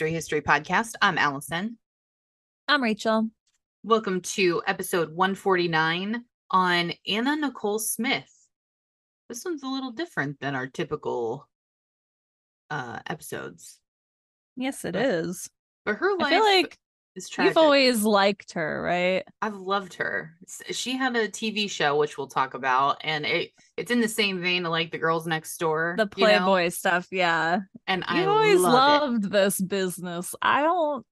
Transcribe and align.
Mystery 0.00 0.12
History 0.14 0.40
Podcast. 0.40 0.94
I'm 1.02 1.18
Allison. 1.18 1.76
I'm 2.68 2.82
Rachel. 2.82 3.28
Welcome 3.84 4.22
to 4.22 4.62
episode 4.66 5.14
149 5.14 6.24
on 6.52 6.92
Anna 7.06 7.36
Nicole 7.36 7.78
Smith. 7.78 8.32
This 9.28 9.44
one's 9.44 9.62
a 9.62 9.66
little 9.68 9.90
different 9.90 10.40
than 10.40 10.54
our 10.54 10.66
typical 10.68 11.46
uh 12.70 13.00
episodes. 13.08 13.78
Yes, 14.56 14.86
it 14.86 14.92
But- 14.94 15.04
is. 15.04 15.50
But 15.84 15.96
her 15.96 16.16
life 16.16 16.28
I 16.28 16.30
feel 16.30 16.44
like 16.44 16.78
is 17.24 17.28
tragic. 17.28 17.50
you've 17.50 17.56
always 17.62 18.02
liked 18.02 18.52
her, 18.52 18.82
right? 18.82 19.24
I've 19.42 19.56
loved 19.56 19.94
her. 19.94 20.34
She 20.70 20.96
had 20.96 21.14
a 21.16 21.28
TV 21.28 21.70
show 21.70 21.96
which 21.96 22.16
we'll 22.18 22.26
talk 22.28 22.54
about, 22.54 22.98
and 23.02 23.24
it 23.26 23.52
it's 23.76 23.90
in 23.90 24.00
the 24.00 24.08
same 24.08 24.40
vein 24.40 24.64
of 24.66 24.72
like 24.72 24.90
the 24.90 24.98
girls 24.98 25.26
next 25.26 25.56
door. 25.58 25.94
The 25.96 26.08
you 26.16 26.24
know? 26.26 26.30
Playboy 26.38 26.68
stuff, 26.70 27.06
yeah. 27.10 27.60
and 27.86 28.04
I 28.06 28.20
You've 28.20 28.28
always 28.28 28.60
love 28.60 28.72
it. 28.72 29.12
loved 29.12 29.30
this 29.30 29.60
business. 29.60 30.34
I 30.42 30.62
don't 30.62 31.04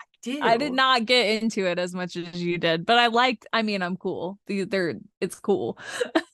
I 0.00 0.04
Did 0.22 0.42
I 0.42 0.56
did 0.56 0.72
not 0.72 1.04
get 1.04 1.42
into 1.42 1.66
it 1.66 1.78
as 1.78 1.94
much 1.94 2.16
as 2.16 2.42
you 2.42 2.58
did, 2.58 2.84
but 2.86 2.98
I 2.98 3.06
liked 3.08 3.46
I 3.52 3.62
mean, 3.62 3.82
I'm 3.82 3.96
cool. 3.96 4.38
The- 4.46 4.64
They're 4.64 4.94
it's 5.20 5.38
cool. 5.40 5.78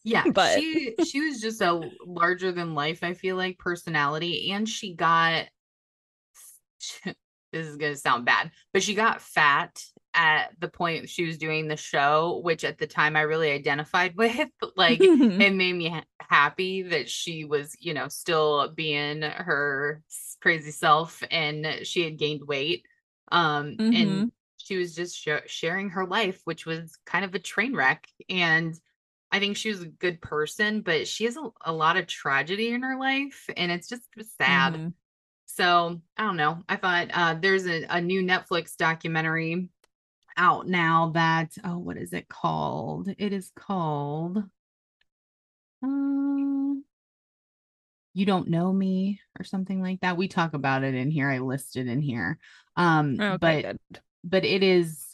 Yeah, 0.04 0.24
but- 0.34 0.58
she 0.58 0.94
she 1.06 1.20
was 1.20 1.40
just 1.40 1.60
a 1.62 1.80
larger 2.06 2.52
than 2.52 2.74
life, 2.74 3.02
I 3.02 3.14
feel 3.14 3.36
like, 3.36 3.58
personality. 3.58 4.50
And 4.52 4.68
she 4.68 4.94
got 4.94 5.46
this 7.52 7.66
is 7.66 7.76
gonna 7.76 7.96
sound 7.96 8.24
bad, 8.24 8.50
but 8.72 8.82
she 8.82 8.94
got 8.94 9.22
fat 9.22 9.82
at 10.14 10.58
the 10.60 10.68
point 10.68 11.08
she 11.08 11.26
was 11.26 11.38
doing 11.38 11.68
the 11.68 11.76
show, 11.76 12.40
which 12.44 12.64
at 12.64 12.78
the 12.78 12.86
time 12.86 13.16
I 13.16 13.22
really 13.22 13.50
identified 13.50 14.16
with. 14.16 14.50
Like 14.76 15.10
it 15.38 15.50
made 15.54 15.74
me 15.74 15.88
ha- 15.90 16.04
happy 16.20 16.82
that 16.82 17.08
she 17.08 17.44
was, 17.44 17.76
you 17.80 17.94
know, 17.94 18.08
still 18.08 18.70
being 18.72 19.22
her 19.22 20.02
crazy 20.40 20.70
self 20.70 21.22
and 21.30 21.86
she 21.86 22.02
had 22.04 22.18
gained 22.18 22.46
weight. 22.46 22.86
Um 23.32 23.80
and 23.92 24.26
Mhm. 24.26 24.30
she 24.56 24.76
was 24.76 24.94
just 24.94 25.16
sha- 25.16 25.40
sharing 25.46 25.90
her 25.90 26.06
life, 26.06 26.40
which 26.44 26.66
was 26.66 26.96
kind 27.06 27.24
of 27.24 27.34
a 27.34 27.38
train 27.38 27.74
wreck. 27.74 28.06
And 28.28 28.78
I 29.30 29.38
think 29.40 29.56
she 29.56 29.68
was 29.70 29.82
a 29.82 29.88
good 29.88 30.20
person, 30.22 30.80
but 30.82 31.06
she 31.06 31.24
has 31.24 31.36
a, 31.36 31.50
a 31.62 31.72
lot 31.72 31.96
of 31.96 32.06
tragedy 32.06 32.70
in 32.72 32.82
her 32.82 32.98
life, 32.98 33.48
and 33.56 33.70
it's 33.70 33.88
just 33.88 34.02
sad. 34.38 34.80
Mhm. 34.80 34.94
So 35.58 36.00
I 36.16 36.22
don't 36.22 36.36
know. 36.36 36.62
I 36.68 36.76
thought 36.76 37.08
uh, 37.12 37.34
there's 37.34 37.66
a, 37.66 37.84
a 37.90 38.00
new 38.00 38.22
Netflix 38.22 38.76
documentary 38.76 39.68
out 40.36 40.68
now 40.68 41.10
that 41.14 41.50
oh, 41.64 41.78
what 41.78 41.96
is 41.96 42.12
it 42.12 42.28
called? 42.28 43.08
It 43.18 43.32
is 43.32 43.50
called 43.56 44.44
um, 45.82 46.84
You 48.14 48.24
Don't 48.24 48.46
Know 48.46 48.72
Me 48.72 49.20
or 49.36 49.42
something 49.42 49.82
like 49.82 50.00
that. 50.02 50.16
We 50.16 50.28
talk 50.28 50.54
about 50.54 50.84
it 50.84 50.94
in 50.94 51.10
here. 51.10 51.28
I 51.28 51.38
listed 51.40 51.88
in 51.88 52.02
here. 52.02 52.38
Um, 52.76 53.16
Okay, 53.20 53.36
but 53.40 53.62
good. 53.62 54.00
but 54.22 54.44
it 54.44 54.62
is 54.62 55.08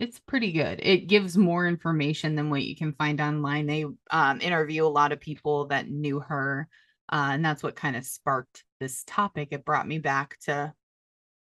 it's 0.00 0.18
pretty 0.20 0.52
good. 0.52 0.80
It 0.82 1.06
gives 1.06 1.36
more 1.36 1.68
information 1.68 2.34
than 2.34 2.48
what 2.48 2.62
you 2.62 2.74
can 2.74 2.94
find 2.94 3.20
online. 3.20 3.66
They 3.66 3.84
um, 4.10 4.40
interview 4.40 4.86
a 4.86 4.88
lot 4.88 5.12
of 5.12 5.20
people 5.20 5.66
that 5.66 5.90
knew 5.90 6.18
her, 6.20 6.66
uh, 7.12 7.28
and 7.32 7.44
that's 7.44 7.62
what 7.62 7.76
kind 7.76 7.94
of 7.94 8.06
sparked 8.06 8.64
this 8.82 9.04
topic. 9.06 9.48
It 9.52 9.64
brought 9.64 9.86
me 9.86 9.98
back 9.98 10.38
to 10.46 10.72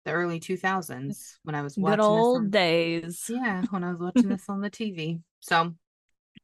the 0.05 0.11
early 0.13 0.41
2000s 0.41 1.37
when 1.45 1.55
I 1.55 1.63
was 1.63 1.77
watching 1.77 1.97
Good 1.97 2.01
this 2.01 2.07
old 2.07 2.37
on- 2.39 2.51
days. 2.51 3.25
yeah, 3.29 3.63
when 3.71 3.85
I 3.85 3.91
was 3.93 4.01
watching 4.15 4.29
this 4.29 4.49
on 4.49 4.61
the 4.61 4.71
TV. 4.71 5.21
So 5.41 5.75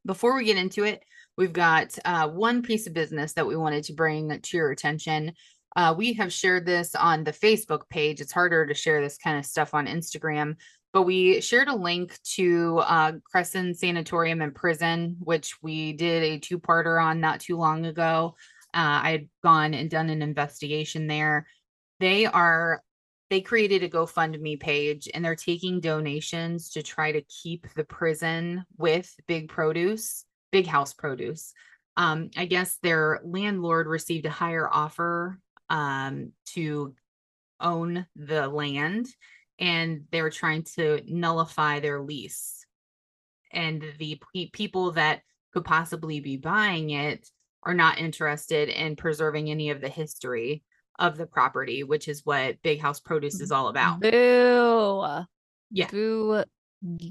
before 0.06 0.36
we 0.36 0.44
get 0.44 0.56
into 0.56 0.84
it, 0.84 1.02
we've 1.36 1.52
got 1.52 1.98
uh, 2.04 2.28
one 2.28 2.62
piece 2.62 2.86
of 2.86 2.94
business 2.94 3.32
that 3.32 3.46
we 3.46 3.56
wanted 3.56 3.84
to 3.84 3.92
bring 3.94 4.38
to 4.40 4.56
your 4.56 4.70
attention. 4.70 5.32
Uh, 5.74 5.92
we 5.96 6.12
have 6.12 6.32
shared 6.32 6.64
this 6.64 6.94
on 6.94 7.24
the 7.24 7.32
Facebook 7.32 7.88
page. 7.88 8.20
It's 8.20 8.32
harder 8.32 8.64
to 8.66 8.74
share 8.74 9.00
this 9.00 9.18
kind 9.18 9.38
of 9.38 9.44
stuff 9.44 9.74
on 9.74 9.86
Instagram, 9.88 10.54
but 10.92 11.02
we 11.02 11.40
shared 11.40 11.66
a 11.66 11.74
link 11.74 12.16
to 12.34 12.78
uh, 12.86 13.12
Cresson 13.24 13.74
Sanatorium 13.74 14.40
and 14.42 14.54
Prison, 14.54 15.16
which 15.18 15.56
we 15.62 15.92
did 15.94 16.22
a 16.22 16.38
two 16.38 16.60
parter 16.60 17.02
on 17.02 17.18
not 17.18 17.40
too 17.40 17.56
long 17.56 17.86
ago. 17.86 18.36
Uh, 18.74 19.00
I 19.02 19.10
had 19.12 19.28
gone 19.42 19.72
and 19.74 19.88
done 19.88 20.10
an 20.10 20.22
investigation 20.22 21.06
there. 21.06 21.46
They 22.00 22.26
are 22.26 22.82
they 23.30 23.40
created 23.40 23.82
a 23.82 23.88
GoFundMe 23.88 24.60
page 24.60 25.08
and 25.12 25.24
they're 25.24 25.34
taking 25.34 25.80
donations 25.80 26.70
to 26.70 26.82
try 26.82 27.12
to 27.12 27.22
keep 27.22 27.66
the 27.74 27.84
prison 27.84 28.64
with 28.76 29.12
big 29.26 29.48
produce, 29.48 30.24
big 30.52 30.66
house 30.66 30.92
produce. 30.92 31.52
Um, 31.96 32.30
I 32.36 32.44
guess 32.44 32.76
their 32.82 33.20
landlord 33.24 33.86
received 33.86 34.26
a 34.26 34.30
higher 34.30 34.68
offer 34.70 35.38
um, 35.70 36.32
to 36.54 36.94
own 37.60 38.06
the 38.14 38.48
land 38.48 39.06
and 39.58 40.04
they're 40.10 40.30
trying 40.30 40.64
to 40.76 41.00
nullify 41.06 41.80
their 41.80 42.02
lease. 42.02 42.66
And 43.52 43.84
the 43.98 44.20
pe- 44.34 44.50
people 44.50 44.92
that 44.92 45.22
could 45.52 45.64
possibly 45.64 46.20
be 46.20 46.36
buying 46.36 46.90
it 46.90 47.28
are 47.64 47.74
not 47.74 47.98
interested 47.98 48.68
in 48.68 48.96
preserving 48.96 49.50
any 49.50 49.70
of 49.70 49.80
the 49.80 49.88
history 49.88 50.62
of 50.98 51.16
the 51.16 51.26
property, 51.26 51.82
which 51.82 52.08
is 52.08 52.24
what 52.24 52.62
Big 52.62 52.80
House 52.80 53.00
Produce 53.00 53.40
is 53.40 53.50
all 53.50 53.68
about. 53.68 54.00
Boo. 54.00 55.24
Yeah. 55.70 55.88
Boo 55.88 56.44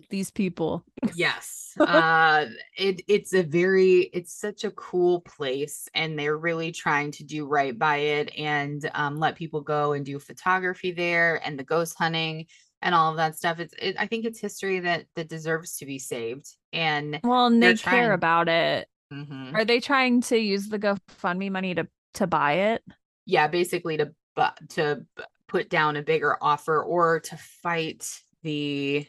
these 0.10 0.32
people. 0.32 0.86
yes. 1.16 1.60
Uh 1.80 2.46
it 2.78 3.02
it's 3.08 3.34
a 3.34 3.42
very 3.42 4.02
it's 4.14 4.32
such 4.40 4.64
a 4.64 4.70
cool 4.70 5.22
place 5.22 5.90
and 5.96 6.20
they're 6.20 6.38
really 6.38 6.72
trying 6.72 7.10
to 7.14 7.24
do 7.24 7.48
right 7.48 7.78
by 7.78 7.98
it 7.98 8.32
and 8.38 8.88
um 8.94 9.18
let 9.18 9.36
people 9.36 9.62
go 9.62 9.94
and 9.94 10.06
do 10.06 10.20
photography 10.20 10.92
there 10.92 11.42
and 11.44 11.58
the 11.58 11.64
ghost 11.64 11.96
hunting 11.98 12.46
and 12.84 12.94
all 12.94 13.10
of 13.10 13.18
that 13.18 13.36
stuff. 13.36 13.60
It's 13.60 13.74
it, 13.82 13.96
I 13.98 14.06
think 14.06 14.24
it's 14.26 14.40
history 14.40 14.82
that 14.82 15.06
that 15.16 15.30
deserves 15.30 15.78
to 15.78 15.88
be 15.88 15.98
saved. 15.98 16.48
And 16.72 17.20
Well, 17.24 17.48
and 17.48 17.64
They're 17.64 17.76
trying. 17.76 17.96
care 17.96 18.14
about 18.14 18.50
it. 18.50 18.88
Mhm. 19.14 19.54
Are 19.54 19.66
they 19.66 19.80
trying 19.80 20.22
to 20.22 20.38
use 20.38 20.68
the 20.70 20.80
GoFundMe 20.80 21.52
money 21.52 21.76
to 21.76 21.88
to 22.16 22.28
buy 22.28 22.54
it? 22.74 22.84
yeah, 23.26 23.48
basically 23.48 23.98
to 23.98 24.14
to 24.70 25.06
put 25.48 25.70
down 25.70 25.96
a 25.96 26.02
bigger 26.02 26.38
offer 26.42 26.82
or 26.82 27.20
to 27.22 27.38
fight 27.38 28.10
the 28.42 29.06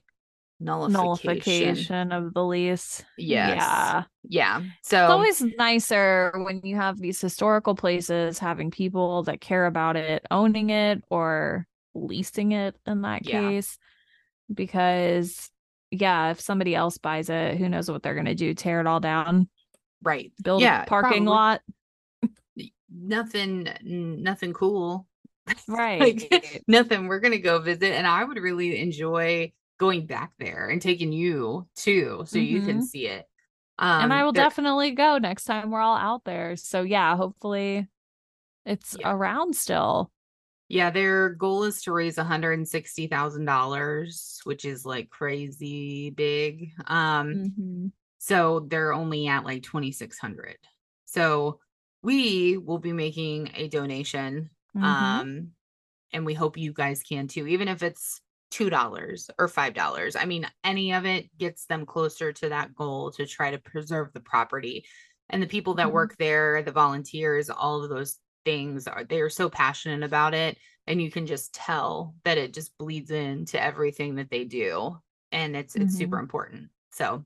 nullification. 0.60 0.92
Nullification 0.92 2.12
of 2.12 2.34
the 2.34 2.44
lease. 2.44 3.02
Yes. 3.18 3.56
Yeah. 3.56 4.04
Yeah. 4.28 4.62
So 4.82 4.98
It's 5.02 5.10
always 5.10 5.40
nicer 5.58 6.32
when 6.36 6.60
you 6.62 6.76
have 6.76 6.98
these 6.98 7.20
historical 7.20 7.74
places 7.74 8.38
having 8.38 8.70
people 8.70 9.22
that 9.24 9.40
care 9.40 9.66
about 9.66 9.96
it 9.96 10.24
owning 10.30 10.70
it 10.70 11.02
or 11.10 11.66
leasing 11.94 12.52
it 12.52 12.76
in 12.86 13.02
that 13.02 13.26
Yeah. 13.26 13.40
case. 13.40 13.78
Because 14.52 15.50
yeah, 15.90 16.30
if 16.30 16.40
somebody 16.40 16.74
else 16.74 16.98
buys 16.98 17.30
it, 17.30 17.56
who 17.56 17.68
knows 17.68 17.90
what 17.90 18.02
they're 18.02 18.14
gonna 18.14 18.34
do? 18.34 18.52
Tear 18.54 18.80
it 18.80 18.86
all 18.86 19.00
down, 19.00 19.48
right. 20.04 20.32
build 20.42 20.62
Yeah, 20.62 20.82
a 20.82 20.86
parking 20.86 21.24
probably. 21.24 21.26
lot. 21.26 21.62
Nothing 22.90 23.68
nothing 23.82 24.52
cool. 24.52 25.06
Right. 25.68 26.26
Like, 26.32 26.62
nothing. 26.68 27.06
We're 27.06 27.20
gonna 27.20 27.38
go 27.38 27.58
visit 27.58 27.92
and 27.92 28.06
I 28.06 28.24
would 28.24 28.38
really 28.38 28.78
enjoy 28.80 29.52
going 29.78 30.06
back 30.06 30.32
there 30.38 30.68
and 30.70 30.80
taking 30.80 31.12
you 31.12 31.68
too 31.76 32.22
so 32.26 32.38
you 32.38 32.62
can 32.62 32.78
Mhm. 32.78 32.82
see 32.84 33.08
it. 33.08 33.26
Um 33.78 34.04
and 34.04 34.12
I 34.14 34.24
will 34.24 34.32
there- 34.32 34.44
definitely 34.44 34.92
go 34.92 35.18
next 35.18 35.44
time 35.44 35.70
we're 35.70 35.80
all 35.80 35.96
out 35.96 36.24
there. 36.24 36.56
So 36.56 36.82
yeah, 36.82 37.14
hopefully 37.16 37.88
it's 38.64 38.96
Yeah. 38.98 39.12
around 39.12 39.54
still. 39.56 40.10
Yeah, 40.68 40.88
their 40.90 41.28
goal 41.30 41.64
is 41.64 41.82
to 41.82 41.92
raise 41.92 42.16
$160,000, 42.16 44.40
which 44.44 44.64
is 44.64 44.86
like 44.86 45.10
crazy 45.10 46.08
big. 46.10 46.70
Um 46.86 47.34
Mhm. 47.58 47.92
So 48.26 48.60
they're 48.60 48.92
only 48.94 49.26
at 49.28 49.44
like 49.44 49.62
2600. 49.62 50.58
So 51.06 51.60
we 52.02 52.56
will 52.58 52.78
be 52.78 52.92
making 52.92 53.50
a 53.54 53.68
donation 53.68 54.50
Mhm. 54.74 55.24
um 55.24 55.52
and 56.12 56.26
we 56.26 56.34
hope 56.34 56.56
you 56.56 56.72
guys 56.72 57.02
can 57.02 57.28
too 57.28 57.46
even 57.46 57.68
if 57.68 57.82
it's 57.82 58.20
$2 58.50 59.30
or 59.38 59.48
$5. 59.48 60.16
I 60.16 60.24
mean 60.26 60.46
any 60.64 60.92
of 60.92 61.06
it 61.06 61.36
gets 61.38 61.66
them 61.66 61.86
closer 61.86 62.32
to 62.34 62.48
that 62.50 62.74
goal 62.74 63.10
to 63.12 63.26
try 63.26 63.50
to 63.50 63.58
preserve 63.58 64.12
the 64.12 64.20
property. 64.20 64.86
And 65.30 65.42
the 65.42 65.46
people 65.48 65.74
that 65.74 65.92
Mhm. 65.92 65.92
work 65.92 66.16
there, 66.18 66.62
the 66.62 66.72
volunteers, 66.72 67.50
all 67.50 67.82
of 67.82 67.90
those 67.90 68.18
things 68.44 68.86
are 68.86 69.04
they 69.04 69.20
are 69.22 69.30
so 69.30 69.48
passionate 69.50 70.02
about 70.04 70.34
it 70.34 70.58
and 70.86 71.00
you 71.02 71.10
can 71.10 71.26
just 71.26 71.54
tell 71.54 72.14
that 72.24 72.38
it 72.38 72.52
just 72.54 72.76
bleeds 72.78 73.10
into 73.10 73.60
everything 73.62 74.16
that 74.16 74.30
they 74.30 74.44
do 74.44 74.98
and 75.32 75.56
it's 75.56 75.76
it's 75.76 75.96
super 75.96 76.18
important. 76.18 76.70
So 76.92 77.24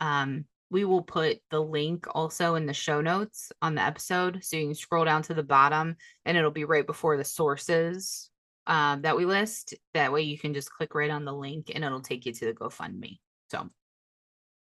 um 0.00 0.44
we 0.70 0.84
will 0.86 1.02
put 1.02 1.38
the 1.50 1.60
link 1.60 2.06
also 2.14 2.54
in 2.54 2.64
the 2.64 2.72
show 2.72 3.00
notes 3.02 3.52
on 3.60 3.74
the 3.74 3.82
episode 3.82 4.42
so 4.42 4.56
you 4.56 4.66
can 4.66 4.74
scroll 4.74 5.04
down 5.04 5.22
to 5.22 5.34
the 5.34 5.42
bottom 5.42 5.96
and 6.24 6.36
it'll 6.36 6.50
be 6.50 6.64
right 6.64 6.86
before 6.86 7.16
the 7.16 7.24
sources 7.24 8.30
um, 8.66 9.02
that 9.02 9.16
we 9.16 9.26
list 9.26 9.74
that 9.92 10.12
way 10.12 10.22
you 10.22 10.38
can 10.38 10.54
just 10.54 10.72
click 10.72 10.94
right 10.94 11.10
on 11.10 11.24
the 11.24 11.32
link 11.32 11.70
and 11.74 11.84
it'll 11.84 12.00
take 12.00 12.24
you 12.24 12.32
to 12.32 12.46
the 12.46 12.52
gofundme 12.52 13.18
so 13.50 13.68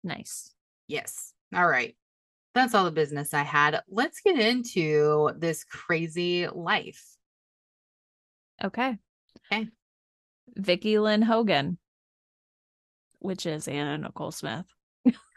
nice. 0.03 0.53
yes 0.87 1.33
all 1.53 1.67
right 1.67 1.97
that's 2.53 2.73
all 2.75 2.85
the 2.85 2.91
business 2.91 3.33
i 3.33 3.43
had 3.43 3.81
let's 3.89 4.21
get 4.21 4.39
into 4.39 5.31
this 5.37 5.63
crazy 5.63 6.47
life 6.47 7.03
Okay. 8.63 8.97
Okay. 9.51 9.67
Vickie 10.59 11.01
Lynn 11.01 11.21
Hogan, 11.21 11.77
which 13.19 13.45
is 13.45 13.67
Anna 13.67 13.97
Nicole 13.97 14.31
Smith. 14.31 14.65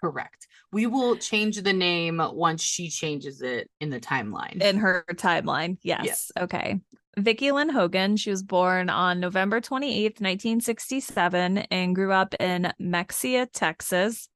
Correct. 0.02 0.49
We 0.72 0.87
will 0.87 1.16
change 1.16 1.62
the 1.62 1.72
name 1.72 2.20
once 2.32 2.60
she 2.62 2.90
changes 2.90 3.40
it 3.40 3.70
in 3.81 3.90
the 3.90 4.00
timeline. 4.00 4.60
In 4.60 4.78
her 4.78 5.04
timeline. 5.14 5.78
Yes. 5.82 6.32
Okay. 6.38 6.81
Vickie 7.19 7.52
Lynn 7.52 7.69
Hogan, 7.69 8.16
she 8.16 8.31
was 8.31 8.43
born 8.43 8.88
on 8.88 9.20
November 9.20 9.60
28th, 9.60 10.20
1967, 10.20 11.58
and 11.58 11.94
grew 11.94 12.10
up 12.10 12.34
in 12.40 12.72
Mexia, 12.81 13.46
Texas. 13.52 14.28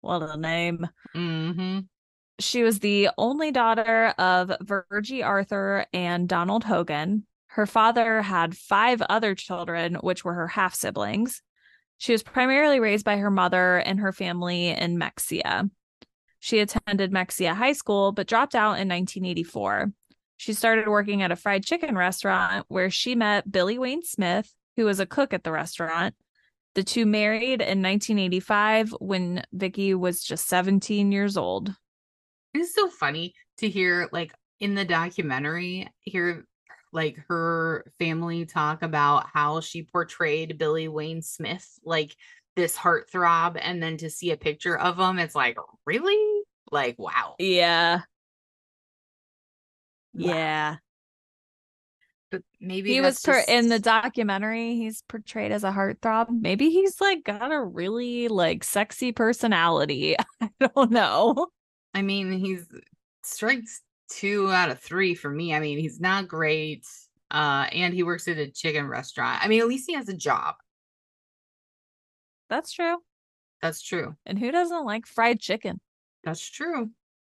What 0.00 0.22
a 0.22 0.36
name. 0.36 0.88
hmm 1.14 1.78
She 2.40 2.64
was 2.64 2.80
the 2.80 3.10
only 3.16 3.52
daughter 3.52 4.08
of 4.18 4.52
Virgie 4.60 5.22
Arthur 5.22 5.86
and 5.92 6.28
Donald 6.28 6.64
Hogan. 6.64 7.24
Her 7.46 7.66
father 7.66 8.20
had 8.20 8.56
five 8.56 9.00
other 9.02 9.34
children, 9.34 9.94
which 9.96 10.24
were 10.24 10.34
her 10.34 10.48
half 10.48 10.74
siblings. 10.74 11.40
She 12.02 12.10
was 12.10 12.24
primarily 12.24 12.80
raised 12.80 13.04
by 13.04 13.18
her 13.18 13.30
mother 13.30 13.76
and 13.76 14.00
her 14.00 14.10
family 14.10 14.70
in 14.70 14.98
Mexia. 14.98 15.70
She 16.40 16.58
attended 16.58 17.12
Mexia 17.12 17.54
High 17.54 17.74
School, 17.74 18.10
but 18.10 18.26
dropped 18.26 18.56
out 18.56 18.80
in 18.80 18.88
1984. 18.88 19.92
She 20.36 20.52
started 20.52 20.88
working 20.88 21.22
at 21.22 21.30
a 21.30 21.36
fried 21.36 21.64
chicken 21.64 21.96
restaurant 21.96 22.66
where 22.66 22.90
she 22.90 23.14
met 23.14 23.52
Billy 23.52 23.78
Wayne 23.78 24.02
Smith, 24.02 24.52
who 24.74 24.84
was 24.84 24.98
a 24.98 25.06
cook 25.06 25.32
at 25.32 25.44
the 25.44 25.52
restaurant. 25.52 26.16
The 26.74 26.82
two 26.82 27.06
married 27.06 27.60
in 27.60 27.80
1985 27.80 28.96
when 28.98 29.44
Vickie 29.54 29.94
was 29.94 30.24
just 30.24 30.48
17 30.48 31.12
years 31.12 31.36
old. 31.36 31.72
It's 32.52 32.74
so 32.74 32.88
funny 32.88 33.32
to 33.58 33.68
hear, 33.68 34.08
like, 34.10 34.32
in 34.58 34.74
the 34.74 34.84
documentary, 34.84 35.88
hear 36.00 36.46
like 36.92 37.16
her 37.28 37.84
family 37.98 38.44
talk 38.46 38.82
about 38.82 39.26
how 39.32 39.60
she 39.60 39.82
portrayed 39.82 40.58
Billy 40.58 40.88
Wayne 40.88 41.22
Smith, 41.22 41.66
like 41.84 42.14
this 42.56 42.76
heartthrob, 42.76 43.58
and 43.60 43.82
then 43.82 43.96
to 43.98 44.10
see 44.10 44.30
a 44.30 44.36
picture 44.36 44.78
of 44.78 44.98
him, 44.98 45.18
it's 45.18 45.34
like, 45.34 45.56
really? 45.86 46.42
Like, 46.70 46.98
wow. 46.98 47.34
Yeah. 47.38 48.02
Wow. 50.14 50.34
Yeah. 50.34 50.76
But 52.30 52.42
maybe 52.60 52.92
he 52.92 53.00
was 53.00 53.20
per- 53.20 53.44
in 53.46 53.68
the 53.68 53.78
documentary 53.78 54.74
he's 54.76 55.02
portrayed 55.02 55.52
as 55.52 55.64
a 55.64 55.70
heartthrob 55.70 56.28
maybe 56.30 56.70
he's 56.70 56.98
like 56.98 57.24
got 57.24 57.52
a 57.52 57.62
really 57.62 58.28
like 58.28 58.64
sexy 58.64 59.12
personality 59.12 60.16
i 60.40 60.48
don't 60.58 60.90
know 60.90 61.48
I 61.94 62.02
mean, 62.02 62.32
he's 62.32 62.66
strikes 63.22 63.82
two 64.18 64.50
out 64.50 64.70
of 64.70 64.80
three 64.80 65.14
for 65.14 65.30
me. 65.30 65.54
I 65.54 65.60
mean, 65.60 65.78
he's 65.78 66.00
not 66.00 66.28
great. 66.28 66.86
Uh, 67.30 67.66
and 67.72 67.94
he 67.94 68.02
works 68.02 68.28
at 68.28 68.36
a 68.38 68.50
chicken 68.50 68.86
restaurant. 68.86 69.42
I 69.42 69.48
mean, 69.48 69.60
at 69.62 69.68
least 69.68 69.86
he 69.88 69.94
has 69.94 70.08
a 70.08 70.16
job. 70.16 70.54
that's 72.50 72.72
true 72.72 72.98
That's 73.62 73.80
true. 73.82 74.14
and 74.26 74.38
who 74.38 74.50
doesn't 74.52 74.84
like 74.84 75.06
fried 75.06 75.40
chicken 75.40 75.80
That's 76.24 76.46
true. 76.48 76.90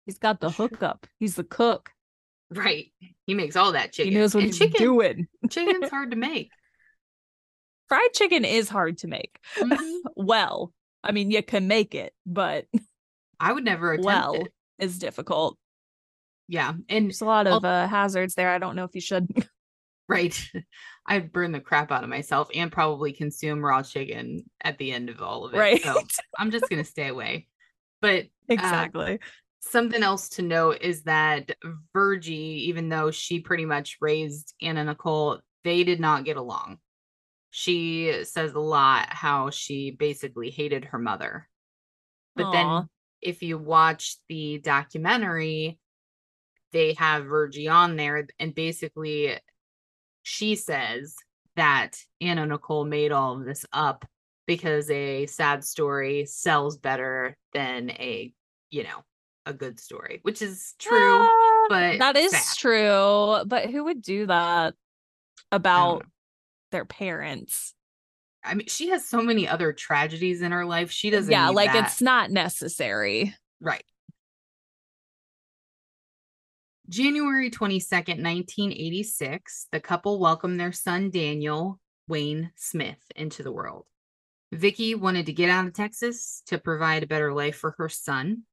he's 0.06 0.18
got 0.18 0.40
the 0.40 0.50
Sure. 0.50 0.68
hookup 0.68 1.06
he's 1.20 1.36
the 1.36 1.44
cook 1.44 1.92
Right. 2.52 2.92
He 3.26 3.34
makes 3.34 3.56
all 3.56 3.72
that 3.74 3.94
chicken. 3.94 4.12
he 4.14 4.18
knows 4.20 4.34
what 4.36 4.44
and 4.44 4.50
he's 4.54 4.58
chicken, 4.60 4.80
doing 4.82 5.28
chicken's 5.50 5.90
hard 5.90 6.12
to 6.12 6.18
make. 6.18 6.50
fried 7.88 8.14
chicken 8.14 8.46
is 8.46 8.70
hard 8.70 8.98
to 9.00 9.08
make 9.08 9.38
Mhm. 9.58 10.00
well 10.16 10.74
i 11.04 11.12
mean 11.12 11.30
you 11.30 11.44
can 11.44 11.68
make 11.68 11.94
it 11.94 12.14
but 12.26 12.66
I 13.40 13.52
would 13.54 13.66
never 13.66 13.92
attempt 13.94 14.06
well 14.06 14.34
it. 14.36 14.52
is 14.80 14.98
difficult 14.98 15.58
Yeah. 16.54 16.74
And 16.88 17.06
there's 17.06 17.22
a 17.22 17.26
lot 17.26 17.48
of 17.48 17.66
uh, 17.66 17.88
hazards 17.88 18.36
there 18.36 18.50
i 18.50 18.60
don't 18.60 18.76
know 18.76 18.84
if 18.84 18.94
you 18.94 19.02
should 19.02 19.28
right. 20.08 20.52
I'd 21.06 21.34
burn 21.34 21.52
the 21.52 21.60
crap 21.60 21.92
out 21.92 22.04
of 22.04 22.10
myself 22.10 22.48
and 22.54 22.72
probably 22.72 23.12
consume 23.12 23.66
raw 23.66 23.82
chicken 23.82 24.46
at 24.64 24.78
the 24.78 24.94
end 24.94 25.10
of 25.10 25.22
all 25.22 25.46
of 25.46 25.54
it. 25.54 25.58
right 25.58 25.82
So 25.82 26.00
I'm 26.38 26.52
just 26.52 26.70
gonna 26.70 26.84
stay 26.84 27.08
away. 27.08 27.48
But 28.02 28.28
exactly 28.48 29.20
something 29.64 30.04
else 30.04 30.30
to 30.30 30.42
note 30.42 30.80
is 30.82 31.04
that 31.04 31.52
Virgie, 31.94 32.66
even 32.68 32.90
though 32.90 33.12
she 33.12 33.40
pretty 33.40 33.66
much 33.66 33.98
raised 34.02 34.54
Anna 34.62 34.84
Nicole, 34.84 35.40
they 35.64 35.84
did 35.84 36.00
not 36.00 36.26
get 36.26 36.38
along. 36.38 36.78
She 37.52 38.24
says 38.24 38.54
a 38.54 38.60
lot 38.60 39.08
how 39.10 39.50
she 39.50 39.92
basically 39.92 40.50
hated 40.50 40.86
her 40.86 41.00
mother. 41.00 41.48
But 42.36 42.46
Aw. 42.48 42.52
then 42.52 42.90
if 43.22 43.42
you 43.42 43.58
watch 43.58 44.18
the 44.28 44.60
documentary, 44.60 45.80
they 46.74 46.94
have 46.96 47.26
Virgie 47.26 47.70
on 47.70 47.96
there, 47.96 48.28
and 48.40 48.54
basically 48.54 49.38
she 50.24 50.56
says 50.56 51.16
that 51.56 51.98
Anna 52.20 52.46
Nicole 52.46 52.86
made 52.86 53.12
all 53.12 53.38
of 53.38 53.46
this 53.46 53.66
up 53.72 54.06
because 54.46 54.90
a 54.90 55.26
sad 55.28 55.64
story 55.64 56.26
sells 56.26 56.78
better 56.78 57.38
than 57.54 57.92
a, 57.92 58.34
you 58.72 58.84
know, 58.84 59.04
a 59.46 59.54
good 59.54 59.80
story, 59.80 60.20
which 60.24 60.42
is 60.42 60.74
true. 60.80 61.20
Ah, 61.22 61.66
but 61.70 62.00
that 62.00 62.16
is 62.16 62.32
sad. 62.32 62.58
true. 62.58 63.44
But 63.46 63.70
who 63.70 63.86
would 63.86 64.02
do 64.02 64.26
that 64.26 64.74
about 65.52 66.06
their 66.72 66.86
parents? 66.86 67.74
I 68.44 68.56
mean, 68.56 68.68
she 68.68 68.90
has 68.90 69.06
so 69.06 69.22
many 69.22 69.48
other 69.48 69.72
tragedies 69.72 70.42
in 70.42 70.52
her 70.52 70.66
life. 70.66 70.92
She 70.92 71.10
doesn't. 71.10 71.32
yeah, 71.32 71.50
like 71.50 71.72
that. 71.72 71.86
it's 71.86 72.02
not 72.02 72.32
necessary. 72.32 73.36
Right. 73.62 73.84
January 76.90 77.50
22nd, 77.50 78.22
1986, 78.22 79.68
the 79.72 79.80
couple 79.80 80.20
welcomed 80.20 80.60
their 80.60 80.74
son 80.74 81.10
Daniel 81.10 81.80
Wayne 82.10 82.52
Smith 82.56 83.00
into 83.16 83.42
the 83.42 83.54
world. 83.54 83.86
Vickie 84.54 85.00
wanted 85.00 85.26
to 85.28 85.34
get 85.34 85.50
out 85.50 85.66
of 85.66 85.74
Texas 85.74 86.44
to 86.48 86.58
provide 86.58 87.02
a 87.02 87.08
better 87.08 87.34
life 87.34 87.56
for 87.56 87.74
her 87.78 87.88
son. 87.88 88.44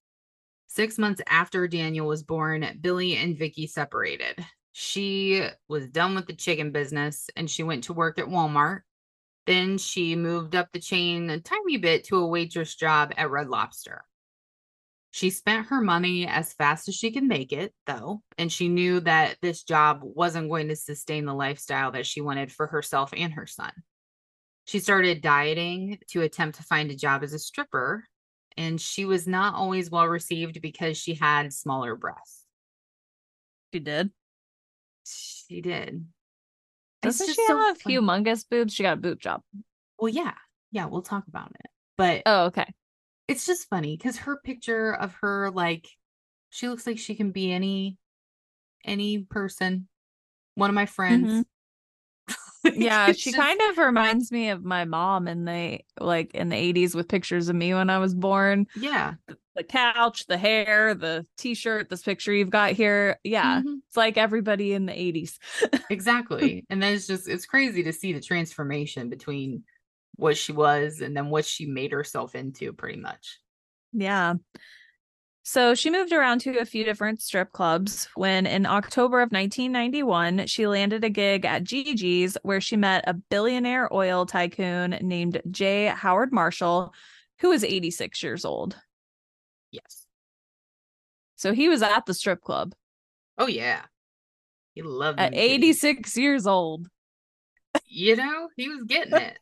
Six 0.69 0.97
months 0.97 1.21
after 1.27 1.67
Daniel 1.67 2.07
was 2.07 2.23
born, 2.23 2.79
Billy 2.81 3.17
and 3.17 3.37
Vickie 3.37 3.69
separated. 3.69 4.45
She 4.71 5.45
was 5.67 5.89
done 5.89 6.15
with 6.15 6.27
the 6.27 6.33
chicken 6.33 6.71
business 6.71 7.29
and 7.35 7.51
she 7.51 7.65
went 7.65 7.85
to 7.85 7.93
work 7.93 8.21
at 8.21 8.27
Walmart. 8.27 8.83
Then 9.47 9.77
she 9.77 10.15
moved 10.15 10.55
up 10.55 10.69
the 10.73 10.79
chain 10.79 11.29
a 11.31 11.41
tiny 11.41 11.79
bit 11.79 12.05
to 12.05 12.19
a 12.19 12.27
waitress 12.27 12.77
job 12.77 13.13
at 13.17 13.31
Red 13.31 13.49
Lobster. 13.49 14.05
She 15.13 15.31
spent 15.31 15.67
her 15.67 15.81
money 15.81 16.27
as 16.27 16.53
fast 16.53 16.89
as 16.89 16.95
she 16.95 17.11
could 17.11 17.25
make 17.25 17.53
it, 17.53 17.75
though, 17.85 18.23
and 18.39 18.51
she 18.51 18.69
knew 18.69 19.01
that 19.01 19.39
this 19.43 19.65
job 19.65 20.01
wasn't 20.03 20.49
going 20.49 20.69
to 20.69 20.77
sustain 20.77 21.25
the 21.25 21.35
lifestyle 21.35 21.91
that 21.93 22.07
she 22.07 22.21
wanted 22.21 22.53
for 22.53 22.69
herself 22.69 23.13
and 23.17 23.33
her 23.33 23.47
son. 23.47 23.73
She 24.67 24.79
started 24.79 25.21
dieting 25.21 25.99
to 26.11 26.23
attempt 26.23 26.59
to 26.59 26.63
find 26.63 26.91
a 26.91 26.97
job 26.97 27.25
as 27.25 27.33
a 27.33 27.41
stripper, 27.41 28.05
and 28.57 28.81
she 28.81 29.05
was 29.05 29.27
not 29.27 29.55
always 29.55 29.91
well 29.91 30.07
received 30.07 30.63
because 30.63 30.97
she 30.97 31.15
had 31.15 31.53
smaller 31.53 31.97
breasts. 31.97 32.45
She 33.75 33.81
did. 33.81 34.11
She 35.05 35.61
did. 35.61 36.07
Doesn't 37.03 37.27
she 37.27 37.35
so 37.35 37.59
have 37.59 37.79
fun- 37.79 37.93
humongous 37.93 38.45
boobs? 38.49 38.75
She 38.75 38.85
got 38.85 38.99
a 38.99 39.01
boob 39.01 39.21
job. 39.21 39.43
Well, 39.99 40.13
yeah, 40.13 40.35
yeah, 40.71 40.87
we'll 40.87 41.03
talk 41.03 41.27
about 41.27 41.51
it. 41.51 41.71
But 41.97 42.23
Oh, 42.27 42.45
okay. 42.47 42.73
It's 43.31 43.47
just 43.47 43.69
funny 43.69 43.97
because 43.97 44.19
her 44.19 44.37
picture 44.45 44.93
of 44.95 45.15
her, 45.23 45.51
like, 45.51 45.87
she 46.51 46.69
looks 46.69 46.87
like 46.87 46.99
she 46.99 47.15
can 47.15 47.31
be 47.31 47.53
any 47.53 47.97
any 48.85 49.19
person. 49.19 49.89
One 50.55 50.69
of 50.71 50.75
my 50.75 50.87
friends. 50.87 51.45
Yeah, 52.75 53.13
she 53.13 53.31
just- 53.31 53.37
kind 53.43 53.59
of 53.71 53.79
reminds 53.79 54.31
me 54.31 54.51
of 54.51 54.63
my 54.63 54.85
mom 54.85 55.27
in 55.29 55.47
the 55.47 55.81
like 55.99 56.35
in 56.35 56.51
the 56.51 56.57
80s 56.57 56.95
with 56.95 57.09
pictures 57.09 57.49
of 57.49 57.57
me 57.57 57.73
when 57.73 57.89
I 57.89 57.97
was 57.99 58.15
born. 58.15 58.67
Yeah. 58.77 59.15
The 59.57 59.65
couch, 59.65 60.27
the 60.27 60.37
hair, 60.37 60.95
the 60.95 61.25
t-shirt, 61.39 61.89
this 61.89 62.03
picture 62.03 62.35
you've 62.35 62.51
got 62.51 62.73
here. 62.73 63.19
Yeah. 63.25 63.63
mhm, 63.63 63.79
It's 63.89 63.97
like 63.97 64.19
everybody 64.19 64.75
in 64.75 64.85
the 64.85 64.93
80s. 64.93 65.39
Exactly. 65.91 66.67
and 66.69 66.83
then 66.83 66.93
it's 66.95 67.07
just 67.07 67.29
it's 67.29 67.47
crazy 67.47 67.83
to 67.85 67.95
see 67.95 68.13
the 68.13 68.21
transformation 68.21 69.09
between 69.09 69.65
what 70.21 70.37
she 70.37 70.53
was 70.53 71.01
and 71.01 71.17
then 71.17 71.31
what 71.31 71.45
she 71.45 71.67
made 71.67 71.93
herself 71.93 72.35
into 72.35 72.73
pretty 72.73 73.01
much. 73.01 73.39
Yeah. 73.93 74.35
So 75.43 75.75
she 75.75 75.91
moved 75.91 76.13
around 76.13 76.43
to 76.43 76.59
a 76.59 76.65
few 76.65 76.85
different 76.85 77.23
strip 77.23 77.51
clubs 77.53 78.09
when 78.15 78.47
in 78.47 78.67
October 78.67 79.21
of 79.21 79.33
1991 79.33 80.47
she 80.47 80.67
landed 80.67 81.03
a 81.03 81.11
gig 81.11 81.45
at 81.45 81.65
Gigi's 81.65 82.37
where 82.43 82.61
she 82.61 82.77
met 82.77 83.05
a 83.07 83.15
billionaire 83.15 83.93
oil 83.93 84.27
tycoon 84.27 84.99
named 85.01 85.41
J. 85.51 85.87
Howard 85.87 86.33
Marshall 86.33 86.93
who 87.41 87.49
was 87.49 87.65
86 87.65 88.23
years 88.23 88.45
old. 88.45 88.77
Yes. 89.73 90.07
So 91.37 91.53
he 91.55 91.69
was 91.69 91.83
at 91.83 92.05
the 92.07 92.15
strip 92.15 92.43
club 92.43 92.75
Oh 93.41 93.47
yeah. 93.47 93.81
He 94.75 94.83
loved 94.83 95.19
at 95.19 95.33
them 95.33 95.41
titties. 95.41 95.85
86 95.85 96.17
years 96.19 96.47
old. 96.47 96.89
You 97.87 98.17
know, 98.17 98.49
he 98.57 98.69
was 98.69 98.85
getting 98.85 99.17
it. 99.17 99.39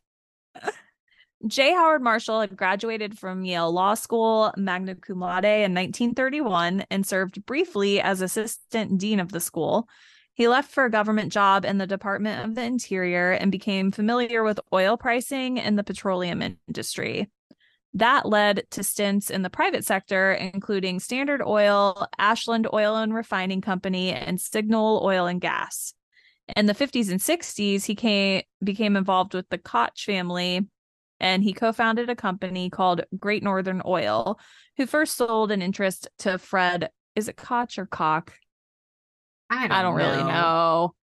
J. 1.47 1.73
Howard 1.73 2.01
Marshall 2.01 2.41
had 2.41 2.57
graduated 2.57 3.17
from 3.17 3.45
Yale 3.45 3.71
Law 3.71 3.93
School 3.93 4.53
magna 4.57 4.95
cum 4.95 5.21
laude 5.21 5.45
in 5.45 5.73
1931 5.73 6.85
and 6.91 7.05
served 7.05 7.45
briefly 7.45 8.01
as 8.01 8.21
assistant 8.21 8.97
dean 8.97 9.21
of 9.21 9.31
the 9.31 9.39
school. 9.39 9.87
He 10.33 10.47
left 10.47 10.71
for 10.71 10.85
a 10.85 10.91
government 10.91 11.31
job 11.31 11.65
in 11.65 11.77
the 11.77 11.87
Department 11.87 12.45
of 12.45 12.55
the 12.55 12.63
Interior 12.63 13.31
and 13.31 13.51
became 13.51 13.91
familiar 13.91 14.43
with 14.43 14.59
oil 14.73 14.97
pricing 14.97 15.59
and 15.59 15.77
the 15.77 15.83
petroleum 15.83 16.41
industry. 16.41 17.29
That 17.93 18.25
led 18.25 18.63
to 18.71 18.83
stints 18.83 19.29
in 19.29 19.41
the 19.41 19.49
private 19.49 19.83
sector, 19.83 20.33
including 20.33 20.99
Standard 20.99 21.41
Oil, 21.41 22.07
Ashland 22.17 22.67
Oil 22.73 22.95
and 22.97 23.13
Refining 23.13 23.61
Company, 23.61 24.11
and 24.11 24.39
Signal 24.39 25.01
Oil 25.03 25.25
and 25.25 25.41
Gas. 25.41 25.93
In 26.55 26.65
the 26.65 26.73
50s 26.73 27.09
and 27.09 27.19
60s, 27.19 27.85
he 27.85 27.95
came, 27.95 28.43
became 28.63 28.95
involved 28.95 29.33
with 29.33 29.47
the 29.49 29.57
Koch 29.57 29.97
family 29.99 30.67
and 31.19 31.43
he 31.43 31.53
co 31.53 31.73
founded 31.73 32.09
a 32.09 32.15
company 32.15 32.69
called 32.69 33.03
Great 33.17 33.43
Northern 33.43 33.81
Oil, 33.85 34.39
who 34.77 34.85
first 34.85 35.15
sold 35.15 35.51
an 35.51 35.61
interest 35.61 36.07
to 36.19 36.37
Fred. 36.37 36.89
Is 37.15 37.27
it 37.27 37.35
Koch 37.35 37.77
or 37.77 37.85
Koch? 37.85 38.31
I 39.49 39.67
don't, 39.67 39.77
I 39.77 39.81
don't 39.81 39.95
really 39.95 40.23
know. 40.23 40.93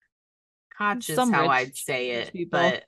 Koch 0.79 1.09
is 1.09 1.17
Some 1.17 1.33
how 1.33 1.43
rich 1.43 1.51
I'd 1.51 1.77
say 1.77 2.11
it, 2.13 2.33
people. 2.33 2.59
but 2.59 2.85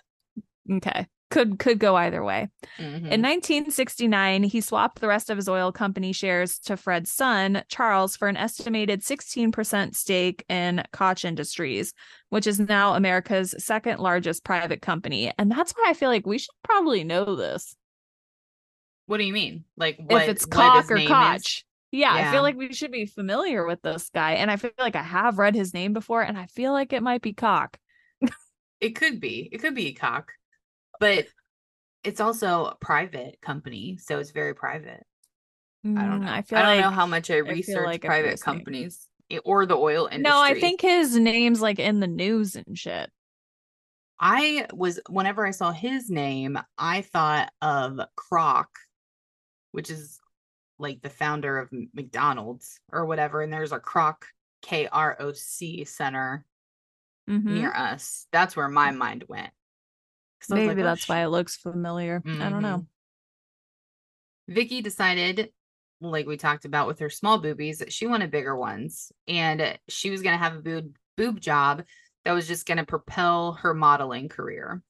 Okay. 0.71 1.07
Could 1.31 1.59
could 1.59 1.79
go 1.79 1.95
either 1.97 2.25
way. 2.25 2.49
mhm. 2.79 3.11
In 3.11 3.21
1969, 3.21 4.45
he 4.45 4.61
swapped 4.63 5.01
the 5.01 5.09
rest 5.09 5.29
of 5.29 5.37
his 5.37 5.49
oil 5.49 5.73
company 5.73 6.13
shares 6.13 6.59
to 6.61 6.77
Fred's 6.77 7.13
son, 7.13 7.63
Charles, 7.69 8.17
for 8.17 8.29
an 8.29 8.37
estimated 8.37 9.03
16% 9.03 9.95
stake 9.95 10.45
in 10.49 10.83
Koch 10.93 11.25
Industries, 11.25 11.93
which 12.31 12.47
is 12.47 12.59
now 12.59 12.95
America's 12.95 13.55
second 13.59 14.01
largest 14.01 14.43
private 14.43 14.81
company. 14.81 15.31
And 15.39 15.51
that's 15.51 15.73
why 15.73 15.85
I 15.89 15.95
feel 15.95 16.09
like 16.09 16.27
we 16.27 16.39
should 16.39 16.55
probably 16.63 17.05
know 17.05 17.37
this. 17.37 17.77
what 19.07 19.19
do 19.19 19.25
you 19.25 19.33
mean? 19.33 19.65
Like 19.77 19.99
what? 19.99 20.23
if 20.23 20.29
it's 20.29 20.45
Koch 20.47 20.91
or? 20.91 20.99
Koch. 20.99 21.65
Yeah, 21.91 22.13
I 22.13 22.31
feel 22.31 22.43
like 22.43 22.57
we 22.57 22.73
should 22.75 22.91
be 22.93 23.07
familiar 23.07 23.67
with 23.67 23.81
this 23.81 24.11
guy. 24.11 24.33
And 24.35 24.51
I 24.51 24.57
feel 24.57 24.71
like 24.79 24.97
I 24.97 25.03
have 25.03 25.39
read 25.39 25.55
his 25.55 25.73
name 25.73 25.95
before, 25.95 26.21
and 26.23 26.37
I 26.39 26.47
feel 26.47 26.73
like 26.73 26.93
it 26.93 27.03
might 27.03 27.23
be 27.23 27.33
Koch. 27.33 27.77
It 28.81 28.91
could 28.95 29.21
be. 29.21 29.49
It 29.51 29.59
could 29.59 29.75
be 29.75 29.93
cock, 29.93 30.33
but 31.01 31.27
it's 32.05 32.21
also 32.21 32.67
a 32.67 32.77
private 32.81 33.39
company, 33.41 33.99
so 34.01 34.19
it's 34.19 34.31
very 34.31 34.55
private. 34.55 35.05
I 35.97 36.03
don't 36.03 36.21
Mm, 36.21 36.25
know. 36.25 36.33
I 36.33 36.43
feel 36.43 36.59
I 36.59 36.63
don't 36.63 36.77
like 36.77 36.85
know 36.85 36.91
how 36.91 37.07
much 37.07 37.31
I 37.31 37.41
feel 37.41 37.51
research 37.51 37.85
like 37.85 38.03
private 38.03 38.41
companies 38.41 39.09
or 39.45 39.67
the 39.67 39.77
oil 39.77 40.07
industry. 40.07 40.23
No, 40.23 40.41
I 40.41 40.55
think 40.55 40.81
his 40.81 41.17
name's 41.17 41.61
like 41.61 41.79
in 41.79 42.01
the 42.01 42.07
news 42.07 42.57
and 42.57 42.79
shit. 42.79 43.11
I 44.21 44.67
was 44.73 45.01
whenever 45.09 45.47
I 45.47 45.53
saw 45.53 45.71
his 45.71 46.11
name, 46.11 46.59
I 46.77 47.03
thought 47.03 47.53
of 47.63 48.01
Kroc, 48.17 48.67
which 49.73 49.91
is 49.91 50.21
like 50.79 51.03
the 51.03 51.11
founder 51.11 51.59
of 51.59 51.71
McDonald's 51.95 52.81
or 52.93 53.07
whatever. 53.07 53.43
And 53.43 53.53
there's 53.53 53.73
a 53.73 53.79
Kroc 53.79 54.17
K 54.63 54.89
R 54.89 55.17
O 55.21 55.33
C 55.33 55.85
center 55.85 56.45
Mhm. 57.29 57.45
near 57.45 57.73
us. 57.73 58.27
That's 58.33 58.57
where 58.57 58.69
my 58.69 58.91
mind 58.91 59.25
went. 59.29 59.53
'Cause 60.41 60.51
I 60.53 60.55
was 60.55 60.67
Maybe 60.69 60.83
like, 60.83 60.85
oh, 60.85 60.95
that's 60.95 61.09
why 61.09 61.23
it 61.25 61.29
looks 61.29 61.57
familiar. 61.57 62.23
I 62.25 62.49
don't 62.49 62.63
know. 62.63 62.87
Mm-hmm. 64.49 64.55
Vickie 64.55 64.83
decided, 64.83 65.51
like 66.01 66.27
we 66.27 66.37
talked 66.37 66.65
about 66.65 66.87
with 66.87 67.01
her 67.01 67.11
small 67.11 67.39
boobies, 67.39 67.79
that 67.79 67.93
she 67.93 68.07
wanted 68.07 68.31
bigger 68.31 68.57
ones. 68.57 69.13
And 69.27 69.79
she 69.89 70.11
was 70.11 70.23
going 70.23 70.35
to 70.35 70.43
have 70.43 70.57
a 70.57 70.63
boob, 70.63 70.97
boob 71.17 71.41
job 71.41 71.85
that 72.25 72.33
was 72.33 72.47
just 72.47 72.67
going 72.67 72.79
to 72.79 72.87
propel 72.87 73.53
her 73.55 73.75
modeling 73.75 74.29
career. 74.29 74.83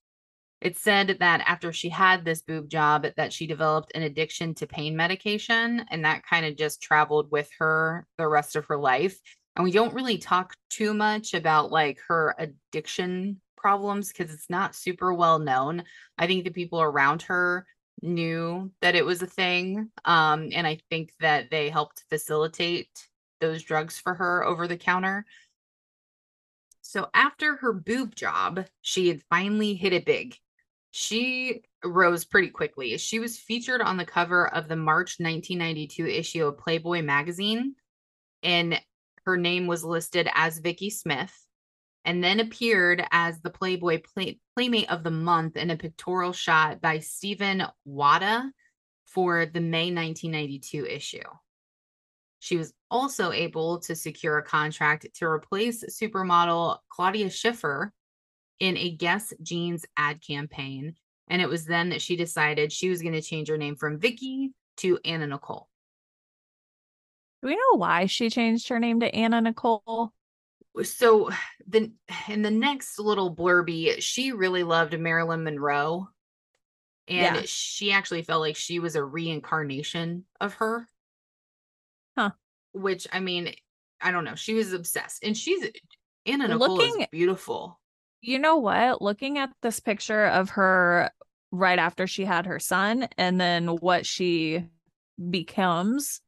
It 0.60 0.76
said 0.76 1.18
that 1.20 1.42
after 1.46 1.72
she 1.72 1.88
had 1.88 2.24
this 2.24 2.42
boob 2.42 2.68
job 2.68 3.06
that 3.16 3.32
she 3.32 3.46
developed 3.46 3.92
an 3.94 4.02
addiction 4.02 4.54
to 4.56 4.66
pain 4.66 4.96
medication 4.96 5.84
and 5.88 6.04
that 6.04 6.26
kind 6.26 6.44
of 6.44 6.56
just 6.56 6.82
traveled 6.82 7.30
with 7.30 7.48
her 7.58 8.06
the 8.18 8.26
rest 8.26 8.56
of 8.56 8.66
her 8.66 8.76
life. 8.76 9.18
And 9.54 9.64
we 9.64 9.70
don't 9.70 9.94
really 9.94 10.18
talk 10.18 10.54
too 10.68 10.94
much 10.94 11.32
about 11.32 11.70
like 11.70 12.00
her 12.08 12.34
addiction 12.38 13.40
problems 13.58 14.08
because 14.08 14.32
it's 14.32 14.48
not 14.48 14.74
super 14.74 15.12
well 15.12 15.38
known. 15.38 15.84
I 16.16 16.26
think 16.26 16.44
the 16.44 16.50
people 16.50 16.80
around 16.80 17.22
her 17.22 17.66
knew 18.02 18.70
that 18.80 18.94
it 18.94 19.04
was 19.04 19.22
a 19.22 19.26
thing. 19.26 19.90
Um, 20.04 20.50
and 20.52 20.66
I 20.66 20.78
think 20.90 21.12
that 21.20 21.50
they 21.50 21.68
helped 21.68 22.04
facilitate 22.08 23.08
those 23.40 23.62
drugs 23.62 23.98
for 23.98 24.14
her 24.14 24.44
over 24.44 24.66
the 24.66 24.76
counter. 24.76 25.24
So 26.80 27.08
after 27.12 27.56
her 27.56 27.72
boob 27.72 28.14
job, 28.14 28.64
she 28.80 29.08
had 29.08 29.22
finally 29.28 29.74
hit 29.74 29.92
it 29.92 30.06
big. 30.06 30.36
She 30.90 31.62
rose 31.84 32.24
pretty 32.24 32.48
quickly. 32.48 32.96
She 32.96 33.18
was 33.18 33.38
featured 33.38 33.82
on 33.82 33.98
the 33.98 34.06
cover 34.06 34.48
of 34.48 34.68
the 34.68 34.76
March 34.76 35.16
1992 35.18 36.06
issue 36.06 36.46
of 36.46 36.58
Playboy 36.58 37.02
magazine, 37.02 37.74
and 38.42 38.80
her 39.26 39.36
name 39.36 39.66
was 39.66 39.84
listed 39.84 40.28
as 40.32 40.60
Vickie 40.60 40.90
Smith, 40.90 41.32
and 42.08 42.24
then 42.24 42.40
appeared 42.40 43.04
as 43.10 43.38
the 43.42 43.50
Playboy 43.50 44.00
Play- 44.00 44.40
Playmate 44.56 44.90
of 44.90 45.04
the 45.04 45.10
Month 45.10 45.58
in 45.58 45.68
a 45.68 45.76
pictorial 45.76 46.32
shot 46.32 46.80
by 46.80 47.00
Stephen 47.00 47.62
Wayda 47.86 48.50
for 49.04 49.44
the 49.44 49.60
May 49.60 49.92
1992 49.92 50.86
issue. 50.86 51.20
She 52.38 52.56
was 52.56 52.72
also 52.90 53.30
able 53.30 53.80
to 53.80 53.94
secure 53.94 54.38
a 54.38 54.42
contract 54.42 55.06
to 55.16 55.26
replace 55.26 55.84
supermodel 55.84 56.78
Claudia 56.88 57.28
Schiffer 57.28 57.92
in 58.58 58.78
a 58.78 58.90
Guess 58.96 59.34
Jeans 59.42 59.84
ad 59.98 60.22
campaign. 60.26 60.94
And 61.28 61.42
it 61.42 61.48
was 61.50 61.66
then 61.66 61.90
that 61.90 62.00
she 62.00 62.16
decided 62.16 62.72
she 62.72 62.88
was 62.88 63.02
going 63.02 63.12
to 63.12 63.20
change 63.20 63.50
her 63.50 63.58
name 63.58 63.76
from 63.76 64.00
Vickie 64.00 64.52
to 64.78 64.98
Anna 65.04 65.26
Nicole. 65.26 65.68
Do 67.42 67.48
we 67.48 67.54
know 67.54 67.76
why 67.76 68.06
she 68.06 68.30
changed 68.30 68.70
her 68.70 68.80
name 68.80 69.00
to 69.00 69.14
Anna 69.14 69.42
Nicole? 69.42 70.14
So 70.82 71.30
the 71.66 71.92
in 72.28 72.42
the 72.42 72.50
next 72.50 72.98
little 72.98 73.34
blurby, 73.34 74.00
she 74.00 74.32
really 74.32 74.62
loved 74.62 74.98
Marilyn 74.98 75.44
Monroe. 75.44 76.08
And 77.08 77.36
Yeah. 77.36 77.42
she 77.46 77.90
actually 77.92 78.22
felt 78.22 78.40
like 78.40 78.56
she 78.56 78.78
was 78.80 78.94
a 78.94 79.02
reincarnation 79.04 80.26
of 80.40 80.54
her. 80.54 80.86
Huh. 82.16 82.30
Which 82.72 83.06
I 83.12 83.20
mean, 83.20 83.54
I 84.00 84.10
don't 84.10 84.24
know. 84.24 84.34
She 84.34 84.54
was 84.54 84.72
obsessed. 84.72 85.24
And 85.24 85.36
she's 85.36 85.64
Anna 86.26 86.48
Nicole 86.48 86.80
is 86.80 86.90
Looking- 86.90 87.06
beautiful. 87.10 87.80
You 88.20 88.38
know 88.38 88.56
what? 88.56 89.00
Looking 89.00 89.38
at 89.38 89.50
this 89.62 89.80
picture 89.80 90.26
of 90.26 90.50
her 90.50 91.10
right 91.50 91.78
after 91.78 92.06
she 92.06 92.24
had 92.24 92.46
her 92.46 92.58
son 92.58 93.08
and 93.16 93.40
then 93.40 93.68
what 93.68 94.04
she 94.04 94.68
becomes, 95.30 96.20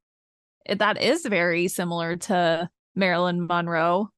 eh, 0.67 0.77
that 0.77 1.01
is 1.03 1.27
very 1.27 1.69
similar 1.69 2.17
to 2.17 2.71
Marilyn 2.95 3.47
Monroe, 3.47 4.11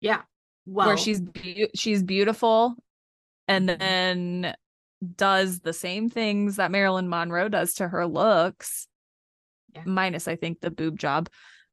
Yeah. 0.00 0.22
Well, 0.66 0.88
where 0.88 0.96
she's 0.96 1.20
beau- 1.20 1.68
she's 1.74 2.02
beautiful 2.02 2.76
and 3.48 3.68
then 3.68 4.54
does 5.16 5.60
the 5.60 5.72
same 5.72 6.08
things 6.08 6.56
that 6.56 6.70
Marilyn 6.70 7.08
Monroe 7.08 7.48
does 7.48 7.74
to 7.74 7.88
her 7.88 8.06
looks. 8.06 8.86
Yeah. 9.74 9.82
Minus 9.86 10.28
I 10.28 10.36
think 10.36 10.60
the 10.60 10.70
boob 10.70 10.98
job. 10.98 11.28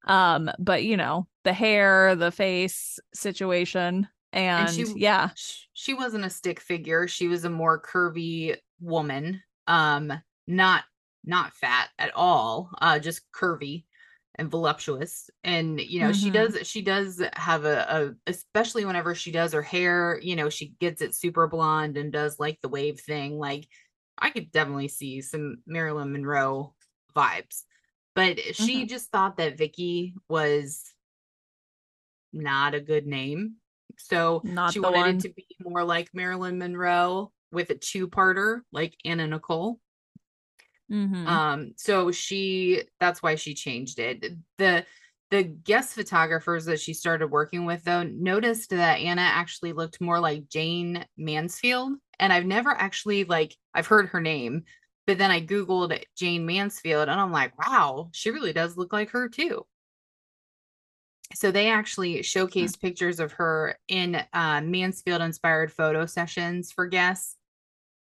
Um 0.07 0.49
but 0.59 0.83
you 0.83 0.97
know, 0.97 1.27
the 1.43 1.53
hair, 1.53 2.15
the 2.15 2.31
face 2.31 2.99
situation 3.13 4.07
and, 4.33 4.69
she- 4.69 4.85
yeah. 4.95 5.29
she 5.73 5.93
wasn't 5.93 6.25
a 6.25 6.29
stick 6.29 6.59
figure 6.59 7.07
she 7.07 7.27
was 7.27 7.45
a 7.45 7.49
more 7.49 7.81
curvy 7.81 8.55
woman 8.79 9.41
um 9.67 10.11
not 10.47 10.83
not 11.25 11.53
fat 11.53 11.89
at 11.97 12.11
all 12.15 12.69
uh 12.81 12.99
just 12.99 13.21
curvy 13.31 13.83
and 14.37 14.51
voluptuous 14.51 15.29
and 15.43 15.79
you 15.81 15.99
know 15.99 16.11
she 16.11 16.29
Mhm. 16.29 16.33
does 16.33 16.67
she 16.67 16.81
does 16.81 17.21
have 17.35 17.65
a, 17.65 17.85
a 18.27 18.31
especially 18.31 18.85
whenever 18.85 19.15
she 19.15 19.31
does 19.31 19.53
her 19.53 19.63
hair 19.63 20.19
you 20.21 20.35
know 20.35 20.49
she 20.49 20.73
gets 20.79 21.01
it 21.01 21.15
super 21.15 21.47
blonde 21.47 21.97
and 21.97 22.11
does 22.11 22.39
like 22.39 22.59
the 22.61 22.69
wave 22.69 22.99
thing 22.99 23.39
like 23.39 23.67
i 24.17 24.29
could 24.29 24.51
definitely 24.51 24.87
see 24.87 25.21
some 25.21 25.57
marilyn 25.65 26.11
monroe 26.11 26.75
vibes 27.15 27.63
but 28.13 28.39
she 28.55 28.81
Mm-hmm. 28.81 28.87
just 28.87 29.09
thought 29.09 29.37
that 29.37 29.57
vickie 29.57 30.13
was 30.29 30.83
not 32.33 32.75
a 32.75 32.79
good 32.81 33.07
name 33.07 33.55
so 33.97 34.43
Not 34.43 34.71
she 34.73 34.79
wanted 34.79 34.99
one. 34.99 35.09
it 35.15 35.19
to 35.21 35.29
be 35.29 35.47
more 35.63 35.83
like 35.83 36.13
Marilyn 36.13 36.59
Monroe 36.59 37.31
with 37.51 37.71
a 37.71 37.75
two-parter, 37.75 38.61
like 38.71 38.95
Anna 39.03 39.25
Nicole. 39.25 39.79
Mhm. 40.89 41.25
Um, 41.25 41.73
so 41.77 42.11
she 42.11 42.83
that's 42.99 43.21
why 43.21 43.35
she 43.35 43.53
changed 43.53 43.99
it. 43.99 44.25
The 44.57 44.85
the 45.29 45.43
Guess 45.43 45.93
photographers 45.93 46.65
that 46.65 46.79
she 46.79 46.93
started 46.93 47.27
working 47.27 47.65
with 47.65 47.83
though 47.83 48.03
noticed 48.03 48.69
that 48.69 48.99
Anna 48.99 49.21
actually 49.23 49.73
looked 49.73 49.99
more 50.01 50.19
like 50.19 50.47
Jayne 50.49 51.05
Mansfield. 51.17 51.93
And 52.19 52.31
I've 52.33 52.45
never 52.45 52.71
actually 52.71 53.25
like 53.25 53.55
I've 53.73 53.87
heard 53.87 54.07
her 54.09 54.21
name, 54.21 54.63
but 55.05 55.17
then 55.17 55.31
I 55.31 55.41
Googled 55.45 56.01
Jayne 56.15 56.45
Mansfield 56.45 57.09
and 57.09 57.19
I'm 57.19 57.31
like, 57.31 57.57
wow, 57.57 58.09
she 58.13 58.31
really 58.31 58.53
does 58.53 58.77
look 58.77 58.93
like 58.93 59.09
her 59.11 59.27
too. 59.29 59.65
So 61.33 61.51
they 61.51 61.69
actually 61.69 62.19
showcased 62.19 62.79
pictures 62.79 63.19
of 63.19 63.33
her 63.33 63.77
in 63.87 64.15
uh, 64.33 64.61
Mansfield 64.63 65.21
inspired 65.21 65.71
photo 65.71 66.05
sessions 66.05 66.71
for 66.71 66.87
Guess. 66.87 67.36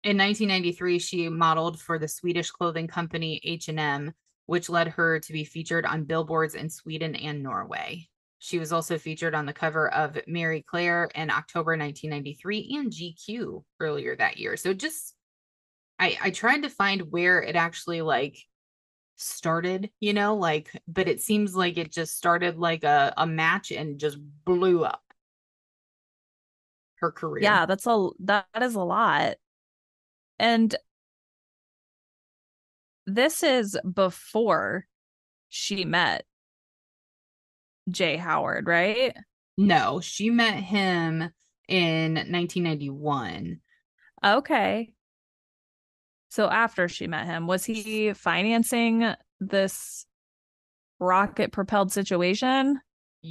In 0.05 0.19
1993, 0.19 0.99
she 0.99 1.29
modeled 1.29 1.81
for 1.81 1.97
the 1.97 2.07
Swedish 2.07 2.51
clothing 2.51 2.87
company 2.87 3.41
H&M, 3.43 4.13
which 4.45 4.69
led 4.69 4.89
her 4.89 5.19
to 5.19 5.33
be 5.33 5.43
featured 5.43 5.83
on 5.83 6.03
billboards 6.03 6.53
in 6.53 6.69
Sweden 6.69 7.15
and 7.15 7.41
Norway. 7.41 8.07
She 8.37 8.59
was 8.59 8.71
also 8.71 8.99
featured 8.99 9.33
on 9.33 9.47
the 9.47 9.53
cover 9.53 9.91
of 9.91 10.19
Marie 10.27 10.61
Claire 10.61 11.09
in 11.15 11.31
October 11.31 11.71
1993 11.71 12.77
and 12.77 12.91
GQ 12.91 13.63
earlier 13.79 14.15
that 14.15 14.37
year. 14.37 14.55
So 14.57 14.75
just 14.75 15.15
I 15.97 16.15
I 16.21 16.29
tried 16.29 16.61
to 16.61 16.69
find 16.69 17.11
where 17.11 17.41
it 17.41 17.55
actually 17.55 18.03
like 18.03 18.37
started, 19.15 19.89
you 19.99 20.13
know, 20.13 20.35
like 20.35 20.69
but 20.87 21.07
it 21.07 21.19
seems 21.19 21.55
like 21.55 21.77
it 21.77 21.91
just 21.91 22.15
started 22.15 22.59
like 22.59 22.83
a 22.83 23.11
a 23.17 23.25
match 23.25 23.71
and 23.71 23.99
just 23.99 24.19
blew 24.45 24.85
up 24.85 25.01
her 26.97 27.11
career. 27.11 27.41
Yeah, 27.41 27.65
that's 27.65 27.87
a 27.87 28.09
that 28.19 28.45
is 28.61 28.75
a 28.75 28.83
lot. 28.83 29.37
And 30.39 30.75
this 33.05 33.43
is 33.43 33.77
before 33.91 34.85
she 35.49 35.85
met 35.85 36.25
J. 37.89 38.17
Howard, 38.17 38.67
right? 38.67 39.15
No, 39.57 39.99
she 40.01 40.29
met 40.29 40.55
him 40.55 41.29
in 41.67 42.15
1991. 42.15 43.59
Okay. 44.23 44.91
So 46.29 46.49
after 46.49 46.89
she 46.89 47.07
met 47.07 47.25
him, 47.27 47.47
was 47.47 47.63
he 47.63 48.11
financing 48.13 49.13
this 49.39 50.05
rocket 50.99 51.51
propelled 51.51 51.91
situation? 51.91 52.81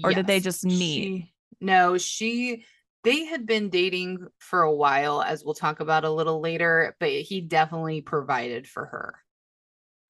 Or 0.03 0.13
did 0.13 0.27
they 0.27 0.41
just 0.41 0.65
meet? 0.65 0.79
she- 0.79 1.31
no, 1.61 1.99
she 1.99 2.65
they 3.05 3.25
had 3.25 3.47
been 3.47 3.71
dating 3.71 4.27
for 4.39 4.63
a 4.63 4.75
while, 4.75 5.23
as 5.23 5.45
we'll 5.45 5.55
talk 5.55 5.81
about 5.81 6.05
a 6.05 6.11
little 6.11 6.41
later, 6.41 6.97
but 6.99 7.11
he 7.11 7.41
definitely 7.41 8.01
provided 8.01 8.67
for 8.67 8.87
her. 8.87 9.15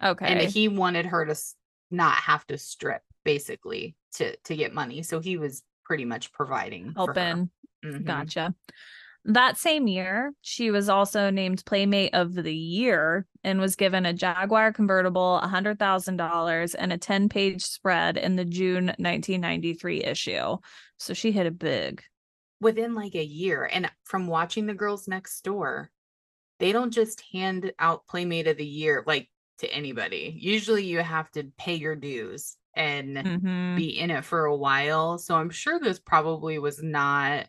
Okay. 0.03 0.27
And 0.27 0.41
he 0.41 0.69
wanted 0.69 1.07
her 1.07 1.25
to 1.27 1.37
not 1.91 2.15
have 2.15 2.47
to 2.49 2.59
strip 2.59 3.03
basically 3.25 3.97
to 4.15 4.37
to 4.45 4.57
get 4.57 4.75
money. 4.75 5.03
So 5.03 5.21
he 5.21 5.37
was 5.37 5.63
pretty 5.85 6.05
much 6.05 6.33
providing 6.33 6.93
for 6.93 7.13
her. 7.15 7.15
helping. 7.15 7.51
Mhm. 7.85 8.05
Gotcha. 8.05 8.55
That 9.27 9.57
same 9.57 9.87
year, 9.87 10.35
she 10.43 10.71
was 10.71 10.91
also 10.91 11.31
named 11.31 11.65
Playmate 11.65 12.13
of 12.15 12.35
the 12.35 12.55
Year 12.55 13.27
and 13.43 13.59
was 13.59 13.75
given 13.75 14.05
a 14.05 14.13
Jaguar 14.13 14.71
convertible, 14.73 15.41
$100,000, 15.43 16.75
and 16.75 16.93
a 16.93 16.99
10 16.99 17.31
page 17.31 17.63
spread 17.63 18.19
in 18.19 18.37
the 18.37 18.45
June 18.45 18.95
1993 18.99 20.05
issue. 20.05 20.59
So 20.99 21.15
she 21.15 21.33
hit 21.33 21.47
a 21.47 21.51
big. 21.51 22.03
Within 22.61 22.95
like 22.95 23.15
a 23.15 23.25
year. 23.25 23.69
And 23.71 23.91
from 24.05 24.27
watching 24.27 24.67
the 24.67 24.75
girls 24.75 25.09
next 25.09 25.41
door, 25.43 25.91
they 26.61 26.73
don't 26.73 26.93
just 26.93 27.23
hand 27.33 27.73
out 27.79 28.07
Playmate 28.07 28.47
of 28.47 28.57
the 28.57 28.67
Year 28.67 29.03
like 29.07 29.29
to 29.59 29.69
anybody. 29.73 30.37
Usually 30.39 30.85
you 30.85 31.01
have 31.01 31.31
to 31.33 31.45
pay 31.59 31.75
your 31.75 31.97
dues 31.97 32.57
and 32.77 33.17
Mhm. 33.17 33.77
be 33.77 33.99
in 33.99 34.11
it 34.11 34.25
for 34.25 34.45
a 34.47 34.57
while. 34.57 35.19
So 35.19 35.37
I'm 35.37 35.51
sure 35.51 35.79
this 35.79 35.99
probably 36.01 36.59
was 36.59 36.83
not 36.83 37.47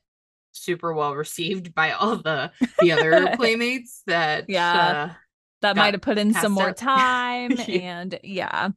super 0.51 0.93
well 0.93 1.15
received 1.15 1.73
by 1.75 1.91
all 1.91 2.17
the 2.17 2.51
the 2.79 2.91
other 2.91 3.11
playmates 3.35 4.03
that 4.07 4.45
Yeah. 4.47 4.73
uh, 4.73 5.13
That 5.61 5.75
might 5.75 5.93
have 5.95 6.01
put 6.01 6.17
in 6.17 6.33
some 6.33 6.51
more 6.51 6.69
out. 6.69 6.77
time. 6.77 7.57
And 7.67 8.19
yeah. 8.23 8.69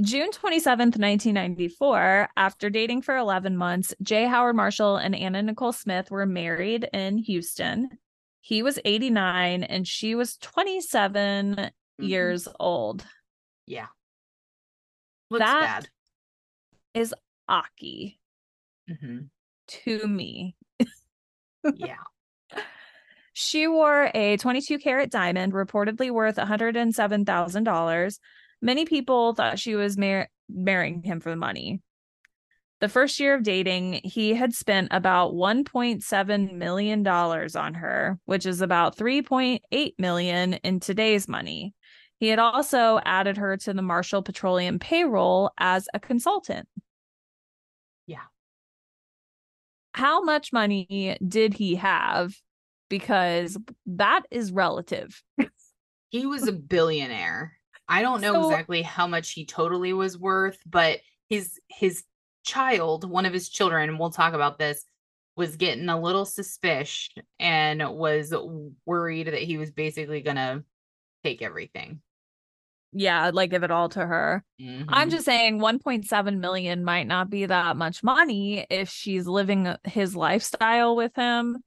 June 0.00 0.30
27th, 0.32 0.98
1994, 0.98 2.28
after 2.36 2.68
dating 2.68 3.02
for 3.02 3.16
11 3.16 3.56
months, 3.56 3.94
J. 4.02 4.26
Howard 4.26 4.56
Marshall 4.56 4.96
and 4.96 5.14
Anna 5.14 5.40
Nicole 5.42 5.72
Smith 5.72 6.10
were 6.10 6.26
married 6.26 6.88
in 6.92 7.18
Houston. 7.18 7.88
He 8.40 8.62
was 8.62 8.80
89 8.84 9.62
and 9.62 9.86
she 9.86 10.16
was 10.16 10.36
27 10.38 11.54
mhm. 11.56 11.70
years 11.98 12.48
old. 12.58 13.04
yeah. 13.66 13.86
Looks 15.30 15.44
That- 15.44 15.88
Is 16.92 17.14
Aki 17.48 18.18
bad. 18.88 18.98
Mhm. 18.98 19.28
to 19.68 20.06
me. 20.08 20.56
Yeah. 21.76 21.96
She 23.32 23.66
wore 23.66 24.10
a 24.14 24.36
22 24.36 24.78
carat 24.78 25.10
diamond, 25.10 25.54
reportedly 25.54 26.10
worth 26.10 26.36
$107,000. 26.36 28.18
Many 28.64 28.86
people 28.86 29.34
thought 29.34 29.58
she 29.58 29.74
was 29.74 29.98
mar- 29.98 30.30
marrying 30.48 31.02
him 31.02 31.20
for 31.20 31.28
the 31.28 31.36
money. 31.36 31.82
The 32.80 32.88
first 32.88 33.20
year 33.20 33.34
of 33.34 33.42
dating, 33.42 34.00
he 34.04 34.32
had 34.32 34.54
spent 34.54 34.88
about 34.90 35.34
$1.7 35.34 36.52
million 36.54 37.06
on 37.06 37.74
her, 37.74 38.18
which 38.24 38.46
is 38.46 38.62
about 38.62 38.96
3.8 38.96 39.92
million 39.98 40.54
in 40.54 40.80
today's 40.80 41.28
money. 41.28 41.74
He 42.18 42.28
had 42.28 42.38
also 42.38 42.98
added 43.04 43.36
her 43.36 43.58
to 43.58 43.74
the 43.74 43.82
Marshall 43.82 44.22
Petroleum 44.22 44.78
payroll 44.78 45.50
as 45.58 45.86
a 45.92 46.00
consultant. 46.00 46.66
Yeah. 48.06 48.24
How 49.92 50.22
much 50.22 50.54
money 50.54 51.18
did 51.26 51.52
he 51.52 51.74
have? 51.74 52.34
Because 52.88 53.58
that 53.84 54.22
is 54.30 54.52
relative. 54.52 55.22
He 56.08 56.24
was 56.24 56.48
a 56.48 56.52
billionaire. 56.52 57.58
I 57.88 58.02
don't 58.02 58.20
know 58.20 58.32
So- 58.34 58.50
exactly 58.50 58.82
how 58.82 59.06
much 59.06 59.32
he 59.32 59.44
totally 59.46 59.92
was 59.92 60.18
worth, 60.18 60.58
but 60.66 61.00
his 61.28 61.60
his 61.68 62.04
child, 62.44 63.08
one 63.08 63.26
of 63.26 63.32
his 63.32 63.48
children, 63.48 63.88
and 63.88 63.98
we'll 63.98 64.10
talk 64.10 64.34
about 64.34 64.58
this, 64.58 64.84
was 65.36 65.56
getting 65.56 65.88
a 65.88 66.00
little 66.00 66.24
suspicious 66.24 67.10
and 67.40 67.82
was 67.96 68.32
worried 68.86 69.26
that 69.28 69.42
he 69.42 69.58
was 69.58 69.70
basically 69.70 70.20
gonna 70.20 70.62
take 71.24 71.42
everything. 71.42 72.00
Yeah, 72.92 73.30
like 73.34 73.50
give 73.50 73.64
it 73.64 73.72
all 73.72 73.88
to 73.88 74.06
her. 74.06 74.44
I'm 74.60 74.86
Mhm. 74.86 75.10
just 75.10 75.24
saying 75.24 75.58
1.7 75.58 76.38
million 76.38 76.84
might 76.84 77.08
not 77.08 77.28
be 77.28 77.46
that 77.46 77.76
much 77.76 78.04
money 78.04 78.64
if 78.70 78.88
she's 78.88 79.26
living 79.26 79.74
his 79.82 80.14
lifestyle 80.14 80.94
with 80.94 81.16
him 81.16 81.64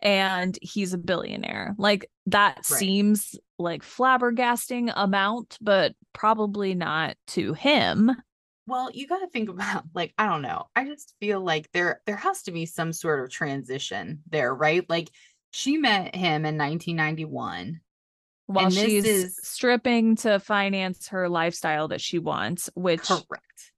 and 0.00 0.58
he's 0.62 0.94
a 0.94 0.98
billionaire. 0.98 1.74
Like 1.76 2.10
that 2.26 2.64
seems 2.64 3.38
like 3.60 3.82
flabbergasting 3.82 4.92
amount, 4.94 5.58
but 5.60 5.94
probably 6.12 6.74
not 6.74 7.16
to 7.28 7.52
him. 7.54 8.10
Well, 8.66 8.90
you 8.92 9.06
got 9.06 9.18
to 9.18 9.26
think 9.28 9.48
about 9.48 9.84
like 9.94 10.12
I 10.18 10.26
don't 10.26 10.42
know. 10.42 10.66
I 10.74 10.84
just 10.84 11.14
feel 11.20 11.40
like 11.40 11.70
there 11.72 12.00
there 12.06 12.16
has 12.16 12.42
to 12.42 12.52
be 12.52 12.66
some 12.66 12.92
sort 12.92 13.22
of 13.24 13.30
transition 13.30 14.22
there, 14.28 14.54
right? 14.54 14.88
Like 14.88 15.10
she 15.50 15.76
met 15.76 16.14
him 16.14 16.44
in 16.44 16.56
1991. 16.56 17.80
While 18.46 18.70
she's 18.70 19.04
is- 19.04 19.38
stripping 19.42 20.16
to 20.16 20.40
finance 20.40 21.08
her 21.08 21.28
lifestyle 21.28 21.88
that 21.88 22.00
she 22.00 22.18
wants, 22.18 22.68
which 22.74 23.02
Correct. 23.02 23.72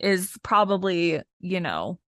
is 0.00 0.34
probably, 0.42 1.20
you 1.40 1.60
know, 1.60 1.98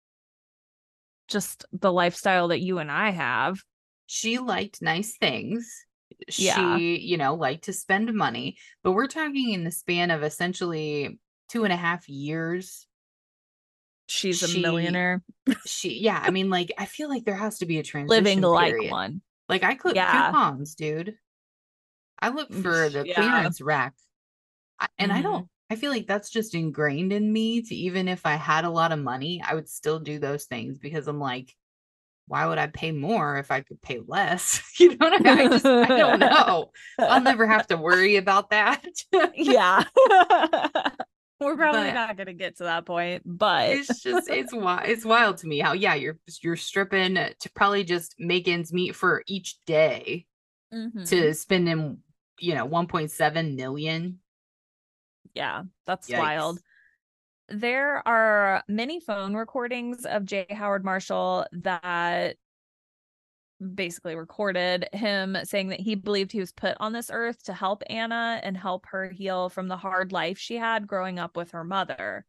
just 1.29 1.67
the 1.73 1.93
lifestyle 1.93 2.49
that 2.49 2.61
you 2.61 2.79
and 2.79 2.91
I 2.91 3.11
have. 3.11 3.63
she 4.07 4.39
liked 4.39 4.81
nice 4.81 5.17
things. 5.17 5.86
Yeah. 6.39 6.79
She, 6.79 6.99
you 6.99 7.17
know, 7.17 7.35
liked 7.35 7.65
to 7.65 7.73
spend 7.73 8.13
money, 8.15 8.57
but 8.83 8.93
we're 8.93 9.07
talking 9.07 9.51
in 9.51 9.65
the 9.65 9.71
span 9.71 10.11
of 10.11 10.23
essentially 10.23 11.19
two 11.49 11.65
and 11.65 11.73
a 11.73 11.77
half 11.77 12.09
years. 12.09 12.87
She's 14.09 14.43
a 14.43 14.49
She- 14.49 14.63
millionaire 14.63 15.23
She, 15.65 15.99
yeah, 16.01 16.21
I 16.23 16.31
mean, 16.31 16.49
like, 16.49 16.73
I 16.79 16.87
feel 16.87 17.09
like 17.09 17.25
there 17.25 17.35
has 17.37 17.59
to 17.59 17.67
be 17.67 17.79
a 17.79 17.83
transition. 17.83 18.25
living 18.25 18.41
like 18.41 18.73
period. 18.73 18.91
one. 18.93 19.21
Like, 19.49 19.63
I 19.65 19.75
clip 19.75 19.95
Yeah. 19.97 20.27
coupons, 20.31 20.75
dude. 20.75 21.17
I 22.21 22.29
look 22.31 22.53
for 22.53 22.89
the 22.89 23.05
Yeah. 23.07 23.15
clearance 23.15 23.61
rack, 23.61 23.95
I- 24.81 24.89
and 24.99 25.13
I 25.13 25.19
Mhm. 25.21 25.23
don't. 25.25 25.49
I 25.69 25.77
feel 25.77 25.91
like 25.91 26.07
that's 26.07 26.31
just 26.31 26.55
ingrained 26.55 27.13
in 27.13 27.33
me. 27.33 27.63
To 27.63 27.75
even 27.75 28.07
if 28.09 28.25
I 28.25 28.35
had 28.37 28.65
a 28.65 28.71
lot 28.71 28.93
of 28.93 29.01
money, 29.01 29.43
I 29.45 29.55
would 29.55 29.69
still 29.69 29.99
do 29.99 30.19
those 30.21 30.45
things 30.47 30.79
because 30.79 31.09
I'm 31.09 31.19
like, 31.19 31.55
why 32.29 32.47
would 32.47 32.59
I 32.59 32.67
pay 32.67 32.91
more 32.93 33.37
if 33.39 33.51
I 33.51 33.61
could 33.61 33.81
pay 33.83 34.01
less? 34.07 34.63
you 34.81 34.91
know 34.97 35.09
what 35.11 35.27
I 35.27 35.35
mean? 35.35 35.47
I 35.47 35.49
just 35.49 35.67
I 35.67 35.87
don't 35.87 36.19
know. 36.21 36.71
I'll 36.99 37.21
never 37.21 37.47
have 37.47 37.67
to 37.69 37.77
worry 37.77 38.17
about 38.17 38.51
that. 38.51 38.85
yeah. 39.35 39.85
We're 41.39 41.57
probably 41.57 41.83
But- 41.89 41.95
not 41.95 42.17
going 42.17 42.29
to 42.29 42.33
get 42.33 42.57
to 42.59 42.65
that 42.65 42.87
point, 42.87 43.23
but 43.27 43.69
it's 43.71 44.03
just 44.03 44.31
it's 44.31 44.55
wild. 44.55 44.89
It's 44.89 45.05
wild 45.05 45.37
to 45.39 45.47
me 45.47 45.59
how 45.59 45.75
yeah 45.75 45.95
you're 45.95 46.19
you're 46.43 46.57
stripping 46.57 47.15
to 47.17 47.51
probably 47.55 47.85
just 47.85 48.15
make 48.19 48.49
ends 48.49 48.73
meet 48.73 48.97
for 48.97 49.23
each 49.27 49.57
day 49.67 50.25
Mhm. 50.73 51.07
to 51.11 51.35
spending 51.35 51.99
you 52.41 52.55
know 52.55 52.67
1.7 52.67 53.55
million. 53.55 54.19
yeah, 55.35 55.65
that's 55.87 56.09
Yikes. 56.09 56.19
wild. 56.19 56.59
There 57.49 58.07
are 58.07 58.63
many 58.69 58.99
phone 58.99 59.35
recordings 59.35 60.05
of 60.05 60.25
J. 60.25 60.47
Howard 60.51 60.85
Marshall 60.85 61.47
that 61.53 62.37
basically 63.75 64.17
recorded 64.17 64.89
him 64.93 65.37
saying 65.45 65.69
that 65.69 65.81
he 65.81 65.95
believed 65.95 66.33
he 66.33 66.41
was 66.41 66.53
put 66.53 66.77
on 66.81 66.93
this 66.93 67.11
earth 67.13 67.43
to 67.45 67.55
help 67.55 67.83
Anna 67.89 68.41
and 68.43 68.57
help 68.57 68.87
her 68.87 69.11
heal 69.11 69.49
from 69.49 69.69
the 69.69 69.77
hard 69.77 70.13
life 70.13 70.39
she 70.39 70.57
had 70.57 70.87
growing 70.87 71.19
up 71.19 71.37
with 71.37 71.53
her 71.53 71.65
mother. 71.65 72.27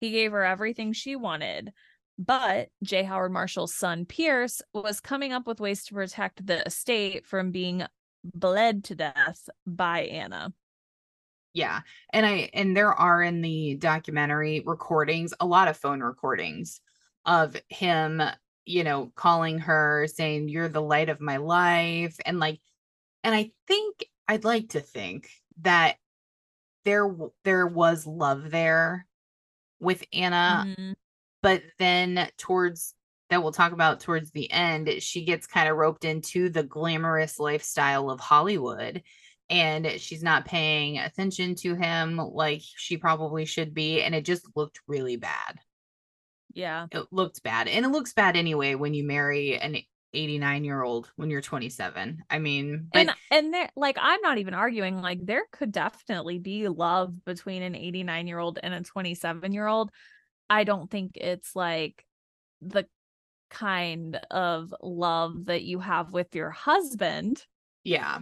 He 0.00 0.10
gave 0.10 0.32
her 0.32 0.44
everything 0.44 0.92
she 0.92 1.16
wanted. 1.16 1.72
But 2.18 2.68
J. 2.82 3.02
Howard 3.02 3.32
Marshall's 3.32 3.74
son, 3.74 4.04
Pierce, 4.04 4.62
was 4.72 5.00
coming 5.00 5.32
up 5.32 5.46
with 5.46 5.60
ways 5.60 5.84
to 5.84 5.94
protect 5.94 6.46
the 6.46 6.64
estate 6.66 7.26
from 7.26 7.50
being 7.50 7.84
bled 8.22 8.84
to 8.84 8.94
death 8.94 9.48
by 9.66 10.02
Anna. 10.02 10.52
Yeah. 11.54 11.80
And 12.12 12.24
I 12.26 12.50
and 12.54 12.76
there 12.76 12.92
are 12.94 13.22
in 13.22 13.40
the 13.42 13.74
documentary 13.76 14.60
recordings, 14.64 15.34
a 15.40 15.46
lot 15.46 15.68
of 15.68 15.76
phone 15.76 16.00
recordings 16.00 16.80
of 17.26 17.56
him, 17.68 18.22
you 18.66 18.84
know, 18.84 19.12
calling 19.16 19.58
her 19.58 20.06
saying 20.06 20.48
you're 20.48 20.68
the 20.68 20.82
light 20.82 21.08
of 21.08 21.20
my 21.20 21.38
life 21.38 22.16
and 22.24 22.38
like 22.38 22.60
and 23.24 23.34
I 23.34 23.52
think 23.68 24.06
I'd 24.28 24.44
like 24.44 24.70
to 24.70 24.80
think 24.80 25.30
that 25.62 25.98
there 26.84 27.14
there 27.44 27.66
was 27.66 28.06
love 28.06 28.50
there 28.50 29.06
with 29.80 30.04
Anna, 30.12 30.68
Mhm. 30.78 30.94
but 31.42 31.62
then 31.78 32.30
towards 32.38 32.94
that 33.30 33.42
we'll 33.42 33.52
talk 33.52 33.72
about 33.72 34.00
towards 34.00 34.32
the 34.32 34.50
end, 34.52 35.02
she 35.02 35.24
gets 35.24 35.46
kind 35.46 35.68
of 35.68 35.76
roped 35.76 36.04
into 36.04 36.48
the 36.50 36.62
glamorous 36.64 37.38
lifestyle 37.40 38.10
of 38.10 38.20
Hollywood 38.20 39.02
and 39.50 39.86
she's 39.98 40.22
not 40.22 40.44
paying 40.44 40.98
attention 40.98 41.56
to 41.56 41.74
him 41.74 42.16
like 42.16 42.62
she 42.76 42.96
probably 42.96 43.44
should 43.44 43.74
be 43.74 44.00
and 44.00 44.14
it 44.14 44.24
just 44.24 44.46
looked 44.54 44.80
really 44.86 45.16
bad. 45.16 45.58
Yeah. 46.54 46.86
It 46.92 47.06
looked 47.10 47.42
bad. 47.42 47.68
And 47.68 47.84
it 47.84 47.90
looks 47.90 48.12
bad 48.12 48.36
anyway 48.36 48.76
when 48.76 48.94
you 48.94 49.04
marry 49.04 49.58
an 49.58 49.76
89 50.14 50.64
year 50.64 50.82
old 50.82 51.10
when 51.16 51.30
you're 51.30 51.40
27. 51.40 52.22
I 52.30 52.38
mean, 52.38 52.88
but 52.92 53.00
and 53.00 53.10
and 53.30 53.54
there 53.54 53.70
like 53.76 53.96
i'm 54.00 54.20
not 54.22 54.38
even 54.38 54.54
arguing 54.54 55.00
like 55.00 55.24
there 55.24 55.44
could 55.52 55.70
definitely 55.70 56.38
be 56.38 56.66
love 56.66 57.24
between 57.24 57.62
an 57.62 57.76
89 57.76 58.26
year 58.26 58.38
old 58.38 58.58
and 58.60 58.74
a 58.74 58.82
27 58.82 59.52
year 59.52 59.68
old 59.68 59.92
i 60.48 60.64
don't 60.64 60.90
think 60.90 61.12
it's 61.16 61.54
like 61.54 62.04
the 62.60 62.86
kind 63.50 64.16
of 64.32 64.74
love 64.82 65.46
that 65.46 65.62
you 65.62 65.78
have 65.78 66.12
with 66.12 66.34
your 66.34 66.50
husband 66.50 67.44
yeah. 67.84 68.18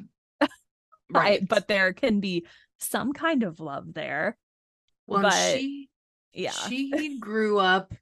Right. 1.10 1.46
but 1.46 1.68
there 1.68 1.92
can 1.92 2.20
be 2.20 2.46
some 2.78 3.12
kind 3.12 3.42
of 3.42 3.60
love 3.60 3.94
there 3.94 4.36
well, 5.06 5.22
but- 5.22 5.32
she 5.32 5.88
yeah. 6.32 6.50
she 6.50 7.18
grew 7.20 7.58
up 7.58 7.92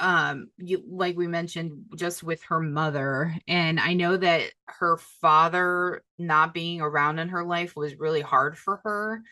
um 0.00 0.48
you, 0.56 0.82
like 0.88 1.16
we 1.16 1.26
mentioned 1.26 1.84
just 1.96 2.22
with 2.22 2.42
her 2.44 2.60
mother 2.60 3.34
and 3.46 3.78
i 3.78 3.92
know 3.92 4.16
that 4.16 4.50
her 4.64 4.96
father 5.20 6.02
not 6.18 6.54
being 6.54 6.80
around 6.80 7.18
in 7.18 7.28
her 7.28 7.44
life 7.44 7.76
was 7.76 7.98
really 7.98 8.22
hard 8.22 8.56
for 8.56 8.80
her 8.84 9.22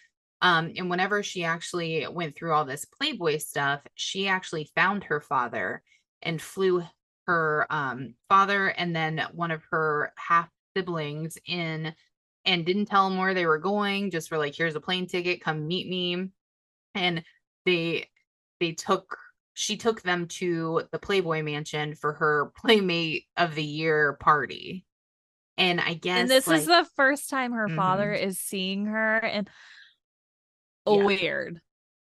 um 0.43 0.71
and 0.77 0.91
whenever 0.91 1.23
she 1.23 1.45
actually 1.45 2.07
went 2.09 2.37
through 2.37 2.53
all 2.53 2.67
this 2.67 2.85
playboy 2.85 3.39
stuff 3.39 3.81
she 3.95 4.29
actually 4.29 4.69
found 4.75 5.05
her 5.05 5.21
father 5.21 5.83
and 6.21 6.43
flew 6.43 6.85
her 7.27 7.67
um 7.71 8.15
father 8.29 8.69
and 8.69 8.95
then 8.95 9.25
one 9.33 9.51
of 9.51 9.63
her 9.71 10.13
half 10.17 10.49
siblings 10.77 11.39
in 11.47 11.95
and 12.45 12.65
didn't 12.65 12.87
tell 12.87 13.09
them 13.09 13.19
where 13.19 13.35
they 13.35 13.47
were 13.47 13.59
going 13.59 14.11
just 14.11 14.31
were 14.31 14.39
like 14.39 14.55
here's 14.55 14.75
a 14.75 14.81
plane 14.81 15.07
ticket 15.07 15.43
come 15.43 15.67
meet 15.67 15.89
me 15.89 16.31
and 16.95 17.23
they 17.67 18.09
they 18.61 18.73
took 18.73 19.17
she 19.55 19.77
took 19.77 20.01
them 20.03 20.27
to 20.27 20.85
the 20.93 20.99
Playboy 20.99 21.43
Mansion 21.43 21.95
for 21.95 22.15
her 22.15 22.53
Playmate 22.57 23.25
of 23.37 23.55
the 23.55 23.65
Year 23.65 24.15
party. 24.15 24.87
And 25.59 25.81
I 25.81 25.93
guess 25.95 26.21
and 26.21 26.31
this 26.31 26.47
like, 26.47 26.61
is 26.61 26.67
the 26.67 26.87
first 26.97 27.29
time 27.29 27.53
her 27.53 27.69
Mhm. 27.69 27.77
father 27.77 28.13
is 28.13 28.39
seeing 28.39 28.87
her 28.87 29.19
and 29.19 29.51
Yeah. 30.87 31.05
weird 31.05 31.61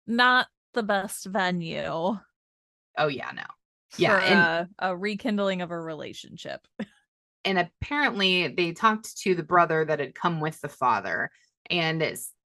not 0.08 0.48
the 0.74 0.84
best 0.84 1.26
venue 1.26 2.18
oh 2.98 3.08
yeah, 3.08 3.32
no. 3.34 3.44
Yeah, 3.98 4.16
for 4.20 4.26
and- 4.26 4.40
a, 4.80 4.90
a 4.90 4.98
rekindling 4.98 5.62
of 5.62 5.72
a 5.72 5.80
relationship 5.80 6.66
And 7.44 7.58
apparently 7.58 8.50
they 8.50 8.72
talked 8.72 9.18
to 9.20 9.36
the 9.36 9.44
brother 9.44 9.86
that 9.86 10.00
had 10.00 10.16
come 10.16 10.40
with 10.40 10.60
the 10.62 10.70
father 10.70 11.32
and 11.70 12.18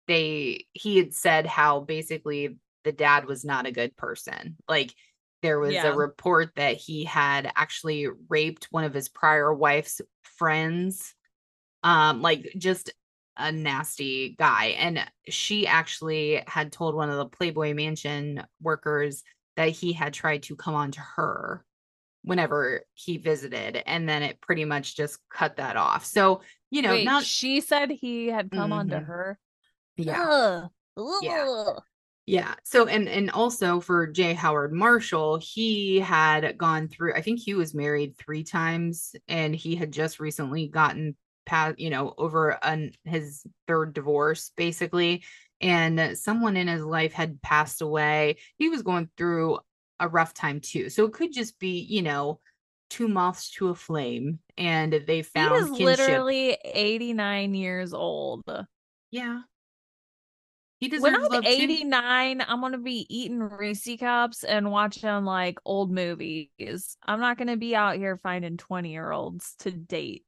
they 0.08 0.66
he 0.74 0.98
had 0.98 1.14
said 1.14 1.46
how 1.46 1.82
basically 1.82 2.58
the 2.84 2.92
dad 2.92 3.26
was 3.26 3.46
not 3.46 3.66
a 3.68 3.72
good 3.72 3.96
person. 3.96 4.58
Like 4.68 4.94
there 5.42 5.60
was 5.60 5.74
Yeah. 5.74 5.92
a 5.92 5.96
report 5.96 6.52
that 6.56 6.78
he 6.78 7.04
had 7.04 7.52
actually 7.56 8.08
raped 8.30 8.68
one 8.72 8.84
of 8.84 8.94
his 8.94 9.10
prior 9.10 9.54
wife's 9.54 10.02
friends. 10.24 11.14
Um 11.84 12.22
like 12.22 12.54
just 12.58 12.92
a 13.38 13.52
nasty 13.52 14.36
guy 14.38 14.76
and 14.78 15.10
she 15.30 15.66
actually 15.66 16.44
had 16.48 16.72
told 16.72 16.96
one 16.96 17.10
of 17.10 17.18
the 17.18 17.26
Playboy 17.26 17.74
Mansion 17.74 18.44
workers 18.62 19.24
that 19.56 19.70
he 19.70 19.94
had 19.94 20.14
tried 20.14 20.44
to 20.44 20.56
come 20.56 20.76
on 20.76 20.92
to 20.92 21.00
her 21.00 21.66
whenever 22.24 22.84
he 22.94 23.18
visited 23.18 23.82
and 23.86 24.08
then 24.08 24.24
it 24.24 24.40
pretty 24.42 24.66
much 24.66 24.96
just 24.96 25.20
cut 25.30 25.56
that 25.58 25.76
off. 25.78 26.06
So, 26.06 26.42
you 26.70 26.82
know, 26.82 26.92
Wait, 26.92 27.06
not 27.06 27.24
she 27.24 27.62
said 27.62 27.90
he 27.92 28.28
had 28.28 28.52
come 28.52 28.72
onto 28.74 28.96
Mhm. 28.96 29.06
her. 29.06 29.40
yeah. 29.98 30.68
Ugh. 30.98 31.14
Yeah. 31.22 31.66
Yeah. 32.28 32.56
So 32.64 32.86
and 32.88 33.10
and 33.10 33.32
also 33.32 33.80
for 33.80 34.08
J. 34.08 34.34
Howard 34.34 34.72
Marshall, 34.72 35.40
he 35.42 36.00
had 36.00 36.58
gone 36.58 36.88
through 36.88 37.14
I 37.16 37.22
think 37.22 37.40
he 37.40 37.56
was 37.56 37.74
married 37.74 38.18
3 38.18 38.44
times 38.44 39.16
and 39.28 39.56
he 39.56 39.76
had 39.76 39.92
just 39.92 40.20
recently 40.20 40.68
gotten 40.68 41.16
past, 41.46 41.80
you 41.80 41.90
know, 41.90 42.14
over 42.18 42.52
an 42.64 42.94
his 43.04 43.44
third 43.68 43.94
divorce 43.94 44.52
basically 44.56 45.24
and 45.60 46.18
someone 46.18 46.58
in 46.58 46.68
his 46.68 46.84
life 46.84 47.14
had 47.14 47.42
passed 47.42 47.82
away. 47.82 48.38
He 48.58 48.70
was 48.70 48.82
going 48.84 49.10
through 49.18 49.60
a 50.02 50.10
rough 50.10 50.34
time 50.34 50.60
too. 50.60 50.90
So 50.90 51.06
it 51.06 51.14
could 51.14 51.32
just 51.32 51.58
be, 51.60 51.80
you 51.80 52.02
know, 52.02 52.40
two 52.90 53.08
moths 53.08 53.52
to 53.52 53.70
a 53.70 53.76
flame 53.76 54.40
and 54.58 54.92
they 55.08 55.22
found 55.22 55.52
He 55.54 55.58
is 55.62 55.66
kinship. 55.78 55.86
literally 56.10 56.58
89 56.66 57.54
years 57.56 57.94
old. 57.94 58.44
Yeah. 59.12 59.42
He 60.82 60.88
deserves 60.90 61.04
When 61.04 61.16
I'm 61.16 61.22
love 61.30 61.44
too. 61.44 61.50
89, 61.50 62.42
I'm 62.46 62.60
gonna 62.60 62.80
be 62.80 63.06
eating 63.08 63.40
Reese 63.40 63.88
cups 64.00 64.44
and 64.44 64.72
watching 64.72 65.24
like 65.26 65.60
old 65.64 65.92
movies. 65.92 66.98
I'm 67.06 67.20
not 67.20 67.38
gonna 67.38 67.56
be 67.56 67.76
out 67.76 67.98
here 67.98 68.18
finding 68.18 68.58
20 68.58 68.92
year 68.92 69.12
olds 69.12 69.54
to 69.60 69.72
date. 69.72 70.26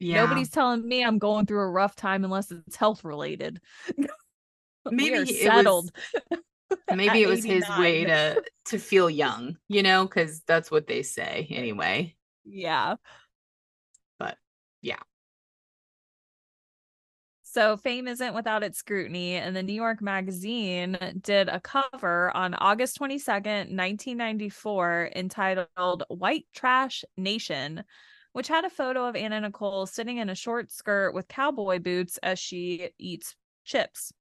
Yeah. 0.00 0.24
Nobody's 0.24 0.50
telling 0.50 0.86
me 0.86 1.02
I'm 1.04 1.18
going 1.18 1.46
through 1.46 1.60
a 1.60 1.70
rough 1.70 1.94
time 1.94 2.24
unless 2.24 2.50
it's 2.50 2.76
health 2.76 3.04
related. 3.04 3.60
Maybe 4.90 5.14
it 5.14 5.20
was- 5.20 5.40
settled. 5.40 5.90
maybe 6.94 7.22
it 7.22 7.28
was 7.28 7.44
his 7.44 7.64
way 7.78 8.04
to 8.04 8.42
to 8.64 8.78
feel 8.78 9.08
young 9.08 9.56
you 9.68 9.82
know 9.82 10.04
because 10.04 10.42
that's 10.46 10.70
what 10.70 10.86
they 10.86 11.02
say 11.02 11.46
anyway 11.50 12.14
Yeah. 12.46 12.96
But, 14.18 14.38
yeah. 14.80 15.00
So 17.42 17.76
fame 17.76 18.06
isn't 18.06 18.34
without 18.34 18.62
its 18.62 18.78
scrutiny, 18.78 19.34
and 19.34 19.56
the 19.56 19.62
New 19.62 19.72
York 19.72 20.02
Magazine 20.02 20.98
did 21.22 21.48
a 21.48 21.58
cover 21.58 22.30
on 22.36 22.54
August 22.54 23.00
22nd, 23.00 23.74
1994, 23.74 25.12
entitled 25.16 26.04
White 26.08 26.46
Trash 26.54 27.02
Nation, 27.16 27.82
which 28.32 28.48
had 28.48 28.66
a 28.66 28.70
photo 28.70 29.06
of 29.06 29.16
Anna 29.16 29.40
Nicole 29.40 29.86
sitting 29.86 30.18
in 30.18 30.28
a 30.28 30.34
short 30.34 30.70
skirt 30.70 31.14
with 31.14 31.28
cowboy 31.28 31.78
boots 31.78 32.18
as 32.22 32.38
she 32.38 32.90
eats 32.98 33.34
chips. 33.64 34.12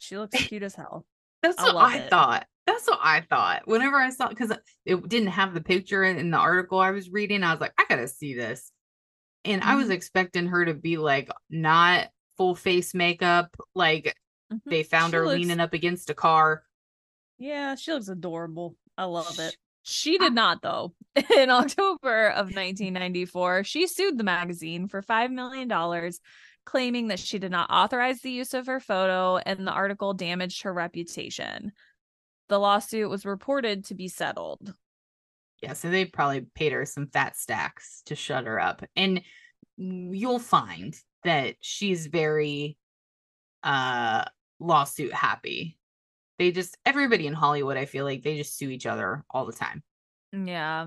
She 0.00 0.18
looks 0.18 0.36
cute 0.46 0.62
as 0.62 0.74
hell. 0.74 1.06
that's 1.42 1.58
I 1.58 1.64
what 1.72 1.76
i 1.76 1.96
it. 1.98 2.10
thought 2.10 2.46
that's 2.66 2.86
what 2.88 2.98
i 3.02 3.20
thought 3.22 3.62
whenever 3.66 3.96
i 3.96 4.10
saw 4.10 4.28
because 4.28 4.52
it 4.84 5.08
didn't 5.08 5.28
have 5.28 5.54
the 5.54 5.60
picture 5.62 6.04
in, 6.04 6.18
in 6.18 6.30
the 6.30 6.36
article 6.38 6.78
i 6.78 6.90
was 6.90 7.08
reading 7.10 7.42
i 7.42 7.52
was 7.52 7.60
like 7.60 7.72
i 7.78 7.84
gotta 7.88 8.06
see 8.08 8.34
this 8.34 8.72
and 9.44 9.62
i 9.62 9.74
was 9.76 9.88
Mhm. 9.88 9.92
expecting 9.92 10.46
her 10.48 10.64
to 10.64 10.74
be 10.74 10.96
like 10.98 11.30
not 11.48 12.08
full 12.36 12.54
face 12.54 12.92
makeup 12.94 13.54
like 13.74 14.14
Mhm. 14.52 14.60
they 14.66 14.82
found 14.82 15.12
She 15.12 15.16
her 15.16 15.24
looks- 15.26 15.38
leaning 15.38 15.60
up 15.60 15.72
against 15.74 16.10
a 16.10 16.14
car 16.14 16.62
Yeah, 17.38 17.74
she 17.76 17.92
looks 17.92 18.08
adorable. 18.08 18.76
I 18.98 19.04
love 19.04 19.38
it. 19.38 19.56
She 19.82 20.18
did 20.18 20.34
not, 20.34 20.60
though. 20.60 20.92
In 21.38 21.48
October 21.48 22.28
of 22.28 22.54
1994, 22.54 23.64
she 23.64 23.86
sued 23.86 24.18
the 24.18 24.24
magazine 24.24 24.88
for 24.88 25.00
$5 25.02 25.30
million, 25.32 25.68
claiming 26.64 27.08
that 27.08 27.18
she 27.18 27.38
did 27.38 27.50
not 27.50 27.70
authorize 27.70 28.20
the 28.20 28.30
use 28.30 28.54
of 28.54 28.66
her 28.66 28.80
photo 28.80 29.38
and 29.38 29.66
the 29.66 29.72
article 29.72 30.14
damaged 30.14 30.62
her 30.62 30.72
reputation. 30.72 31.72
The 32.48 32.58
lawsuit 32.58 33.08
was 33.08 33.24
reported 33.24 33.84
to 33.86 33.94
be 33.94 34.08
settled. 34.08 34.74
Yeah, 35.62 35.74
so 35.74 35.90
they 35.90 36.04
probably 36.04 36.46
paid 36.54 36.72
her 36.72 36.84
some 36.86 37.08
fat 37.08 37.36
stacks 37.36 38.02
to 38.06 38.14
shut 38.14 38.46
her 38.46 38.58
up. 38.58 38.82
And 38.96 39.22
you'll 39.76 40.38
find 40.38 40.96
that 41.24 41.56
she's 41.60 42.06
very 42.06 42.76
uh 43.62 44.24
lawsuit 44.58 45.12
happy. 45.12 45.78
They 46.38 46.50
just 46.50 46.76
everybody 46.86 47.26
in 47.26 47.34
Hollywood, 47.34 47.76
I 47.76 47.84
feel 47.84 48.04
like 48.04 48.22
they 48.22 48.36
just 48.36 48.56
sue 48.56 48.70
each 48.70 48.86
other 48.86 49.24
all 49.30 49.44
the 49.44 49.52
time. 49.52 49.82
Yeah. 50.32 50.86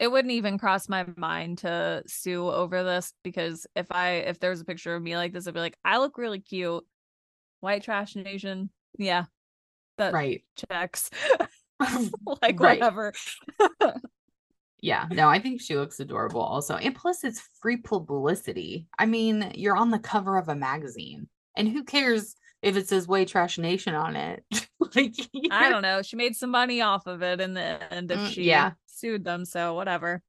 It 0.00 0.08
wouldn't 0.10 0.32
even 0.32 0.58
cross 0.58 0.88
my 0.88 1.06
mind 1.16 1.58
to 1.58 2.02
sue 2.06 2.48
over 2.50 2.82
this 2.82 3.12
because 3.22 3.66
if 3.76 3.86
I 3.92 4.10
if 4.16 4.40
there's 4.40 4.60
a 4.60 4.64
picture 4.64 4.94
of 4.94 5.02
me 5.02 5.16
like 5.16 5.32
this, 5.32 5.46
I'd 5.46 5.54
be 5.54 5.60
like, 5.60 5.78
I 5.84 5.98
look 5.98 6.18
really 6.18 6.40
cute. 6.40 6.84
White 7.60 7.82
trash 7.84 8.16
nation. 8.16 8.70
Yeah. 8.98 9.26
That 9.98 10.12
Right. 10.12 10.44
checks. 10.70 11.10
like 12.42 12.58
whatever. 12.60 13.12
Yeah, 14.80 15.06
no, 15.10 15.28
I 15.28 15.38
think 15.38 15.62
she 15.62 15.76
looks 15.76 15.98
adorable 15.98 16.42
also. 16.42 16.76
And 16.76 16.94
plus 16.94 17.24
it's 17.24 17.40
free 17.62 17.78
publicity. 17.78 18.86
I 18.98 19.06
mean, 19.06 19.50
you're 19.54 19.76
on 19.76 19.90
the 19.90 19.98
cover 19.98 20.36
of 20.36 20.48
a 20.48 20.54
magazine. 20.54 21.28
And 21.56 21.68
who 21.68 21.84
cares 21.84 22.34
if 22.60 22.76
it 22.76 22.88
says 22.88 23.08
White 23.08 23.28
Trash 23.28 23.56
Nation 23.56 23.94
on 23.94 24.14
it? 24.16 24.44
like 24.94 25.14
I 25.50 25.70
don't 25.70 25.82
know. 25.82 26.02
She 26.02 26.16
made 26.16 26.36
some 26.36 26.50
money 26.50 26.82
off 26.82 27.06
of 27.06 27.22
it 27.22 27.40
in 27.40 27.54
the 27.54 27.92
end 27.92 28.10
if 28.10 28.18
Mm, 28.20 28.28
she 28.34 28.44
yeah. 28.44 28.72
Sued 28.94 29.24
them. 29.24 29.44
So 29.44 29.74
whatever. 29.74 30.22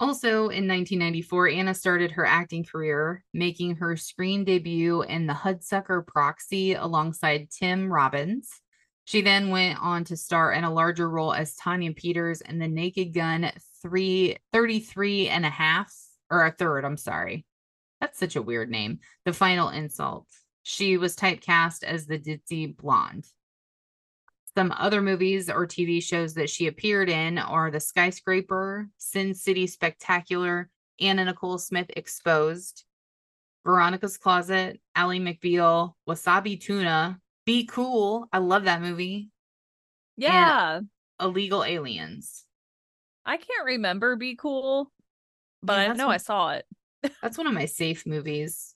Also 0.00 0.48
in 0.48 0.66
1994, 0.66 1.48
Anna 1.48 1.74
started 1.74 2.10
her 2.10 2.26
acting 2.26 2.64
career, 2.64 3.24
making 3.32 3.76
her 3.76 3.96
screen 3.96 4.44
debut 4.44 5.02
in 5.02 5.26
The 5.26 5.32
Hudsucker 5.32 6.04
Proxy 6.04 6.74
alongside 6.74 7.50
Tim 7.50 7.92
Robbins. 7.92 8.50
She 9.04 9.20
then 9.20 9.50
went 9.50 9.78
on 9.80 10.04
to 10.04 10.16
star 10.16 10.52
in 10.52 10.64
a 10.64 10.72
larger 10.72 11.08
role 11.08 11.32
as 11.32 11.54
Tanya 11.54 11.92
Peters 11.92 12.40
in 12.40 12.58
The 12.58 12.68
Naked 12.68 13.14
Gun 13.14 13.52
3, 13.82 14.36
33 14.52 15.28
and 15.28 15.46
a 15.46 15.50
half, 15.50 15.92
or 16.30 16.46
a 16.46 16.50
third, 16.50 16.84
I'm 16.84 16.96
sorry. 16.96 17.44
That's 18.00 18.18
such 18.18 18.34
a 18.34 18.42
weird 18.42 18.70
name. 18.70 18.98
The 19.24 19.32
Final 19.32 19.68
Insult. 19.68 20.26
She 20.64 20.96
was 20.96 21.14
typecast 21.14 21.84
as 21.84 22.06
the 22.06 22.18
ditzy 22.18 22.76
blonde. 22.76 23.26
Some 24.56 24.72
other 24.76 25.00
movies 25.00 25.48
or 25.48 25.66
TV 25.66 26.02
shows 26.02 26.34
that 26.34 26.50
she 26.50 26.66
appeared 26.66 27.08
in 27.08 27.38
are 27.38 27.70
The 27.70 27.80
Skyscraper, 27.80 28.88
Sin 28.98 29.34
City 29.34 29.66
Spectacular, 29.66 30.68
Anna 31.00 31.24
Nicole 31.24 31.56
Smith 31.58 31.90
Exposed, 31.96 32.84
Veronica's 33.64 34.18
Closet, 34.18 34.78
Ally 34.94 35.18
McBeal, 35.18 35.94
Wasabi 36.06 36.60
Tuna, 36.60 37.18
Be 37.46 37.64
Cool. 37.64 38.28
I 38.30 38.38
love 38.38 38.64
that 38.64 38.82
movie. 38.82 39.30
Yeah. 40.18 40.80
Illegal 41.18 41.64
Aliens. 41.64 42.44
I 43.24 43.38
can't 43.38 43.64
remember 43.64 44.16
Be 44.16 44.36
Cool, 44.36 44.92
but 45.62 45.78
Yeah, 45.80 45.92
I 45.92 45.96
know 45.96 46.08
what- 46.08 46.14
I 46.14 46.18
saw 46.18 46.50
it. 46.50 46.66
That's 47.22 47.38
one 47.38 47.46
of 47.46 47.54
my 47.54 47.64
safe 47.66 48.04
movies. 48.06 48.74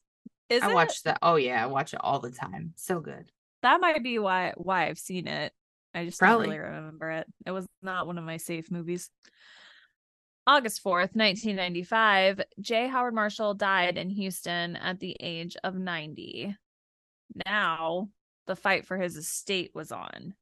Is 0.48 0.62
I 0.62 0.70
it? 0.70 0.74
watch 0.74 1.02
that. 1.02 1.18
Oh 1.22 1.36
yeah, 1.36 1.62
I 1.62 1.66
watch 1.66 1.92
it 1.92 2.00
all 2.02 2.20
the 2.20 2.30
time. 2.30 2.72
So 2.76 3.00
good. 3.00 3.30
that 3.62 3.80
might 3.80 4.02
be 4.02 4.18
why 4.18 4.52
why 4.56 4.86
I've 4.88 4.98
seen 4.98 5.26
it. 5.26 5.52
I 5.96 6.04
just 6.04 6.18
Probably. 6.18 6.46
don't 6.46 6.56
really 6.56 6.74
remember 6.76 7.10
it. 7.10 7.26
It 7.46 7.52
was 7.52 7.66
not 7.82 8.06
one 8.06 8.18
of 8.18 8.24
my 8.24 8.36
safe 8.36 8.70
movies. 8.70 9.08
August 10.46 10.84
4th, 10.84 11.16
1995, 11.16 12.42
J. 12.60 12.86
Howard 12.86 13.14
Marshall 13.14 13.54
died 13.54 13.96
in 13.96 14.10
Houston 14.10 14.76
at 14.76 15.00
the 15.00 15.16
age 15.18 15.56
of 15.64 15.74
90. 15.74 16.54
Now, 17.46 18.10
the 18.46 18.54
fight 18.54 18.86
for 18.86 18.98
his 18.98 19.16
estate 19.16 19.70
was 19.74 19.90
on. 19.90 20.34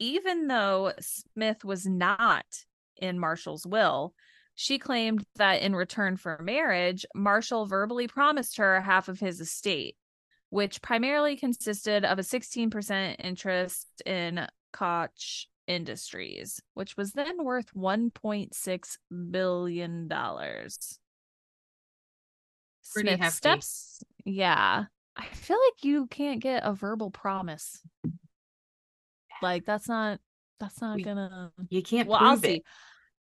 Even 0.00 0.48
though 0.48 0.92
Smith 1.00 1.62
was 1.64 1.86
not 1.86 2.46
in 2.96 3.18
Marshall's 3.18 3.66
will, 3.66 4.14
she 4.54 4.78
claimed 4.78 5.24
that 5.36 5.60
in 5.60 5.76
return 5.76 6.16
for 6.16 6.40
marriage, 6.42 7.04
Marshall 7.14 7.66
verbally 7.66 8.08
promised 8.08 8.56
her 8.56 8.80
half 8.80 9.08
of 9.08 9.20
his 9.20 9.40
estate 9.40 9.96
which 10.54 10.80
primarily 10.82 11.36
consisted 11.36 12.04
of 12.04 12.16
a 12.20 12.22
16% 12.22 13.16
interest 13.18 13.88
in 14.06 14.46
Koch 14.72 15.48
Industries, 15.66 16.60
which 16.74 16.96
was 16.96 17.10
then 17.10 17.42
worth 17.42 17.74
$1.6 17.74 18.98
billion. 19.32 20.08
Pretty 20.08 20.68
Smith 23.08 23.18
hefty. 23.18 23.36
steps. 23.36 24.02
Yeah. 24.24 24.84
I 25.16 25.26
feel 25.26 25.56
like 25.56 25.82
you 25.84 26.06
can't 26.06 26.40
get 26.40 26.62
a 26.64 26.72
verbal 26.72 27.10
promise. 27.10 27.80
Like 29.42 29.64
that's 29.64 29.88
not 29.88 30.20
that's 30.60 30.80
not 30.80 30.94
We- 30.96 31.02
gonna 31.02 31.50
You 31.68 31.82
can't 31.82 32.08
well, 32.08 32.18
prove 32.18 32.30
I'll 32.30 32.36
it. 32.38 32.42
see. 32.42 32.62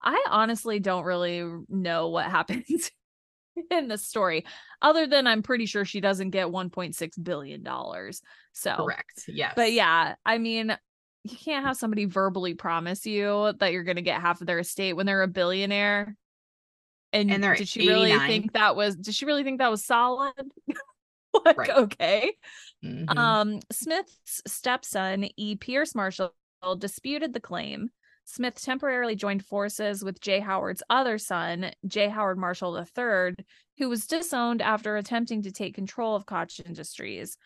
I 0.02 0.24
honestly 0.28 0.80
don't 0.80 1.04
really 1.04 1.48
know 1.68 2.08
what 2.08 2.24
happens 2.30 2.90
in 3.70 3.88
the 3.88 3.98
story, 3.98 4.44
other 4.80 5.06
than 5.06 5.26
I'm 5.26 5.42
pretty 5.42 5.66
sure 5.66 5.84
she 5.84 6.00
doesn't 6.00 6.30
get 6.30 6.48
1.6 6.48 7.22
billion 7.22 7.62
dollars. 7.62 8.22
So, 8.52 8.74
Correct. 8.76 9.24
Yes. 9.28 9.52
but 9.56 9.72
yeah, 9.72 10.14
I 10.24 10.38
mean, 10.38 10.76
you 11.24 11.36
can't 11.36 11.64
have 11.64 11.76
somebody 11.76 12.04
verbally 12.04 12.54
promise 12.54 13.06
you 13.06 13.52
that 13.60 13.72
you're 13.72 13.84
going 13.84 13.96
to 13.96 14.02
get 14.02 14.20
half 14.20 14.40
of 14.40 14.46
their 14.46 14.58
estate 14.58 14.94
when 14.94 15.06
they're 15.06 15.22
a 15.22 15.28
billionaire. 15.28 16.16
And, 17.12 17.30
And 17.30 17.42
did 17.42 17.68
she 17.68 17.88
really 17.88 18.18
think 18.18 18.54
that 18.54 18.74
was? 18.74 18.96
Did 18.96 19.14
she 19.14 19.26
really 19.26 19.44
think 19.44 19.58
that 19.58 19.70
was 19.70 19.84
solid? 19.84 20.32
like, 21.44 21.58
Right. 21.58 21.70
okay. 21.70 22.32
Mhm. 22.84 23.16
Um, 23.16 23.60
Smith's 23.70 24.42
stepson, 24.46 25.28
E. 25.36 25.56
Pierce 25.56 25.94
Marshall, 25.94 26.32
disputed 26.78 27.32
the 27.32 27.40
claim. 27.40 27.90
Smith 28.24 28.60
temporarily 28.62 29.16
joined 29.16 29.44
forces 29.44 30.04
with 30.04 30.20
J. 30.20 30.40
Howard's 30.40 30.82
other 30.88 31.18
son, 31.18 31.72
J. 31.86 32.08
Howard 32.08 32.38
Marshall 32.38 32.76
III, 32.76 33.34
who 33.78 33.88
was 33.88 34.06
disowned 34.06 34.62
after 34.62 34.96
attempting 34.96 35.42
to 35.42 35.52
take 35.52 35.74
control 35.74 36.14
of 36.14 36.26
Koch 36.26 36.60
Industries. 36.64 37.36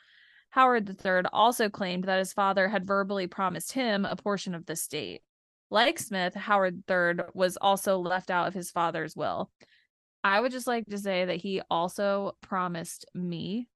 Howard 0.51 0.89
III 0.89 1.23
also 1.33 1.69
claimed 1.69 2.05
that 2.05 2.19
his 2.19 2.33
father 2.33 2.69
had 2.69 2.87
verbally 2.87 3.27
promised 3.27 3.73
him 3.73 4.05
a 4.05 4.17
portion 4.17 4.55
of 4.55 4.67
the 4.67 4.77
state. 4.77 5.23
Like 5.71 5.99
Smith, 5.99 6.35
Howard 6.35 6.83
III 6.89 7.25
was 7.35 7.57
also 7.57 7.99
left 7.99 8.31
out 8.31 8.47
of 8.47 8.55
his 8.55 8.71
father's 8.71 9.17
will. 9.17 9.51
I 10.23 10.41
would 10.41 10.53
just 10.53 10.67
like 10.67 10.87
to 10.87 10.99
say 10.99 11.25
that 11.25 11.37
he 11.37 11.61
also 11.71 12.37
promised 12.41 13.07
me 13.15 13.69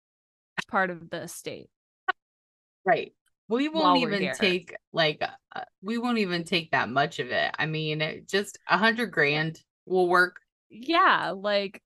part 0.68 0.90
of 0.90 1.10
the 1.10 1.26
state. 1.26 1.70
Right. 2.84 3.12
We 3.50 3.68
won't 3.68 3.98
even 3.98 4.32
take 4.34 4.76
like 4.92 5.20
uh, 5.22 5.60
we 5.82 5.98
won't 5.98 6.18
even 6.18 6.44
take 6.44 6.70
that 6.70 6.88
much 6.88 7.18
of 7.18 7.30
it. 7.32 7.52
I 7.58 7.66
mean, 7.66 8.00
it- 8.00 8.28
just 8.28 8.58
a 8.68 8.78
hundred 8.78 9.06
grand 9.10 9.60
will 9.86 10.08
work. 10.08 10.40
Yeah, 10.70 11.34
like 11.36 11.82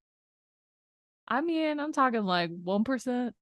I 1.27 1.41
mean, 1.41 1.81
I'm 1.81 1.93
talking 1.95 2.25
like 2.25 2.51
one 2.51 2.85
percent, 2.85 3.35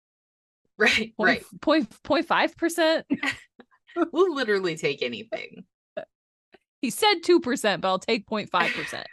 Right. 0.78 1.12
Right. 1.18 1.42
point 1.60 1.88
point 2.04 2.26
five 2.26 2.56
percent. 2.56 3.06
We'll 4.10 4.34
literally 4.34 4.76
take 4.76 5.02
anything. 5.02 5.64
He 6.80 6.90
said 6.90 7.16
two 7.22 7.40
percent, 7.40 7.82
but 7.82 7.88
I'll 7.88 7.98
take 8.00 8.26
0.5 8.26 8.74
percent. 8.74 9.06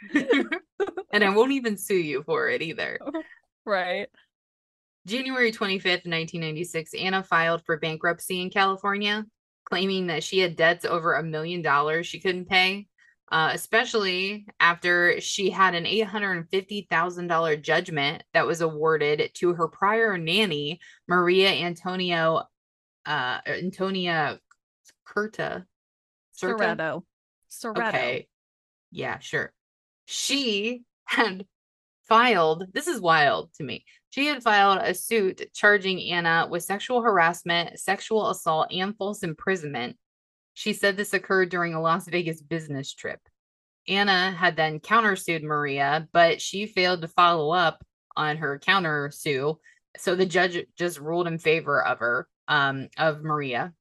and 1.12 1.22
I 1.22 1.28
won't 1.30 1.52
even 1.52 1.76
sue 1.76 1.94
you 1.94 2.22
for 2.24 2.48
it 2.48 2.62
either. 2.62 2.98
Right. 3.64 4.08
January 5.06 5.50
25th, 5.50 6.06
1996, 6.06 6.94
Anna 6.94 7.22
filed 7.22 7.64
for 7.64 7.78
bankruptcy 7.78 8.40
in 8.40 8.50
California, 8.50 9.24
claiming 9.64 10.08
that 10.08 10.22
she 10.22 10.38
had 10.38 10.56
debts 10.56 10.84
over 10.84 11.14
a 11.14 11.22
million 11.22 11.62
dollars 11.62 12.06
she 12.06 12.20
couldn't 12.20 12.48
pay, 12.48 12.86
uh, 13.32 13.50
especially 13.52 14.46
after 14.58 15.20
she 15.20 15.50
had 15.50 15.74
an 15.74 15.84
$850,000 15.84 17.62
judgment 17.62 18.22
that 18.34 18.46
was 18.46 18.60
awarded 18.60 19.30
to 19.34 19.54
her 19.54 19.68
prior 19.68 20.18
nanny, 20.18 20.80
Maria 21.08 21.50
Antonio, 21.50 22.42
uh, 23.06 23.38
Antonia 23.46 24.38
Curta. 25.06 25.64
Certa? 26.32 26.64
Soretto. 26.64 27.04
Soretto. 27.50 27.88
Okay. 27.88 28.28
Yeah, 28.90 29.18
sure. 29.18 29.52
She 30.06 30.82
had 31.04 31.46
filed, 32.10 32.66
this 32.74 32.88
is 32.88 33.00
wild 33.00 33.54
to 33.54 33.62
me. 33.62 33.84
She 34.10 34.26
had 34.26 34.42
filed 34.42 34.80
a 34.82 34.92
suit 34.92 35.48
charging 35.54 36.02
Anna 36.10 36.48
with 36.50 36.64
sexual 36.64 37.00
harassment, 37.00 37.78
sexual 37.78 38.28
assault, 38.30 38.72
and 38.72 38.96
false 38.96 39.22
imprisonment. 39.22 39.96
She 40.54 40.72
said 40.72 40.96
this 40.96 41.14
occurred 41.14 41.48
during 41.48 41.72
a 41.72 41.80
Las 41.80 42.08
Vegas 42.08 42.42
business 42.42 42.92
trip. 42.92 43.20
Anna 43.86 44.32
had 44.32 44.56
then 44.56 44.80
countersued 44.80 45.44
Maria, 45.44 46.08
but 46.12 46.42
she 46.42 46.66
failed 46.66 47.02
to 47.02 47.08
follow 47.08 47.50
up 47.52 47.84
on 48.16 48.38
her 48.38 48.58
countersue. 48.58 49.56
So 49.96 50.16
the 50.16 50.26
judge 50.26 50.58
just 50.76 50.98
ruled 50.98 51.28
in 51.28 51.38
favor 51.38 51.82
of 51.82 52.00
her, 52.00 52.28
um, 52.48 52.88
of 52.98 53.22
Maria, 53.22 53.72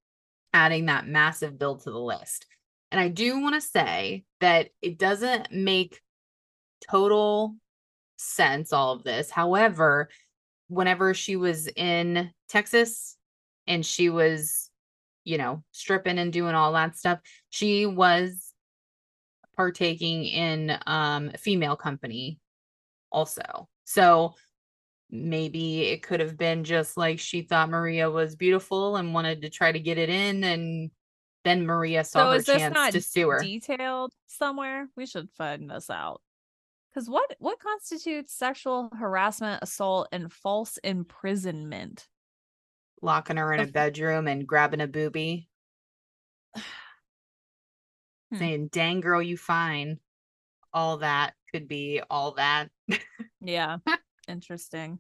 adding 0.54 0.86
that 0.86 1.08
massive 1.08 1.58
bill 1.58 1.78
to 1.78 1.92
the 1.92 2.00
list. 2.00 2.46
And 2.92 3.02
I 3.02 3.08
do 3.08 3.40
want 3.40 3.56
to 3.56 3.62
say 3.62 4.24
that 4.40 4.70
it 4.82 5.00
doesn't 5.00 5.52
make 5.52 6.00
total 6.90 7.56
sense, 8.20 8.74
all 8.74 8.94
of 8.94 9.04
this. 9.04 9.32
However, 9.32 10.10
whenever 10.68 11.14
she 11.14 11.36
was 11.36 11.68
in 11.68 12.32
Texas 12.48 13.18
and 13.66 13.86
she 13.86 14.10
was, 14.10 14.70
you 15.24 15.38
know, 15.38 15.64
stripping 15.72 16.20
and 16.20 16.32
doing 16.34 16.56
all 16.56 16.74
that 16.74 16.96
stuff, 16.96 17.20
she 17.50 17.86
was 17.86 18.54
partaking 19.56 20.26
in 20.26 20.78
um 20.88 21.32
female 21.38 21.76
company 21.76 22.40
also. 23.12 23.68
So 23.86 24.36
maybe 25.10 25.82
it 25.88 26.04
could 26.04 26.20
have 26.20 26.38
been 26.38 26.64
just 26.64 26.96
like 26.96 27.20
she 27.20 27.42
thought 27.42 27.70
Maria 27.70 28.10
was 28.10 28.36
beautiful 28.36 28.96
and 28.96 29.14
wanted 29.14 29.42
to 29.42 29.50
try 29.50 29.72
to 29.72 29.80
get 29.80 29.98
it 29.98 30.10
in 30.10 30.44
and 30.44 30.92
then 31.44 31.66
Maria 31.66 32.04
saw 32.04 32.32
So 32.32 32.38
her 32.38 32.42
chance 32.44 32.74
not 32.74 32.92
to 32.94 33.02
sue 33.02 33.30
her. 33.30 33.42
detailed 33.42 34.14
somewhere? 34.28 34.88
We 34.96 35.06
should 35.06 35.30
find 35.32 35.70
this 35.70 35.90
out. 35.90 36.22
Because 36.94 37.10
what 37.10 37.36
what 37.40 37.60
constitutes 37.60 38.34
sexual 38.34 38.90
harassment, 38.98 39.62
assault, 39.62 40.10
and 40.12 40.32
false 40.32 40.78
imprisonment? 40.84 42.08
locking 43.02 43.38
her 43.38 43.54
in 43.54 43.62
a 43.62 43.68
bedroom 43.72 44.28
and 44.28 44.46
grabbing 44.46 44.82
a 44.82 44.88
boobie, 44.88 45.48
Hmm. 48.32 48.38
saying, 48.38 48.68
"Dang 48.68 49.00
girl, 49.02 49.22
you 49.22 49.38
fine." 49.38 50.00
All 50.74 50.98
that 50.98 51.34
could 51.52 51.68
be 51.68 52.02
all 52.10 52.34
that. 52.34 52.70
Yeah, 53.42 53.78
interesting. 54.28 55.00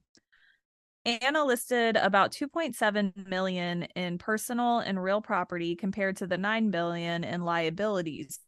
Anna 1.05 1.43
listed 1.43 1.97
about 1.97 2.31
2.7 2.31 3.27
million 3.27 3.83
in 3.95 4.17
personal 4.17 4.79
and 4.79 5.01
real 5.01 5.21
property 5.21 5.75
compared 5.75 6.17
to 6.17 6.27
the 6.27 6.37
9 6.37 6.71
billion 6.71 7.23
in 7.25 7.43
liabilities 7.43 8.39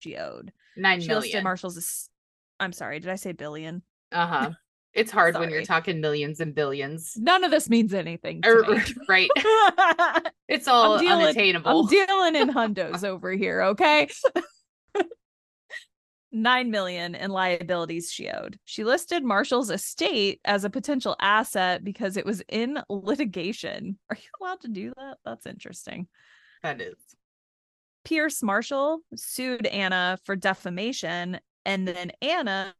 she 0.00 0.16
owed. 0.16 0.52
Nine 0.76 1.00
She 1.00 1.08
listed 1.08 1.30
million. 1.30 1.44
Marshall's 1.44 2.10
I'm 2.60 2.72
sorry, 2.72 3.00
did 3.00 3.10
I 3.10 3.16
say 3.16 3.32
billion? 3.32 3.82
Uh 4.12 4.26
huh. 4.26 4.50
It's 4.94 5.12
hard 5.12 5.36
when 5.38 5.50
you're 5.50 5.64
talking 5.64 6.00
millions 6.00 6.40
and 6.40 6.54
billions. 6.54 7.12
None 7.16 7.44
of 7.44 7.50
this 7.50 7.68
means 7.68 7.94
anything 7.94 8.40
Er, 8.44 8.64
right. 9.08 9.30
It's 10.48 10.66
all 10.66 10.98
dealing- 10.98 11.26
unattainable. 11.26 11.80
I'm 11.82 11.86
dealing 11.86 12.34
in 12.36 12.48
hundos 12.54 13.04
over 13.04 13.30
here, 13.32 13.62
okay? 13.62 14.08
Nine 16.30 16.70
million 16.70 17.14
in 17.14 17.30
liabilities 17.30 18.12
she 18.12 18.28
owed. 18.28 18.58
She 18.66 18.84
listed 18.84 19.24
Marshall's 19.24 19.70
estate 19.70 20.40
as 20.44 20.64
a 20.64 20.70
potential 20.70 21.16
asset 21.20 21.82
because 21.82 22.18
it 22.18 22.26
was 22.26 22.42
in 22.50 22.78
litigation. 22.90 23.98
Are 24.10 24.16
you 24.16 24.28
allowed 24.40 24.60
to 24.60 24.68
do 24.68 24.92
that? 24.98 25.18
That's 25.24 25.46
interesting. 25.46 26.06
that 26.62 26.82
is. 26.82 26.96
Pierce 28.04 28.42
Marshall 28.42 29.00
sued 29.16 29.64
Anna 29.66 30.18
for 30.24 30.36
defamation, 30.36 31.40
and 31.68 31.86
then 31.86 32.10
Anna 32.22 32.74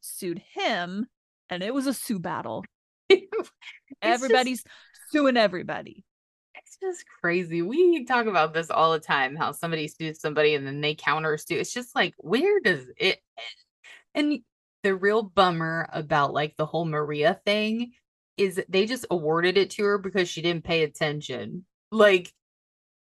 sued 0.00 0.42
him, 0.54 1.06
and 1.48 1.62
it 1.62 1.72
was 1.72 1.86
a 1.86 1.94
sue 1.94 2.18
battle. 2.18 2.64
Everybody's 4.02 4.64
suing 5.10 5.36
everybody. 5.36 6.04
It's 6.56 6.76
just 6.82 7.04
crazy. 7.20 7.62
We 7.62 8.04
talk 8.04 8.26
about 8.26 8.52
this 8.52 8.70
all 8.70 8.92
the 8.92 8.98
time 8.98 9.36
how 9.36 9.52
somebody 9.52 9.86
sues 9.86 10.20
somebody 10.20 10.56
and 10.56 10.66
then 10.66 10.80
they 10.80 10.96
counter 10.96 11.38
sue. 11.38 11.58
It's 11.58 11.72
just 11.72 11.94
like, 11.94 12.14
where 12.18 12.58
does 12.58 12.84
it 12.98 13.20
end? 13.38 13.46
And 14.14 14.40
the 14.82 14.96
real 14.96 15.22
bummer 15.22 15.88
about 15.92 16.32
like 16.32 16.56
the 16.56 16.66
whole 16.66 16.84
Maria 16.84 17.40
thing 17.46 17.92
is 18.36 18.60
they 18.68 18.86
just 18.86 19.06
awarded 19.12 19.56
it 19.56 19.70
to 19.70 19.84
her 19.84 19.98
because 19.98 20.28
she 20.28 20.42
didn't 20.42 20.64
pay 20.64 20.82
attention. 20.82 21.64
Like, 21.92 22.32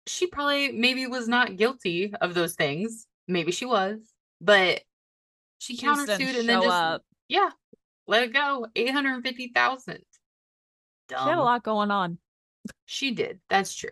she 0.08 0.28
probably 0.28 0.74
maybe 0.74 1.08
was 1.08 1.30
not 1.30 1.56
guilty 1.56 2.14
of 2.20 2.34
those 2.34 2.56
things. 2.56 3.08
Maybe 3.30 3.54
she 3.54 3.66
was, 3.66 4.00
but 4.42 4.82
she, 5.62 5.78
countersued 5.78 6.40
and 6.40 6.50
then 6.50 6.62
just, 6.62 6.74
up. 6.74 7.04
yeah, 7.28 7.52
let 8.08 8.24
it 8.24 8.34
go. 8.34 8.66
850,000. 8.76 10.00
She 11.10 11.16
had 11.16 11.38
a 11.38 11.42
lot 11.42 11.62
going 11.62 11.92
on. 11.92 12.18
She 12.86 13.12
did. 13.12 13.40
That's 13.48 13.76
true. 13.76 13.92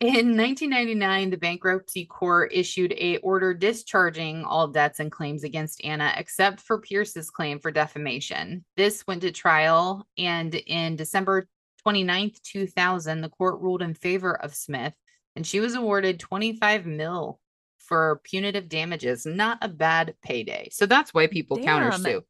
In 0.00 0.36
1999, 0.36 1.30
the 1.30 1.38
bankruptcy 1.38 2.04
court 2.04 2.50
issued 2.52 2.92
a 2.98 3.16
order 3.18 3.54
discharging 3.54 4.44
all 4.44 4.68
debts 4.68 5.00
and 5.00 5.10
claims 5.10 5.42
against 5.42 5.82
Anna 5.82 6.12
except 6.18 6.60
for 6.60 6.82
Pierce's 6.82 7.30
claim 7.30 7.58
for 7.58 7.70
defamation. 7.70 8.62
This 8.76 9.06
went 9.06 9.22
to 9.22 9.32
trial 9.32 10.06
and 10.18 10.54
in 10.54 10.96
December 10.96 11.48
29th, 11.86 12.42
2000, 12.42 13.22
the 13.22 13.30
court 13.30 13.58
ruled 13.62 13.80
in 13.80 13.94
favor 13.94 14.34
of 14.36 14.54
Smith 14.54 14.92
and 15.34 15.46
she 15.46 15.60
was 15.60 15.74
awarded 15.74 16.20
25 16.20 16.84
mil 16.84 17.40
for 17.88 18.20
punitive 18.24 18.68
damages. 18.68 19.26
Not 19.26 19.58
a 19.62 19.68
bad 19.68 20.14
payday. 20.22 20.68
So 20.72 20.86
that's 20.86 21.14
why 21.14 21.26
people 21.26 21.56
Damn. 21.56 21.90
countersue. 21.90 22.22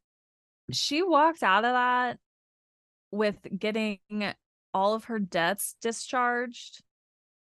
She 0.71 1.01
walked 1.01 1.43
out 1.43 1.65
of 1.65 1.73
that 1.73 2.17
with 3.11 3.37
getting 3.57 3.99
all 4.73 4.93
of 4.93 5.05
her 5.05 5.17
debts 5.19 5.75
discharged 5.81 6.83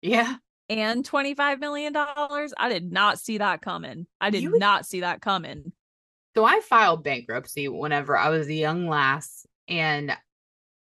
Yeah. 0.03 0.37
and 0.69 1.05
$25 1.09 1.61
million. 1.61 1.95
I 1.97 2.69
did 2.69 2.93
not 2.93 3.19
see 3.21 3.39
that 3.39 3.63
coming. 3.63 4.07
I 4.21 4.31
did 4.31 4.51
would- 4.51 4.61
not 4.61 4.87
see 4.87 5.01
that 5.01 5.21
coming. 5.21 5.73
So 6.37 6.45
I 6.45 6.61
filed 6.61 7.05
bankruptcy 7.05 7.69
whenever 7.69 8.17
I 8.17 8.31
was 8.31 8.49
a 8.49 8.55
young 8.55 8.89
lass 8.89 9.47
and 9.69 10.17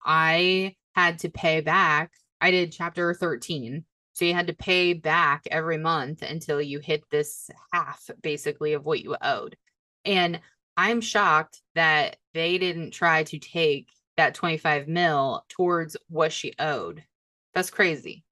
I 0.04 0.76
had 0.94 1.20
to 1.20 1.30
pay 1.30 1.60
back. 1.62 2.12
I 2.40 2.50
did 2.50 2.70
chapter 2.72 3.14
13. 3.14 3.84
So 4.18 4.24
you 4.24 4.34
had 4.34 4.48
to 4.48 4.52
pay 4.52 4.94
back 4.94 5.46
every 5.48 5.78
month 5.78 6.22
until 6.22 6.60
you 6.60 6.80
hit 6.80 7.08
this 7.08 7.48
half 7.72 8.10
basically 8.20 8.72
of 8.72 8.84
what 8.84 9.00
you 9.00 9.14
owed. 9.22 9.56
And 10.04 10.40
I'm 10.76 11.00
shocked 11.00 11.62
that 11.76 12.16
they 12.34 12.58
didn't 12.58 12.90
try 12.90 13.22
to 13.22 13.38
take 13.38 13.90
that 14.16 14.34
25 14.34 14.88
mil 14.88 15.44
towards 15.48 15.96
what 16.08 16.32
she 16.32 16.52
owed. 16.58 17.04
That's 17.54 17.70
crazy. 17.70 18.24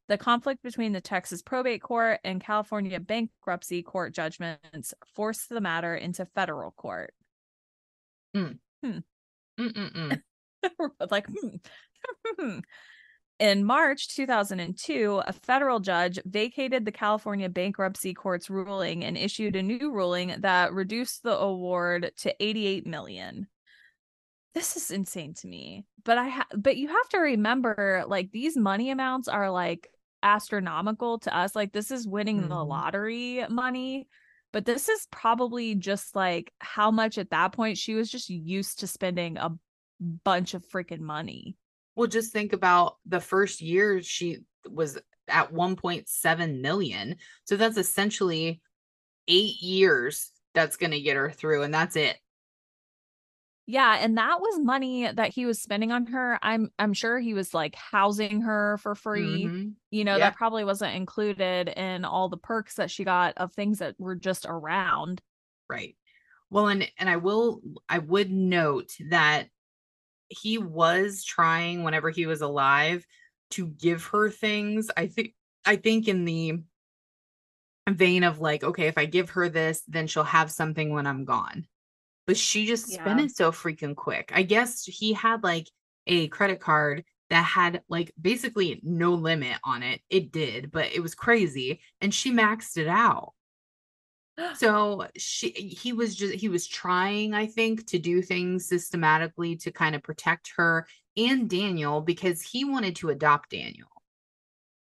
The 0.08 0.18
conflict 0.18 0.62
between 0.62 0.92
the 0.92 1.00
Texas 1.00 1.40
probate 1.40 1.80
court 1.82 2.20
and 2.24 2.38
California 2.38 3.00
bankruptcy 3.00 3.82
court 3.82 4.14
judgments 4.14 4.92
forced 5.14 5.48
the 5.48 5.62
matter 5.62 5.94
into 5.94 6.26
federal 6.26 6.72
court. 6.72 7.14
Mm-mm-mm. 8.36 9.02
like, 11.10 11.26
hmm. 12.38 12.58
in 13.38 13.64
March 13.64 14.08
2002, 14.08 15.22
a 15.26 15.32
federal 15.32 15.80
judge 15.80 16.18
vacated 16.24 16.84
the 16.84 16.92
California 16.92 17.48
bankruptcy 17.48 18.14
court's 18.14 18.48
ruling 18.50 19.04
and 19.04 19.16
issued 19.18 19.56
a 19.56 19.62
new 19.62 19.92
ruling 19.92 20.34
that 20.40 20.72
reduced 20.72 21.22
the 21.22 21.36
award 21.36 22.12
to 22.18 22.34
88 22.42 22.86
million. 22.86 23.48
This 24.54 24.76
is 24.76 24.90
insane 24.90 25.34
to 25.34 25.48
me. 25.48 25.84
But 26.04 26.18
I 26.18 26.28
ha- 26.28 26.46
but 26.56 26.76
you 26.76 26.88
have 26.88 27.08
to 27.10 27.18
remember 27.18 28.04
like 28.06 28.30
these 28.30 28.56
money 28.56 28.90
amounts 28.90 29.26
are 29.26 29.50
like 29.50 29.88
astronomical 30.22 31.18
to 31.20 31.36
us. 31.36 31.56
Like 31.56 31.72
this 31.72 31.90
is 31.90 32.06
winning 32.06 32.48
the 32.48 32.54
Mhm. 32.54 32.68
lottery 32.68 33.44
money. 33.48 34.08
But 34.52 34.64
this 34.64 34.88
is 34.88 35.08
probably 35.10 35.74
just 35.74 36.14
like 36.14 36.52
how 36.60 36.92
much 36.92 37.18
at 37.18 37.30
that 37.30 37.52
point 37.52 37.76
she 37.78 37.94
was 37.94 38.08
just 38.08 38.30
used 38.30 38.78
to 38.80 38.86
spending 38.86 39.36
a 39.38 39.50
bunch 40.24 40.54
of 40.54 40.66
freaking 40.68 41.00
money. 41.00 41.56
Well, 41.96 42.08
just 42.08 42.32
think 42.32 42.52
about 42.52 42.96
the 43.06 43.20
first 43.20 43.60
year 43.60 44.02
she 44.02 44.40
was 44.68 44.98
at 45.28 45.52
1.7 45.52 46.60
million. 46.60 47.16
So 47.44 47.56
that's 47.56 47.76
essentially 47.76 48.60
eight 49.28 49.60
years 49.62 50.32
that's 50.54 50.76
going 50.76 50.92
to 50.92 51.00
get 51.00 51.16
her 51.16 51.30
through, 51.30 51.62
and 51.62 51.74
that's 51.74 51.96
it. 51.96 52.18
Yeah, 53.66 53.96
and 53.98 54.18
that 54.18 54.40
was 54.40 54.58
money 54.60 55.10
that 55.10 55.30
he 55.32 55.46
was 55.46 55.60
spending 55.60 55.90
on 55.90 56.06
her. 56.06 56.38
I'm 56.42 56.70
I'm 56.78 56.92
sure 56.92 57.18
he 57.18 57.32
was 57.32 57.54
like 57.54 57.74
housing 57.74 58.42
her 58.42 58.76
for 58.78 58.94
free. 58.94 59.44
Mhm. 59.46 59.76
You 59.90 60.04
know, 60.04 60.16
Yeah. 60.16 60.30
that 60.30 60.36
probably 60.36 60.64
wasn't 60.64 60.94
included 60.94 61.68
in 61.68 62.04
all 62.04 62.28
the 62.28 62.36
perks 62.36 62.74
that 62.74 62.90
she 62.90 63.04
got 63.04 63.38
of 63.38 63.54
things 63.54 63.78
that 63.78 63.98
were 63.98 64.16
just 64.16 64.44
around. 64.46 65.22
Right. 65.68 65.96
Well, 66.50 66.68
and 66.68 66.90
and 66.98 67.08
I 67.08 67.16
will 67.16 67.62
I 67.88 67.98
would 67.98 68.30
note 68.30 68.96
that 69.10 69.48
he 70.28 70.58
was 70.58 71.24
trying 71.24 71.82
whenever 71.84 72.10
he 72.10 72.26
was 72.26 72.40
alive 72.40 73.04
to 73.50 73.66
give 73.66 74.04
her 74.06 74.30
things. 74.30 74.90
I 74.96 75.06
think 75.06 75.34
I 75.64 75.76
think 75.76 76.08
in 76.08 76.24
the 76.24 76.60
vein 77.88 78.24
of 78.24 78.40
like, 78.40 78.64
okay, 78.64 78.86
if 78.86 78.98
I 78.98 79.04
give 79.04 79.30
her 79.30 79.48
this, 79.48 79.82
then 79.88 80.06
she'll 80.06 80.24
have 80.24 80.50
something 80.50 80.92
when 80.92 81.06
I'm 81.06 81.24
gone. 81.24 81.66
But 82.26 82.36
she 82.36 82.66
just 82.66 82.88
spent 82.88 83.20
it 83.20 83.36
so 83.36 83.52
freaking 83.52 83.94
quick. 83.94 84.32
I 84.34 84.42
guess 84.42 84.84
he 84.84 85.12
had 85.12 85.42
like 85.42 85.68
a 86.06 86.28
credit 86.28 86.60
card 86.60 87.04
that 87.30 87.42
had 87.42 87.82
like 87.88 88.12
basically 88.20 88.80
no 88.82 89.12
limit 89.12 89.58
on 89.62 89.82
it. 89.82 90.00
It 90.08 90.32
did, 90.32 90.70
but 90.70 90.92
it 90.92 91.00
was 91.00 91.14
crazy. 91.14 91.80
And 92.00 92.14
she 92.14 92.32
maxed 92.32 92.78
it 92.78 92.86
out 92.86 93.32
so 94.54 95.06
she 95.16 95.50
he 95.50 95.92
was 95.92 96.14
just 96.14 96.34
he 96.34 96.48
was 96.48 96.66
trying 96.66 97.34
i 97.34 97.46
think 97.46 97.86
to 97.86 97.98
do 98.00 98.20
things 98.20 98.66
systematically 98.66 99.54
to 99.54 99.70
kind 99.70 99.94
of 99.94 100.02
protect 100.02 100.52
her 100.56 100.86
and 101.16 101.48
Daniel 101.48 102.00
because 102.00 102.42
he 102.42 102.64
wanted 102.64 102.96
to 102.96 103.10
adopt 103.10 103.50
Daniel. 103.50 103.88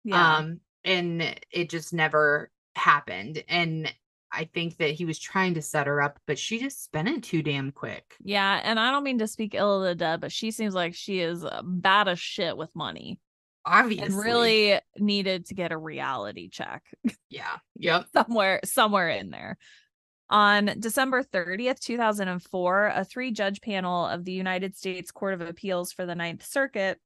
Yeah. 0.03 0.37
Um, 0.37 0.59
and 0.83 1.35
it 1.51 1.69
just 1.69 1.93
never 1.93 2.49
happened. 2.75 3.43
And 3.47 3.93
I 4.31 4.45
think 4.45 4.77
that 4.77 4.91
he 4.91 5.05
was 5.05 5.19
trying 5.19 5.55
to 5.55 5.61
set 5.61 5.87
her 5.87 6.01
up, 6.01 6.19
but 6.25 6.39
she 6.39 6.59
just 6.59 6.83
spent 6.83 7.09
it 7.09 7.23
too 7.23 7.41
damn 7.41 7.71
quick. 7.71 8.15
yeah. 8.23 8.61
And 8.63 8.79
I 8.79 8.91
don't 8.91 9.03
mean 9.03 9.19
to 9.19 9.27
speak 9.27 9.53
ill 9.53 9.83
of 9.83 9.87
the 9.87 9.95
dead, 9.95 10.21
but 10.21 10.31
she 10.31 10.51
seems 10.51 10.73
like 10.73 10.95
she 10.95 11.19
is 11.19 11.43
uh, 11.43 11.61
bad 11.63 12.07
as 12.07 12.19
shit 12.19 12.55
with 12.55 12.69
money 12.75 13.19
Obviously. 13.65 14.05
and 14.05 14.17
really 14.17 14.79
needed 14.97 15.45
to 15.47 15.53
get 15.53 15.71
a 15.71 15.77
reality 15.77 16.49
check 16.49 16.83
Yeah. 17.29 17.57
Yep. 17.75 18.07
somewhere, 18.13 18.59
somewhere 18.65 19.09
in 19.09 19.29
there. 19.29 19.57
On 20.29 20.71
December 20.79 21.23
30th, 21.23 21.79
2004, 21.79 22.91
a 22.95 23.03
three 23.03 23.31
judge 23.31 23.61
panel 23.61 24.07
of 24.07 24.23
the 24.23 24.31
United 24.31 24.77
States 24.77 25.11
Court 25.11 25.33
of 25.33 25.41
Appeals 25.41 25.91
for 25.91 26.05
the 26.05 26.15
Ninth 26.15 26.45
Circuit 26.45 26.99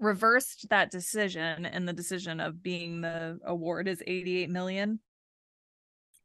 reversed 0.00 0.68
that 0.70 0.90
decision 0.90 1.64
and 1.64 1.86
the 1.86 1.92
decision 1.92 2.40
of 2.40 2.62
being 2.62 3.02
the 3.02 3.38
award 3.44 3.86
is 3.86 4.02
88 4.04 4.50
million 4.50 4.98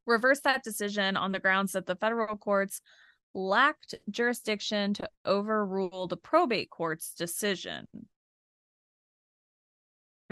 reversed 0.08 0.46
that 0.46 0.64
decision 0.64 1.16
on 1.18 1.32
the 1.32 1.40
grounds 1.40 1.74
that 1.74 1.86
the 1.86 1.96
federal 1.96 2.38
courts 2.38 2.82
lacked 3.36 3.94
jurisdiction 4.10 4.94
to 4.96 5.08
overrule 5.26 6.08
the 6.08 6.18
probate 6.18 6.72
court's 6.72 7.14
decision 7.14 7.88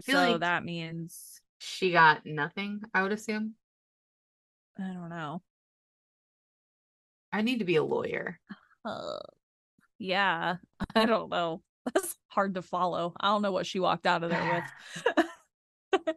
so 0.02 0.14
like 0.14 0.39
that 0.41 0.64
means 0.66 1.41
she 1.60 1.91
got 1.91 2.26
nothing, 2.26 2.82
I 2.93 3.02
would 3.04 3.12
assume. 3.12 3.56
i 4.80 4.84
don't 4.88 5.10
know 5.10 5.41
I 7.32 7.41
need 7.41 7.60
to 7.60 7.66
be 7.66 7.76
a 7.76 7.84
lawyer. 7.84 8.39
uh, 8.86 9.20
yeah 10.00 10.56
i 10.96 11.06
don't 11.06 11.30
know 11.30 11.62
that's 11.93 12.16
hard 12.30 12.56
to 12.56 12.62
follow 12.62 13.14
i 13.20 13.28
don't 13.28 13.41
know 13.41 13.52
what 13.52 13.66
she 13.66 13.80
walked 13.80 14.06
out 14.06 14.24
of 14.24 14.30
there 14.30 14.64
with 15.16 16.06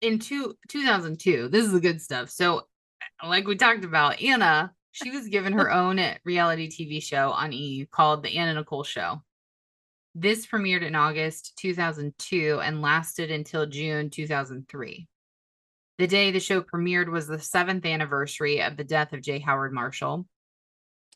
In 0.00 0.18
two, 0.18 0.56
2002, 0.68 1.48
this 1.48 1.66
is 1.66 1.72
the 1.72 1.80
good 1.80 2.00
stuff. 2.00 2.30
So, 2.30 2.62
like 3.22 3.46
we 3.46 3.54
talked 3.56 3.84
about, 3.84 4.22
Anna, 4.22 4.72
she 4.92 5.10
was 5.10 5.28
given 5.28 5.52
her 5.52 5.70
own 5.70 6.00
reality 6.24 6.70
TV 6.70 7.02
show 7.02 7.30
on 7.32 7.52
E 7.52 7.86
called 7.90 8.22
The 8.22 8.38
Anna 8.38 8.54
Nicole 8.54 8.82
Show. 8.82 9.22
This 10.14 10.46
premiered 10.46 10.82
in 10.82 10.94
August 10.94 11.56
2002 11.58 12.60
and 12.62 12.82
lasted 12.82 13.30
until 13.30 13.66
June 13.66 14.10
2003. 14.10 15.08
The 15.98 16.06
day 16.06 16.30
the 16.30 16.40
show 16.40 16.62
premiered 16.62 17.10
was 17.10 17.26
the 17.26 17.38
seventh 17.38 17.84
anniversary 17.86 18.62
of 18.62 18.76
the 18.76 18.84
death 18.84 19.12
of 19.12 19.22
J. 19.22 19.38
Howard 19.38 19.72
Marshall. 19.72 20.26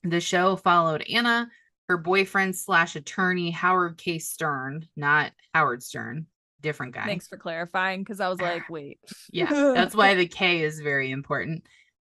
The 0.05 0.21
show 0.21 0.57
followed 0.57 1.03
Anna, 1.13 1.49
her 1.89 1.97
boyfriend 1.97 2.55
slash 2.55 2.95
attorney 2.95 3.51
Howard 3.51 3.97
K. 3.97 4.19
Stern, 4.19 4.87
not 4.97 5.33
Howard 5.55 5.83
Stern, 5.83 6.27
different 6.61 6.95
guy. 6.95 7.05
thanks 7.05 7.27
for 7.29 7.37
clarifying 7.37 8.01
because 8.01 8.21
i 8.21 8.29
was 8.29 8.41
like 8.41 8.69
wait 8.71 8.99
Yeah, 9.33 9.51
that's 9.75 9.95
why 9.95 10.15
the 10.15 10.27
K 10.29 10.63
is 10.63 10.81
very 10.81 11.11
important. 11.11 11.67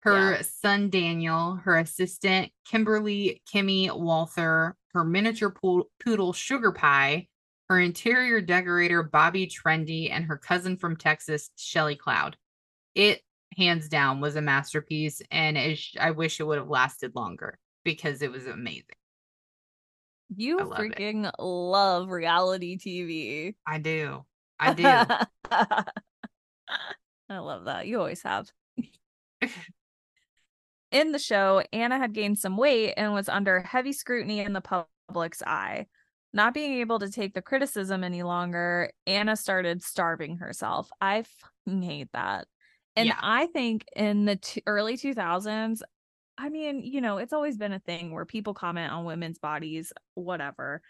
Her 0.00 0.36
Yeah. 0.36 0.42
son 0.42 0.90
Daniel, 0.90 1.56
her 1.64 1.76
assistant 1.78 2.52
Kimberly 2.64 3.42
Kimmy 3.52 3.94
Walther, 3.94 4.76
her 4.94 5.04
miniature 5.04 5.54
poodle 6.00 6.32
Sugar 6.32 6.72
Pie, 6.72 7.28
her 7.68 7.78
interior 7.78 8.40
decorator 8.40 9.02
Bobby 9.02 9.46
Trendy, 9.46 10.10
and 10.10 10.24
her 10.24 10.36
cousin 10.36 10.76
from 10.76 10.96
Texas 10.96 11.50
Shelly 11.56 11.96
Cloud. 11.96 12.36
It 12.94 13.20
hands 13.56 13.88
down 13.88 14.20
was 14.20 14.36
a 14.36 14.42
masterpiece, 14.42 15.22
and 15.30 15.56
it 15.56 15.78
I 16.00 16.12
wish 16.12 16.40
it 16.40 16.44
would 16.44 16.58
have 16.58 16.68
lasted 16.68 17.14
longer 17.14 17.58
because 17.84 18.22
it 18.22 18.30
was 18.30 18.46
amazing. 18.46 18.84
you 20.36 20.58
love 20.58 20.80
it. 20.80 20.96
freaking 20.96 21.30
love 21.38 22.10
reality 22.10 22.76
tv 22.76 23.54
I 23.66 23.78
do, 23.78 24.24
I 24.60 24.74
do. 24.74 24.84
I 27.30 27.38
love 27.38 27.66
that. 27.66 27.86
You 27.86 27.98
always 27.98 28.22
have. 28.22 28.48
In 30.90 31.12
the 31.12 31.18
show, 31.18 31.62
Anna 31.72 31.98
had 31.98 32.12
gained 32.14 32.38
some 32.38 32.56
weight 32.56 32.94
and 32.96 33.12
was 33.12 33.28
under 33.28 33.60
heavy 33.60 33.92
scrutiny 33.92 34.40
in 34.40 34.52
the 34.54 34.62
public's 35.08 35.42
eye. 35.42 35.86
Not 36.32 36.54
being 36.54 36.74
able 36.80 36.98
to 36.98 37.10
take 37.10 37.34
the 37.34 37.42
criticism 37.42 38.04
any 38.04 38.22
longer, 38.22 38.90
Anna 39.06 39.36
started 39.36 39.82
starving 39.82 40.38
herself. 40.38 40.90
I 41.00 41.24
hate 41.66 42.08
that. 42.12 42.46
And 42.96 43.06
Yeah. 43.08 43.18
I 43.20 43.46
think 43.46 43.84
in 43.94 44.24
the 44.24 44.36
t- 44.36 44.62
early 44.66 44.96
2000s, 44.96 45.82
I 46.36 46.48
mean, 46.50 46.82
you 46.82 47.00
know, 47.00 47.18
it's 47.18 47.32
always 47.32 47.56
been 47.56 47.72
a 47.72 47.80
thing 47.80 48.12
where 48.12 48.24
people 48.24 48.54
comment 48.54 48.92
on 48.92 49.04
women's 49.04 49.38
bodies, 49.38 49.92
whatever. 50.14 50.82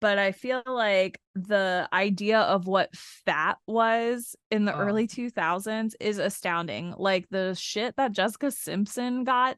But 0.00 0.18
I 0.18 0.32
feel 0.32 0.62
like 0.66 1.20
the 1.34 1.88
idea 1.92 2.40
of 2.40 2.66
what 2.66 2.94
fat 2.94 3.58
was 3.66 4.36
in 4.50 4.66
the 4.66 4.74
Oh. 4.74 4.78
early 4.78 5.06
2000s 5.06 5.96
is 6.00 6.18
astounding. 6.18 6.94
Like 6.98 7.28
the 7.30 7.54
shit 7.54 7.96
that 7.96 8.12
Jessica 8.12 8.50
Simpson 8.50 9.24
got 9.24 9.56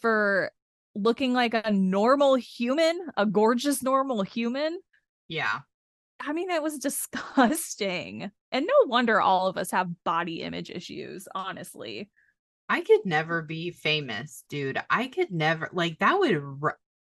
for 0.00 0.50
looking 0.94 1.32
like 1.34 1.54
a 1.54 1.70
normal 1.70 2.34
human, 2.34 2.98
a 3.16 3.26
gorgeous 3.26 3.82
normal 3.82 4.22
human. 4.22 4.80
yeah, 5.28 5.60
I 6.20 6.32
mean, 6.32 6.50
it 6.50 6.62
was 6.62 6.78
disgusting. 6.78 8.30
And 8.52 8.66
no 8.66 8.86
wonder 8.86 9.20
all 9.20 9.46
of 9.48 9.56
us 9.56 9.70
have 9.70 10.02
body 10.04 10.42
image 10.42 10.70
issues, 10.70 11.28
honestly. 11.34 12.10
I 12.68 12.80
could 12.80 13.04
never 13.04 13.42
be 13.42 13.70
famous, 13.70 14.44
dude. 14.48 14.80
I 14.90 15.08
could 15.08 15.30
never 15.30 15.68
like 15.72 15.98
that 16.00 16.18
would 16.18 16.34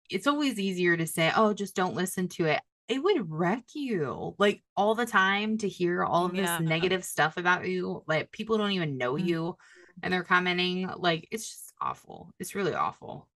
it's 0.09 0.27
always 0.27 0.59
easier 0.59 0.97
to 0.97 1.05
say, 1.07 1.31
"Oh, 1.35 1.53
just 1.53 1.75
don't 1.75 1.95
listen 1.95 2.27
to 2.29 2.45
it." 2.45 2.61
It 2.87 3.03
would 3.03 3.29
wreck 3.29 3.63
you. 3.75 4.35
Like 4.39 4.63
all 4.75 4.95
the 4.95 5.05
time 5.05 5.57
to 5.59 5.69
hear 5.69 6.03
all 6.03 6.25
of 6.25 6.33
Yeah. 6.33 6.57
this 6.57 6.67
negative 6.67 7.03
stuff 7.05 7.37
about 7.37 7.67
you. 7.67 8.03
Like 8.07 8.31
people 8.31 8.57
don't 8.57 8.71
even 8.71 8.97
know 8.97 9.13
Mhm. 9.13 9.25
you 9.27 9.57
and 10.01 10.11
they're 10.13 10.23
commenting 10.23 10.87
like 10.97 11.27
it's 11.31 11.49
just 11.49 11.73
awful. 11.79 12.33
It's 12.39 12.55
really 12.55 12.73
awful. 12.73 13.29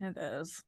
It 0.00 0.16
is. 0.16 0.62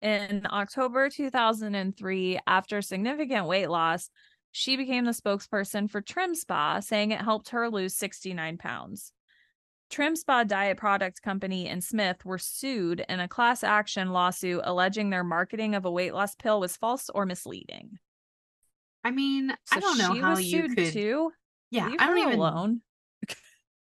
In 0.00 0.46
October 0.46 1.10
2003, 1.10 2.38
after 2.46 2.80
significant 2.80 3.46
weight 3.46 3.66
loss, 3.68 4.10
she 4.52 4.76
became 4.76 5.04
the 5.04 5.10
spokesperson 5.10 5.90
for 5.90 6.00
Trim 6.00 6.34
Spa, 6.34 6.80
saying 6.80 7.10
it 7.10 7.20
helped 7.20 7.50
her 7.50 7.68
lose 7.68 7.96
69 7.96 8.58
pounds. 8.58 9.12
Trim 9.90 10.16
Spa 10.16 10.44
Diet 10.44 10.76
Product 10.76 11.22
Company 11.22 11.66
and 11.68 11.82
Smith 11.82 12.24
were 12.24 12.38
sued 12.38 13.04
in 13.08 13.20
a 13.20 13.28
class 13.28 13.64
action 13.64 14.10
lawsuit 14.12 14.60
alleging 14.64 15.10
their 15.10 15.24
marketing 15.24 15.74
of 15.74 15.84
a 15.84 15.90
weight 15.90 16.12
loss 16.12 16.34
pill 16.34 16.60
was 16.60 16.76
false 16.76 17.08
or 17.08 17.24
misleading. 17.24 17.98
I 19.02 19.10
mean, 19.10 19.54
I 19.72 19.80
don't 19.80 19.96
know 19.98 20.14
she 20.14 20.20
how 20.20 20.30
was 20.30 20.44
you 20.44 20.68
sued 20.68 20.76
could 20.76 20.92
too. 20.92 21.32
Yeah, 21.70 21.88
Leave 21.88 22.00
I 22.00 22.06
don't 22.06 22.18
even 22.18 22.38
alone. 22.38 22.82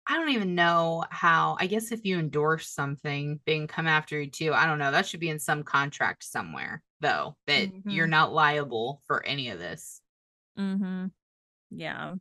I 0.08 0.18
don't 0.20 0.30
even 0.30 0.54
know 0.54 1.04
how. 1.10 1.58
I 1.60 1.66
guess 1.66 1.92
if 1.92 2.06
you 2.06 2.20
endorse 2.20 2.70
something, 2.70 3.40
they 3.46 3.56
can 3.58 3.68
come 3.68 3.88
after 3.88 4.22
you 4.22 4.30
too. 4.30 4.54
I 4.54 4.68
don't 4.68 4.78
know. 4.78 4.92
That 4.92 5.08
should 5.08 5.20
be 5.20 5.30
in 5.30 5.40
some 5.40 5.64
contract 5.64 6.24
somewhere, 6.24 6.84
though, 7.00 7.36
that 7.48 7.72
you're 7.86 8.06
Mhm. 8.06 8.12
not 8.12 8.32
liable 8.34 9.02
for 9.08 9.26
any 9.26 9.50
of 9.50 9.58
this. 9.58 10.02
Mm-hmm. 10.60 11.08
Yeah. 11.72 12.16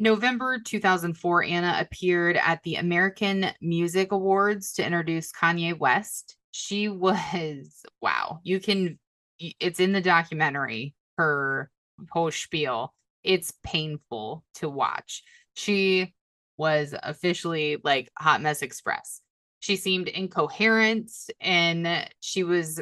November 0.00 0.58
2004, 0.58 1.44
Anna 1.44 1.76
appeared 1.78 2.38
at 2.38 2.62
the 2.62 2.76
American 2.76 3.48
Music 3.60 4.12
Awards 4.12 4.72
to 4.72 4.84
introduce 4.84 5.30
Kanye 5.30 5.78
West. 5.78 6.36
She 6.52 6.88
was, 6.88 7.84
wow, 8.00 8.40
you 8.42 8.60
can, 8.60 8.98
it's 9.38 9.78
in 9.78 9.92
the 9.92 10.00
documentary, 10.00 10.94
her 11.18 11.70
whole 12.10 12.30
spiel. 12.30 12.94
It's 13.22 13.52
painful 13.62 14.42
to 14.54 14.70
watch. 14.70 15.22
She 15.52 16.14
was 16.56 16.94
officially 17.02 17.76
like 17.84 18.10
Hot 18.18 18.40
Mess 18.40 18.62
Express. 18.62 19.20
She 19.60 19.76
seemed 19.76 20.08
incoherent 20.08 21.12
and 21.40 22.08
she 22.20 22.42
was 22.42 22.80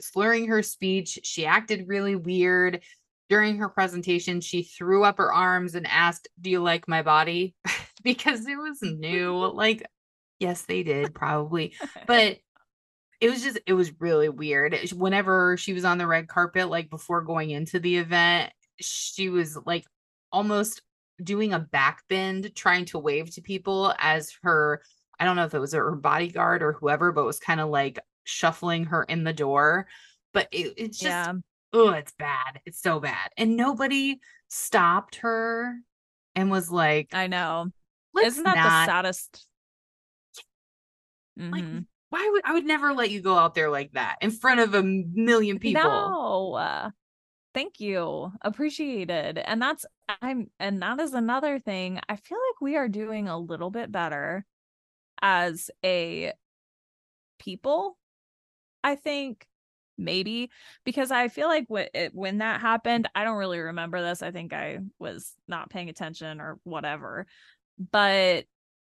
slurring 0.00 0.48
her 0.48 0.64
speech. 0.64 1.20
She 1.22 1.46
acted 1.46 1.86
really 1.86 2.16
weird. 2.16 2.82
During 3.32 3.56
her 3.60 3.70
presentation, 3.70 4.42
she 4.42 4.62
threw 4.62 5.04
up 5.04 5.16
her 5.16 5.32
arms 5.32 5.74
and 5.74 5.86
asked, 5.86 6.28
Do 6.38 6.50
you 6.50 6.60
like 6.60 6.86
my 6.86 7.00
body? 7.00 7.54
because 8.04 8.46
it 8.46 8.58
was 8.58 8.82
new. 8.82 9.32
Like, 9.54 9.86
yes, 10.38 10.62
they 10.62 10.82
did 10.82 11.14
probably, 11.14 11.74
but 12.06 12.36
it 13.22 13.30
was 13.30 13.42
just, 13.42 13.58
it 13.66 13.72
was 13.72 13.98
really 14.02 14.28
weird. 14.28 14.76
Whenever 14.94 15.56
she 15.56 15.72
was 15.72 15.86
on 15.86 15.96
the 15.96 16.06
red 16.06 16.28
carpet, 16.28 16.68
like 16.68 16.90
before 16.90 17.22
going 17.22 17.48
into 17.48 17.80
the 17.80 17.96
event, 17.96 18.52
she 18.82 19.30
was 19.30 19.56
like 19.64 19.86
almost 20.30 20.82
doing 21.24 21.54
a 21.54 21.58
back 21.58 22.02
bend, 22.10 22.54
trying 22.54 22.84
to 22.84 22.98
wave 22.98 23.34
to 23.36 23.40
people 23.40 23.94
as 23.98 24.34
her, 24.42 24.82
I 25.18 25.24
don't 25.24 25.36
know 25.36 25.46
if 25.46 25.54
it 25.54 25.58
was 25.58 25.72
her 25.72 25.96
bodyguard 25.96 26.62
or 26.62 26.74
whoever, 26.74 27.12
but 27.12 27.24
was 27.24 27.38
kind 27.38 27.62
of 27.62 27.70
like 27.70 27.98
shuffling 28.24 28.84
her 28.84 29.04
in 29.04 29.24
the 29.24 29.32
door. 29.32 29.86
But 30.34 30.48
it, 30.52 30.74
it's 30.76 30.98
just, 30.98 31.10
yeah. 31.10 31.32
Oh, 31.72 31.90
it's 31.90 32.12
bad. 32.12 32.60
It's 32.64 32.80
so 32.80 33.00
bad. 33.00 33.30
And 33.36 33.56
nobody 33.56 34.20
stopped 34.48 35.16
her 35.16 35.74
and 36.34 36.50
was 36.50 36.70
like, 36.70 37.08
I 37.12 37.26
know. 37.26 37.68
Isn't 38.22 38.44
that 38.44 38.56
not 38.56 38.64
the 38.64 38.92
saddest? 38.92 39.46
like 41.36 41.64
Mhm. 41.64 41.86
Why 42.10 42.28
would 42.30 42.42
I 42.44 42.52
would 42.52 42.66
never 42.66 42.92
let 42.92 43.10
you 43.10 43.22
go 43.22 43.38
out 43.38 43.54
there 43.54 43.70
like 43.70 43.92
that 43.92 44.16
in 44.20 44.30
front 44.30 44.60
of 44.60 44.74
a 44.74 44.82
million 44.82 45.58
people? 45.58 45.82
No. 45.82 46.54
uh, 46.54 46.90
Thank 47.54 47.80
you. 47.80 48.32
Appreciated. 48.42 49.38
And 49.38 49.60
that's 49.60 49.84
I'm 50.20 50.50
and 50.58 50.82
that 50.82 51.00
is 51.00 51.14
another 51.14 51.58
thing. 51.58 52.00
I 52.08 52.16
feel 52.16 52.38
like 52.38 52.60
we 52.60 52.76
are 52.76 52.88
doing 52.88 53.28
a 53.28 53.38
little 53.38 53.70
bit 53.70 53.90
better 53.90 54.44
as 55.20 55.70
a 55.84 56.32
people. 57.38 57.98
I 58.84 58.94
think 58.94 59.46
maybe 59.98 60.50
because 60.84 61.10
I 61.10 61.28
feel 61.28 61.48
like 61.48 61.64
when 61.68 61.88
it, 61.94 62.14
when 62.14 62.38
that 62.38 62.60
happened, 62.60 63.08
I 63.14 63.24
don't 63.24 63.36
really 63.36 63.60
remember 63.60 64.00
this. 64.02 64.22
I 64.22 64.30
think 64.30 64.52
I 64.52 64.78
was 64.98 65.34
not 65.48 65.70
paying 65.70 65.88
attention 65.88 66.40
or 66.40 66.58
whatever. 66.64 67.26
But 67.90 68.44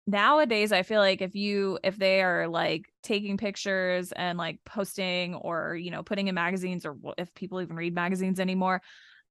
nowadays 0.05 0.71
I 0.71 0.83
feel 0.83 0.99
like 0.99 1.21
if 1.21 1.35
you 1.35 1.79
if 1.83 1.97
they 1.97 2.21
are 2.21 2.47
like 2.47 2.91
taking 3.03 3.37
pictures 3.37 4.11
and 4.11 4.37
like 4.37 4.59
posting 4.65 5.35
or 5.35 5.75
you 5.75 5.91
know 5.91 6.03
putting 6.03 6.27
in 6.27 6.35
magazines 6.35 6.85
or 6.85 6.97
if 7.17 7.33
people 7.33 7.61
even 7.61 7.75
read 7.75 7.95
magazines 7.95 8.39
anymore 8.39 8.81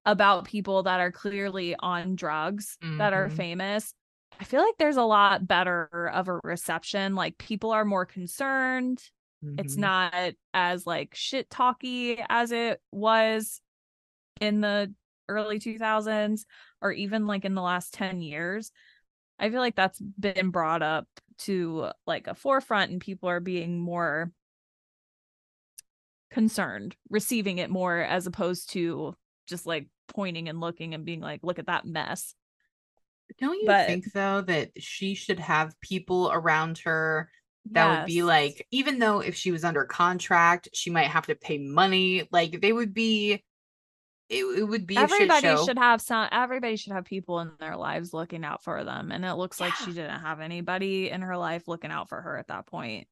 about 0.06 0.46
people 0.46 0.82
that 0.84 0.98
are 0.98 1.12
clearly 1.12 1.76
on 1.78 2.16
drugs 2.16 2.78
mm-hmm. 2.82 2.98
that 2.98 3.12
are 3.12 3.26
mm-hmm. 3.26 3.36
famous 3.36 3.92
I 4.40 4.44
feel 4.44 4.62
like 4.62 4.74
there's 4.78 4.96
a 4.96 5.02
lot 5.02 5.46
better 5.46 6.10
of 6.12 6.28
a 6.28 6.40
reception 6.42 7.14
like 7.14 7.36
people 7.36 7.70
are 7.70 7.84
more 7.84 8.06
concerned 8.06 9.02
mm-hmm. 9.44 9.58
it's 9.58 9.76
not 9.76 10.34
as 10.54 10.86
like 10.86 11.14
shit 11.14 11.50
talky 11.50 12.22
as 12.28 12.52
it 12.52 12.80
was 12.90 13.60
in 14.40 14.60
the 14.60 14.92
early 15.28 15.58
2000s 15.58 16.42
or 16.80 16.92
even 16.92 17.26
like 17.26 17.44
in 17.44 17.54
the 17.54 17.62
last 17.62 17.94
10 17.94 18.20
years 18.20 18.72
I 19.38 19.50
feel 19.50 19.60
like 19.60 19.74
that's 19.74 19.98
been 19.98 20.50
brought 20.50 20.82
up 20.82 21.06
to 21.38 21.90
like 22.06 22.28
a 22.28 22.34
forefront 22.34 22.92
and 22.92 23.00
people 23.00 23.28
are 23.28 23.40
being 23.40 23.80
more 23.80 24.30
concerned, 26.30 26.94
receiving 27.10 27.58
it 27.58 27.68
more 27.68 27.98
as 27.98 28.28
opposed 28.28 28.70
to 28.70 29.16
just 29.48 29.66
like 29.66 29.88
pointing 30.08 30.48
and 30.48 30.60
looking 30.60 30.94
and 30.94 31.04
being 31.04 31.20
like, 31.20 31.40
look 31.42 31.58
at 31.58 31.66
that 31.66 31.84
mess. 31.84 32.34
Don't 33.40 33.60
you 33.60 33.66
but, 33.66 33.86
think 33.86 34.12
though 34.12 34.42
that 34.42 34.70
she 34.78 35.14
should 35.14 35.40
have 35.40 35.78
people 35.80 36.30
around 36.32 36.78
her 36.84 37.28
that 37.70 37.86
yes. 37.86 37.98
would 37.98 38.06
be 38.06 38.22
like, 38.22 38.66
even 38.70 38.98
though 38.98 39.20
if 39.20 39.36
she 39.36 39.52
was 39.52 39.64
under 39.64 39.84
contract, 39.84 40.68
she 40.72 40.90
might 40.90 41.06
have 41.06 41.26
to 41.26 41.34
pay 41.34 41.58
money, 41.58 42.28
like 42.32 42.60
they 42.60 42.72
would 42.72 42.92
be 42.92 43.42
it, 44.32 44.44
it 44.60 44.64
would 44.64 44.86
be 44.86 44.96
everybody 44.96 45.56
should 45.64 45.78
have 45.78 46.00
some 46.00 46.26
everybody 46.32 46.76
should 46.76 46.92
have 46.92 47.04
people 47.04 47.40
in 47.40 47.50
their 47.60 47.76
lives 47.76 48.14
looking 48.14 48.44
out 48.44 48.64
for 48.64 48.82
them 48.82 49.12
and 49.12 49.24
it 49.24 49.34
looks 49.34 49.60
yeah. 49.60 49.66
like 49.66 49.74
she 49.74 49.92
didn't 49.92 50.20
have 50.20 50.40
anybody 50.40 51.10
in 51.10 51.20
her 51.20 51.36
life 51.36 51.68
looking 51.68 51.90
out 51.90 52.08
for 52.08 52.20
her 52.20 52.38
at 52.38 52.48
that 52.48 52.66
point 52.66 53.06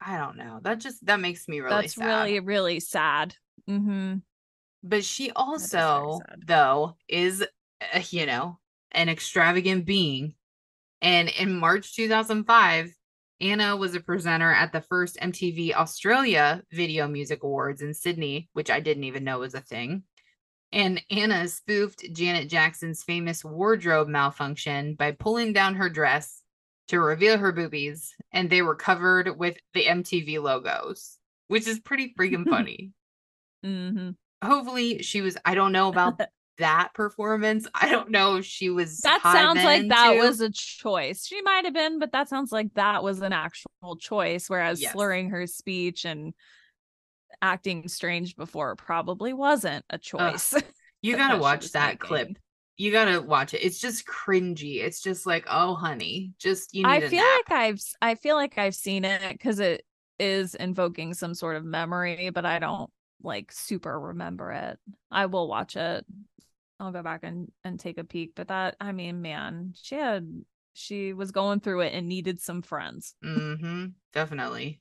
i 0.00 0.18
don't 0.18 0.36
know 0.36 0.58
that 0.62 0.80
just 0.80 1.04
that 1.06 1.20
makes 1.20 1.46
me 1.48 1.60
really 1.60 1.82
that's 1.82 1.94
sad. 1.94 2.06
really 2.06 2.40
really 2.40 2.80
sad 2.80 3.34
mm-hmm. 3.70 4.16
but 4.82 5.04
she 5.04 5.30
also 5.30 6.18
is 6.28 6.44
though 6.46 6.96
is 7.08 7.44
uh, 7.94 8.00
you 8.10 8.26
know 8.26 8.58
an 8.92 9.08
extravagant 9.08 9.86
being 9.86 10.34
and 11.00 11.28
in 11.28 11.56
march 11.56 11.94
2005 11.94 12.92
Anna 13.40 13.76
was 13.76 13.94
a 13.94 14.00
presenter 14.00 14.52
at 14.52 14.72
the 14.72 14.80
first 14.80 15.16
MTV 15.22 15.74
Australia 15.74 16.62
Video 16.72 17.06
Music 17.06 17.42
Awards 17.44 17.82
in 17.82 17.94
Sydney, 17.94 18.48
which 18.52 18.70
I 18.70 18.80
didn't 18.80 19.04
even 19.04 19.24
know 19.24 19.40
was 19.40 19.54
a 19.54 19.60
thing. 19.60 20.02
And 20.72 21.02
Anna 21.10 21.48
spoofed 21.48 22.04
Janet 22.12 22.48
Jackson's 22.48 23.02
famous 23.02 23.44
wardrobe 23.44 24.08
malfunction 24.08 24.94
by 24.94 25.12
pulling 25.12 25.52
down 25.52 25.76
her 25.76 25.88
dress 25.88 26.42
to 26.88 27.00
reveal 27.00 27.38
her 27.38 27.52
boobies, 27.52 28.14
and 28.32 28.50
they 28.50 28.62
were 28.62 28.74
covered 28.74 29.38
with 29.38 29.56
the 29.72 29.84
MTV 29.84 30.42
logos, 30.42 31.18
which 31.46 31.66
is 31.66 31.80
pretty 31.80 32.14
freaking 32.18 32.48
funny. 32.50 32.92
mm-hmm. 33.64 34.10
Hopefully, 34.44 35.02
she 35.02 35.20
was. 35.20 35.36
I 35.44 35.54
don't 35.54 35.72
know 35.72 35.88
about 35.88 36.20
that 36.58 36.90
performance. 36.94 37.66
I 37.74 37.90
don't 37.90 38.10
know 38.10 38.36
if 38.36 38.44
she 38.44 38.70
was. 38.70 39.00
That 39.00 39.22
sounds 39.22 39.62
like 39.64 39.88
that 39.88 40.12
too. 40.12 40.18
was 40.18 40.40
a 40.40 40.50
choice. 40.50 41.26
She 41.26 41.40
might 41.42 41.64
have 41.64 41.74
been, 41.74 41.98
but 41.98 42.12
that 42.12 42.28
sounds 42.28 42.52
like 42.52 42.74
that 42.74 43.02
was 43.02 43.20
an 43.20 43.32
actual 43.32 43.96
choice. 43.98 44.48
Whereas 44.48 44.80
yes. 44.80 44.92
slurring 44.92 45.30
her 45.30 45.46
speech 45.46 46.04
and 46.04 46.34
acting 47.40 47.88
strange 47.88 48.36
before 48.36 48.76
probably 48.76 49.32
wasn't 49.32 49.84
a 49.90 49.98
choice. 49.98 50.54
Uh, 50.54 50.60
you 51.02 51.16
got 51.16 51.32
to 51.34 51.38
watch 51.38 51.72
that 51.72 51.92
making. 51.92 51.98
clip. 51.98 52.28
You 52.76 52.92
got 52.92 53.06
to 53.06 53.20
watch 53.20 53.54
it. 53.54 53.64
It's 53.64 53.80
just 53.80 54.06
cringy. 54.06 54.82
It's 54.84 55.00
just 55.00 55.26
like, 55.26 55.46
"Oh, 55.50 55.74
honey, 55.74 56.32
just 56.38 56.74
you 56.74 56.86
I 56.86 57.00
feel 57.00 57.22
nap. 57.22 57.40
like 57.48 57.58
I've 57.58 57.82
I 58.00 58.14
feel 58.14 58.36
like 58.36 58.56
I've 58.56 58.74
seen 58.74 59.04
it 59.04 59.40
cuz 59.40 59.58
it 59.58 59.84
is 60.18 60.54
invoking 60.54 61.14
some 61.14 61.34
sort 61.34 61.56
of 61.56 61.64
memory, 61.64 62.30
but 62.30 62.44
I 62.44 62.58
don't 62.58 62.90
like 63.22 63.50
super 63.52 63.98
remember 63.98 64.52
it. 64.52 64.78
I 65.10 65.26
will 65.26 65.48
watch 65.48 65.76
it. 65.76 66.06
I'll 66.80 66.92
go 66.92 67.02
back 67.02 67.20
and 67.22 67.50
and 67.64 67.78
take 67.78 67.98
a 67.98 68.04
peek, 68.04 68.32
but 68.34 68.48
that 68.48 68.76
I 68.80 68.92
mean, 68.92 69.22
man, 69.22 69.74
she 69.80 69.96
had 69.96 70.44
she 70.74 71.12
was 71.12 71.32
going 71.32 71.60
through 71.60 71.80
it 71.80 71.92
and 71.92 72.08
needed 72.08 72.40
some 72.40 72.62
friends. 72.62 73.14
Mm-hmm. 73.24 73.86
Definitely. 74.12 74.80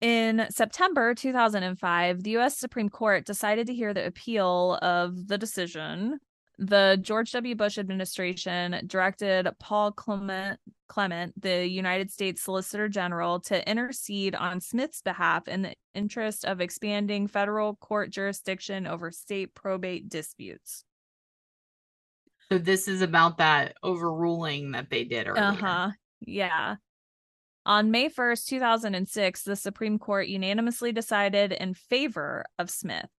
In 0.00 0.46
September 0.50 1.14
2005, 1.14 2.22
the 2.22 2.36
US 2.38 2.58
Supreme 2.58 2.90
Court 2.90 3.24
decided 3.24 3.66
to 3.66 3.74
hear 3.74 3.94
the 3.94 4.06
appeal 4.06 4.78
of 4.82 5.26
the 5.26 5.38
decision. 5.38 6.20
The 6.58 6.98
George 7.02 7.32
W. 7.32 7.54
Bush 7.54 7.76
administration 7.76 8.80
directed 8.86 9.48
Paul 9.58 9.92
Clement, 9.92 10.58
Clement, 10.88 11.40
the 11.40 11.66
United 11.66 12.10
States 12.10 12.42
Solicitor 12.42 12.88
General, 12.88 13.40
to 13.40 13.68
intercede 13.68 14.34
on 14.34 14.60
Smith's 14.60 15.02
behalf 15.02 15.48
in 15.48 15.62
the 15.62 15.74
interest 15.94 16.46
of 16.46 16.62
expanding 16.62 17.26
federal 17.26 17.74
court 17.76 18.10
jurisdiction 18.10 18.86
over 18.86 19.10
state 19.10 19.54
probate 19.54 20.08
disputes. 20.08 20.84
So 22.50 22.58
this 22.58 22.88
is 22.88 23.02
about 23.02 23.38
that 23.38 23.74
overruling 23.82 24.72
that 24.72 24.88
they 24.88 25.04
did 25.04 25.26
earlier. 25.28 25.42
Uh-huh. 25.42 25.90
Yeah. 26.20 26.76
On 27.66 27.90
May 27.90 28.08
1st, 28.08 28.46
2006, 28.46 29.42
the 29.42 29.56
Supreme 29.56 29.98
Court 29.98 30.28
unanimously 30.28 30.92
decided 30.92 31.52
in 31.52 31.74
favor 31.74 32.44
of 32.58 32.70
Smith. 32.70 33.10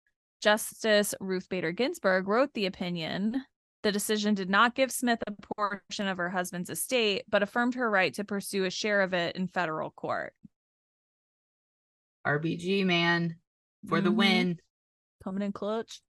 Justice 0.47 1.13
Ruth 1.19 1.49
Bader 1.49 1.73
Ginsburg 1.73 2.29
wrote 2.29 2.55
the 2.55 2.67
opinion. 2.67 3.43
The 3.83 3.91
decision 3.91 4.37
did 4.37 4.49
not 4.49 4.77
give 4.77 4.93
Smith 4.93 5.19
a 5.27 5.33
portion 5.57 6.07
of 6.07 6.19
her 6.19 6.31
husband's 6.31 6.71
estate, 6.71 7.25
but 7.29 7.43
affirmed 7.43 7.75
her 7.75 7.91
right 7.91 8.15
to 8.15 8.23
pursue 8.23 8.63
a 8.63 8.71
share 8.71 9.03
of 9.03 9.13
it 9.13 9.35
in 9.35 9.49
federal 9.49 9.91
court. 9.91 10.35
RBG, 12.25 12.87
man, 12.87 13.39
for 13.89 13.99
mm-hmm. 13.99 14.05
the 14.05 14.13
win. 14.13 14.59
Coming 15.25 15.43
in 15.43 15.51
clutch. 15.51 16.01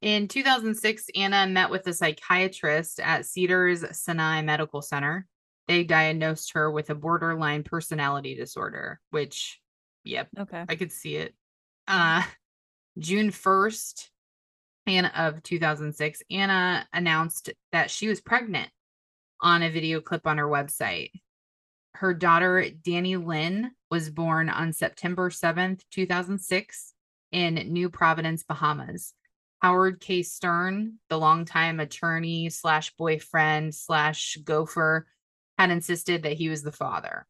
In 0.00 0.28
2006, 0.28 1.06
Anna 1.16 1.48
met 1.48 1.70
with 1.70 1.84
a 1.88 1.92
psychiatrist 1.92 3.00
at 3.00 3.26
Cedars 3.26 3.84
Sinai 3.98 4.42
Medical 4.42 4.80
Center 4.80 5.26
they 5.66 5.82
diagnosed 5.82 6.52
her 6.54 6.70
with 6.70 6.90
a 6.90 6.94
borderline 6.94 7.64
personality 7.64 8.36
disorder, 8.36 9.00
which, 9.10 9.60
yep, 10.02 10.28
okay, 10.38 10.64
I 10.68 10.76
could 10.76 10.92
see 10.92 11.16
it. 11.16 11.34
Uh, 11.86 12.22
June 13.00 13.30
1st 13.30 14.08
Anna 14.86 15.12
of 15.16 15.42
2006, 15.42 16.22
Anna 16.30 16.86
announced 16.92 17.50
that 17.72 17.90
she 17.90 18.08
was 18.08 18.20
pregnant 18.20 18.68
on 19.40 19.62
a 19.62 19.70
video 19.70 20.00
clip 20.00 20.26
on 20.26 20.38
her 20.38 20.48
website. 20.48 21.10
Her 21.94 22.14
daughter, 22.14 22.64
Dannielynn, 22.82 23.70
was 23.90 24.10
born 24.10 24.48
on 24.48 24.72
September 24.72 25.30
7th, 25.30 25.82
2006, 25.90 26.94
in 27.32 27.54
New 27.54 27.90
Providence, 27.90 28.42
Bahamas. 28.42 29.14
Howard 29.60 30.00
K. 30.00 30.22
Stern, 30.22 30.94
the 31.08 31.18
longtime 31.18 31.80
attorney 31.80 32.48
slash 32.48 32.94
boyfriend 32.96 33.74
slash 33.74 34.38
gopher 34.42 35.06
had 35.58 35.70
insisted 35.70 36.22
that 36.22 36.32
he 36.32 36.48
was 36.48 36.62
the 36.62 36.72
father. 36.72 37.26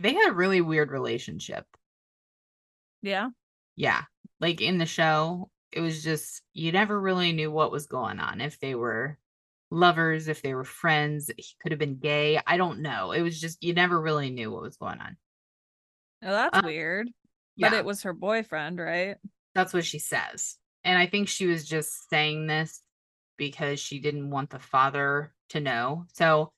They 0.00 0.14
had 0.14 0.30
a 0.30 0.34
really 0.34 0.60
weird 0.60 0.92
relationship. 0.92 1.66
Yeah. 3.02 3.30
Yeah. 3.74 4.02
Like 4.40 4.60
in 4.60 4.78
the 4.78 4.86
show, 4.86 5.50
it 5.72 5.80
was 5.80 6.02
just, 6.02 6.42
you 6.54 6.72
never 6.72 6.98
really 6.98 7.32
knew 7.32 7.50
what 7.50 7.72
was 7.72 7.86
going 7.86 8.20
on. 8.20 8.40
If 8.40 8.60
they 8.60 8.74
were 8.74 9.18
lovers, 9.70 10.28
if 10.28 10.42
they 10.42 10.54
were 10.54 10.64
friends, 10.64 11.30
he 11.36 11.54
could 11.60 11.72
have 11.72 11.78
been 11.78 11.98
gay. 11.98 12.40
I 12.46 12.56
don't 12.56 12.80
know. 12.80 13.12
It 13.12 13.22
was 13.22 13.40
just, 13.40 13.62
you 13.62 13.74
never 13.74 14.00
really 14.00 14.30
knew 14.30 14.50
what 14.50 14.62
was 14.62 14.76
going 14.76 15.00
on. 15.00 15.16
Oh, 16.22 16.30
that's 16.30 16.58
uh, 16.58 16.62
weird. 16.64 17.08
But 17.58 17.72
yeah. 17.72 17.78
it 17.78 17.84
was 17.84 18.02
her 18.02 18.12
boyfriend, 18.12 18.78
right? 18.78 19.16
That's 19.54 19.74
what 19.74 19.84
she 19.84 19.98
says. 19.98 20.56
And 20.84 20.96
I 20.96 21.06
think 21.06 21.28
she 21.28 21.46
was 21.46 21.66
just 21.66 22.08
saying 22.08 22.46
this 22.46 22.80
because 23.36 23.80
she 23.80 23.98
didn't 23.98 24.30
want 24.30 24.50
the 24.50 24.58
father 24.58 25.34
to 25.50 25.60
know. 25.60 26.06
So 26.12 26.52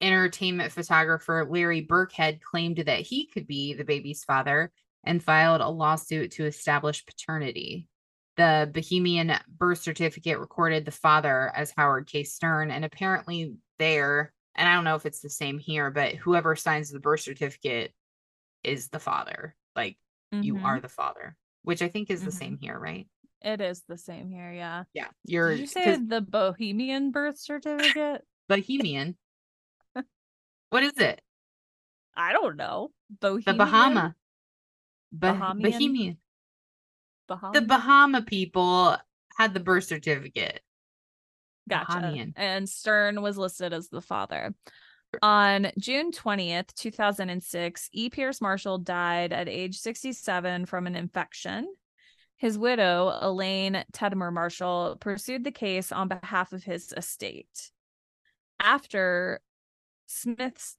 entertainment 0.00 0.72
photographer 0.72 1.46
Larry 1.48 1.80
Birkhead 1.80 2.40
claimed 2.40 2.78
that 2.86 3.00
he 3.00 3.26
could 3.26 3.46
be 3.46 3.74
the 3.74 3.84
baby's 3.84 4.24
father 4.24 4.70
and 5.04 5.22
filed 5.22 5.60
a 5.60 5.68
lawsuit 5.68 6.32
to 6.32 6.44
establish 6.46 7.04
paternity. 7.06 7.88
The 8.36 8.68
Bohemian 8.72 9.32
birth 9.48 9.78
certificate 9.78 10.38
recorded 10.40 10.84
the 10.84 10.90
father 10.90 11.52
as 11.54 11.72
Howard 11.76 12.08
K. 12.08 12.24
Stern, 12.24 12.70
and 12.70 12.84
apparently 12.84 13.54
there, 13.78 14.32
and 14.56 14.68
I 14.68 14.74
don't 14.74 14.84
know 14.84 14.96
if 14.96 15.06
it's 15.06 15.20
the 15.20 15.30
same 15.30 15.58
here, 15.58 15.90
but 15.90 16.14
whoever 16.14 16.56
signs 16.56 16.90
the 16.90 16.98
birth 16.98 17.20
certificate 17.20 17.92
is 18.64 18.88
the 18.88 18.98
father. 18.98 19.54
Like 19.76 19.98
you 20.32 20.54
Mhm. 20.56 20.64
are 20.64 20.80
the 20.80 20.88
father, 20.88 21.36
which 21.62 21.82
I 21.82 21.88
think 21.88 22.10
is 22.10 22.24
the 22.24 22.30
Mhm. 22.30 22.34
same 22.38 22.58
here, 22.60 22.78
right? 22.78 23.06
It 23.40 23.60
is 23.60 23.82
the 23.82 23.98
same 23.98 24.30
here, 24.30 24.52
yeah. 24.52 24.84
Yeah. 24.94 25.08
You're 25.24 25.50
Did 25.50 25.60
you 25.60 25.66
say 25.66 25.96
the 25.96 26.20
Bohemian 26.22 27.10
birth 27.12 27.38
certificate? 27.38 28.26
Bohemian. 28.48 29.16
what 30.70 30.82
is 30.82 30.96
it? 30.98 31.20
I 32.16 32.32
don't 32.32 32.56
know. 32.56 32.90
Bohemian. 33.20 33.44
The 33.46 33.64
Bahama. 33.64 34.14
Bah- 35.14 35.34
Bahamian? 35.34 36.16
Bahamian? 37.28 37.52
The 37.54 37.62
Bahama 37.62 38.22
people 38.22 38.96
had 39.36 39.54
the 39.54 39.60
birth 39.60 39.84
certificate. 39.84 40.60
Gotcha. 41.68 41.92
Bahamian. 41.92 42.32
And 42.36 42.68
Stern 42.68 43.22
was 43.22 43.38
listed 43.38 43.72
as 43.72 43.88
the 43.88 44.00
father. 44.00 44.54
On 45.22 45.70
June 45.78 46.10
20th, 46.10 46.74
2006, 46.74 47.88
E. 47.92 48.10
Pierce 48.10 48.40
Marshall 48.40 48.78
died 48.78 49.32
at 49.32 49.48
age 49.48 49.78
67 49.78 50.66
from 50.66 50.86
an 50.86 50.96
infection. 50.96 51.72
His 52.36 52.58
widow, 52.58 53.16
Elaine 53.20 53.84
Tedmer 53.92 54.32
Marshall, 54.32 54.96
pursued 55.00 55.44
the 55.44 55.52
case 55.52 55.92
on 55.92 56.08
behalf 56.08 56.52
of 56.52 56.64
his 56.64 56.92
estate. 56.96 57.70
After 58.60 59.40
Smith's 60.06 60.76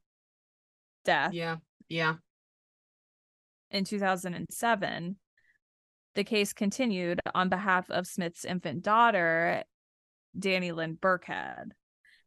death 1.05 1.33
Yeah. 1.33 1.57
Yeah. 1.87 2.15
In 3.75 3.83
2007, 3.83 5.17
the 6.13 6.23
case 6.23 6.53
continued 6.53 7.19
on 7.33 7.49
behalf 7.49 7.91
of 7.91 8.07
Smith's 8.07 8.45
infant 8.45 8.83
daughter, 8.83 9.65
Dannielynn 10.39 10.97
Birkhead. 10.97 11.73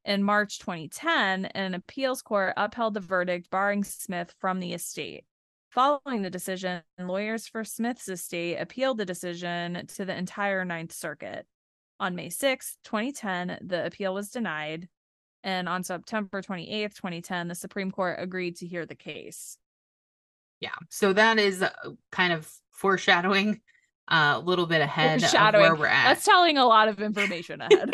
In 0.05 0.23
March 0.23 0.59
2010, 0.59 1.47
an 1.47 1.73
appeals 1.73 2.21
court 2.21 2.53
upheld 2.59 2.93
the 2.93 3.01
verdict 3.01 3.49
barring 3.49 3.83
Smith 3.83 4.35
from 4.39 4.61
the 4.61 4.75
estate. 4.75 5.25
Following 5.71 6.21
the 6.21 6.29
decision, 6.29 6.83
lawyers 6.99 7.49
for 7.49 7.65
Smith's 7.65 8.11
estate 8.11 8.59
appealed 8.59 8.99
the 8.99 9.07
decision 9.07 9.87
to 9.97 10.05
the 10.05 10.15
entire 10.15 10.67
Ninth 10.67 10.93
Circuit. 10.93 11.47
On 11.99 12.15
May 12.15 12.29
6, 12.29 12.77
2010, 12.85 13.61
the 13.63 13.87
appeal 13.87 14.13
was 14.13 14.29
denied. 14.29 14.87
And 15.43 15.67
on 15.67 15.83
September 15.83 16.43
28, 16.43 16.95
2010, 16.95 17.49
the 17.49 17.55
Supreme 17.55 17.91
Court 17.91 18.19
agreed 18.19 18.57
to 18.57 18.67
hear 18.67 18.85
the 18.85 18.95
case. 18.95 19.57
Yeah. 20.61 20.75
So 20.91 21.13
that 21.13 21.39
is 21.39 21.63
uh, 21.63 21.71
kind 22.11 22.33
of 22.33 22.51
foreshadowing 22.73 23.61
uh, 24.09 24.35
a 24.37 24.41
little 24.41 24.67
bit 24.67 24.81
ahead 24.81 25.23
of 25.23 25.33
where 25.55 25.75
we're 25.75 25.87
at. 25.87 26.09
That's 26.09 26.25
telling 26.25 26.59
a 26.59 26.67
lot 26.67 26.89
of 26.89 27.01
information 27.01 27.61
ahead. 27.61 27.91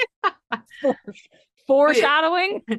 Foreshadowing. 1.66 2.62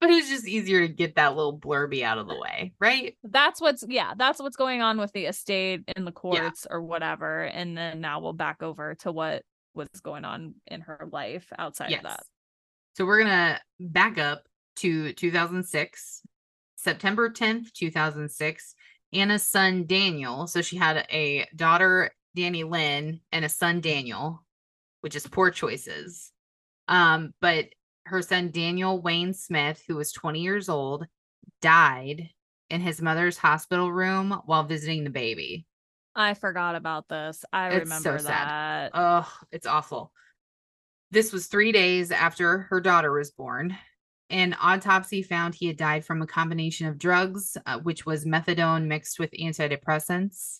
but 0.00 0.10
it 0.10 0.14
was 0.14 0.28
just 0.28 0.46
easier 0.46 0.86
to 0.86 0.92
get 0.92 1.16
that 1.16 1.36
little 1.36 1.58
blurby 1.58 2.02
out 2.02 2.18
of 2.18 2.28
the 2.28 2.38
way, 2.38 2.72
right? 2.80 3.16
That's 3.22 3.60
what's 3.60 3.84
yeah, 3.88 4.14
that's 4.16 4.40
what's 4.40 4.56
going 4.56 4.82
on 4.82 4.98
with 4.98 5.12
the 5.12 5.26
estate 5.26 5.82
in 5.96 6.04
the 6.04 6.12
courts 6.12 6.66
or 6.68 6.82
whatever. 6.82 7.42
And 7.42 7.76
then 7.76 8.00
now 8.00 8.20
we'll 8.20 8.32
back 8.32 8.62
over 8.62 8.94
to 8.96 9.12
what 9.12 9.42
was 9.74 9.88
going 10.02 10.24
on 10.24 10.54
in 10.66 10.82
her 10.82 11.08
life 11.10 11.46
outside 11.58 11.92
of 11.92 12.02
that. 12.02 12.22
So 12.94 13.04
we're 13.04 13.22
gonna 13.22 13.60
back 13.80 14.18
up 14.18 14.44
to 14.76 15.12
2006, 15.12 16.22
September 16.84 17.30
10th, 17.30 17.72
2006. 17.72 18.74
Anna's 19.12 19.42
son 19.42 19.86
Daniel. 19.86 20.46
So 20.46 20.60
she 20.60 20.76
had 20.76 21.06
a 21.10 21.46
daughter, 21.56 22.10
Dannielynn, 22.36 23.20
and 23.32 23.44
a 23.44 23.48
son 23.48 23.80
Daniel, 23.80 24.44
which 25.00 25.16
is 25.16 25.26
poor 25.26 25.50
choices. 25.50 26.30
Um, 26.88 27.32
but 27.40 27.66
her 28.06 28.20
son 28.20 28.50
Daniel 28.50 29.00
Wayne 29.00 29.32
Smith, 29.32 29.82
who 29.88 29.96
was 29.96 30.12
20 30.12 30.40
years 30.40 30.68
old, 30.68 31.06
died 31.62 32.28
in 32.68 32.80
his 32.80 33.00
mother's 33.00 33.38
hospital 33.38 33.90
room 33.90 34.42
while 34.44 34.64
visiting 34.64 35.04
the 35.04 35.10
baby. 35.10 35.66
I 36.14 36.34
forgot 36.34 36.74
about 36.74 37.08
this. 37.08 37.44
I 37.52 37.68
It's 37.70 37.84
remember 37.84 38.18
so 38.18 38.24
sad. 38.24 38.48
that. 38.48 38.90
Oh, 38.94 39.32
it's 39.50 39.66
awful. 39.66 40.12
This 41.10 41.32
was 41.32 41.46
three 41.46 41.72
days 41.72 42.10
after 42.10 42.58
her 42.70 42.80
daughter 42.80 43.12
was 43.12 43.30
born. 43.30 43.76
An 44.34 44.56
autopsy 44.60 45.22
found 45.22 45.54
he 45.54 45.68
had 45.68 45.76
died 45.76 46.04
from 46.04 46.20
a 46.20 46.26
combination 46.26 46.88
of 46.88 46.98
drugs, 46.98 47.56
uh, 47.66 47.78
which 47.78 48.04
was 48.04 48.24
methadone 48.24 48.86
mixed 48.86 49.20
with 49.20 49.30
antidepressants. 49.30 50.58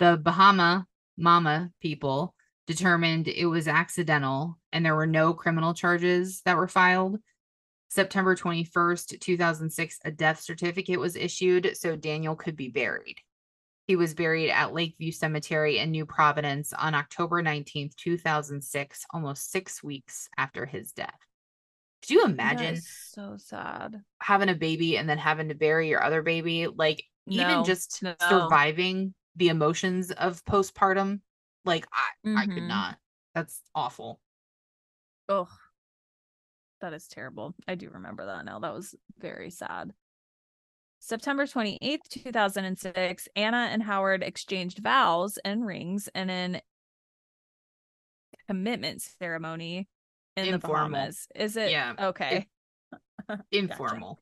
The 0.00 0.16
Bahama 0.20 0.88
Mama 1.16 1.70
people 1.80 2.34
determined 2.66 3.28
it 3.28 3.46
was 3.46 3.68
accidental 3.68 4.58
and 4.72 4.84
there 4.84 4.96
were 4.96 5.06
no 5.06 5.34
criminal 5.34 5.72
charges 5.72 6.42
that 6.46 6.56
were 6.56 6.66
filed. 6.66 7.20
September 7.90 8.34
21st, 8.34 9.20
2006, 9.20 10.00
a 10.04 10.10
death 10.10 10.40
certificate 10.40 10.98
was 10.98 11.14
issued 11.14 11.76
so 11.76 11.94
Daniel 11.94 12.34
could 12.34 12.56
be 12.56 12.70
buried. 12.70 13.18
He 13.86 13.94
was 13.94 14.14
buried 14.14 14.50
at 14.50 14.74
Lakeview 14.74 15.12
Cemetery 15.12 15.78
in 15.78 15.92
New 15.92 16.06
Providence 16.06 16.72
on 16.72 16.96
October 16.96 17.40
19th, 17.40 17.94
2006, 17.94 19.04
almost 19.10 19.52
six 19.52 19.80
weeks 19.80 20.28
after 20.36 20.66
his 20.66 20.90
death. 20.90 21.20
Could 22.02 22.10
you 22.10 22.24
imagine 22.24 22.76
so 22.76 23.36
sad. 23.36 24.02
having 24.20 24.48
a 24.48 24.54
baby 24.54 24.96
and 24.96 25.08
then 25.08 25.18
having 25.18 25.48
to 25.48 25.54
bury 25.54 25.88
your 25.88 26.02
other 26.02 26.22
baby? 26.22 26.66
Like, 26.66 27.04
even 27.28 27.64
just 27.64 28.02
no. 28.02 28.14
surviving 28.20 29.14
the 29.36 29.48
emotions 29.48 30.10
of 30.12 30.44
postpartum, 30.44 31.20
like, 31.64 31.86
I, 31.92 32.42
I 32.42 32.46
could 32.46 32.62
Mhm. 32.62 32.68
not. 32.68 32.98
That's 33.34 33.62
awful. 33.74 34.20
Oh, 35.28 35.48
that 36.80 36.92
is 36.92 37.08
terrible. 37.08 37.54
I 37.66 37.74
do 37.74 37.90
remember 37.90 38.26
that 38.26 38.44
now. 38.44 38.58
That 38.58 38.74
was 38.74 38.94
very 39.18 39.50
sad. 39.50 39.92
September 40.98 41.46
28th, 41.46 42.08
2006, 42.08 43.28
Anna 43.36 43.68
and 43.70 43.82
Howard 43.82 44.22
exchanged 44.22 44.78
vows 44.78 45.38
and 45.38 45.64
rings 45.66 46.08
in 46.14 46.30
an 46.30 46.60
commitment 48.48 49.02
ceremony 49.02 49.88
in 50.36 50.46
Informal. 50.46 50.84
the 50.86 50.90
Bahamas. 50.90 51.28
Is 51.34 51.56
it? 51.56 51.70
Yeah, 51.70 51.94
Okay. 51.98 52.46
Informal. 53.50 54.20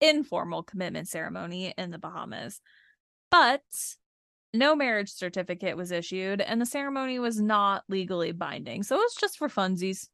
Informal 0.00 0.62
commitment 0.62 1.08
ceremony 1.08 1.74
in 1.76 1.90
the 1.90 1.98
Bahamas. 1.98 2.60
But 3.30 3.62
no 4.52 4.74
marriage 4.74 5.10
certificate 5.10 5.76
was 5.76 5.92
issued 5.92 6.40
and 6.40 6.60
the 6.60 6.66
ceremony 6.66 7.18
was 7.18 7.40
not 7.40 7.84
legally 7.88 8.32
binding. 8.32 8.82
So 8.82 8.96
it 8.96 9.00
was 9.00 9.16
just 9.20 9.38
for 9.38 9.48
funsies. 9.48 10.08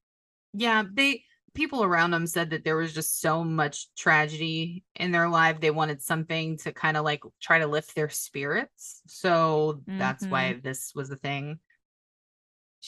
Yeah, 0.52 0.84
they 0.92 1.22
people 1.54 1.82
around 1.82 2.10
them 2.10 2.26
said 2.26 2.50
that 2.50 2.64
there 2.64 2.76
was 2.76 2.92
just 2.92 3.20
so 3.20 3.42
much 3.42 3.88
tragedy 3.96 4.84
in 4.96 5.10
their 5.10 5.28
life. 5.28 5.60
They 5.60 5.70
wanted 5.70 6.02
something 6.02 6.58
to 6.58 6.72
kind 6.72 6.96
of 6.96 7.04
like 7.04 7.22
try 7.40 7.58
to 7.60 7.66
lift 7.66 7.94
their 7.94 8.10
spirits. 8.10 9.00
So 9.06 9.80
that's 9.86 10.26
why 10.26 10.52
mm-hmm. 10.52 10.60
this 10.62 10.92
was 10.94 11.08
the 11.08 11.16
thing. 11.16 11.58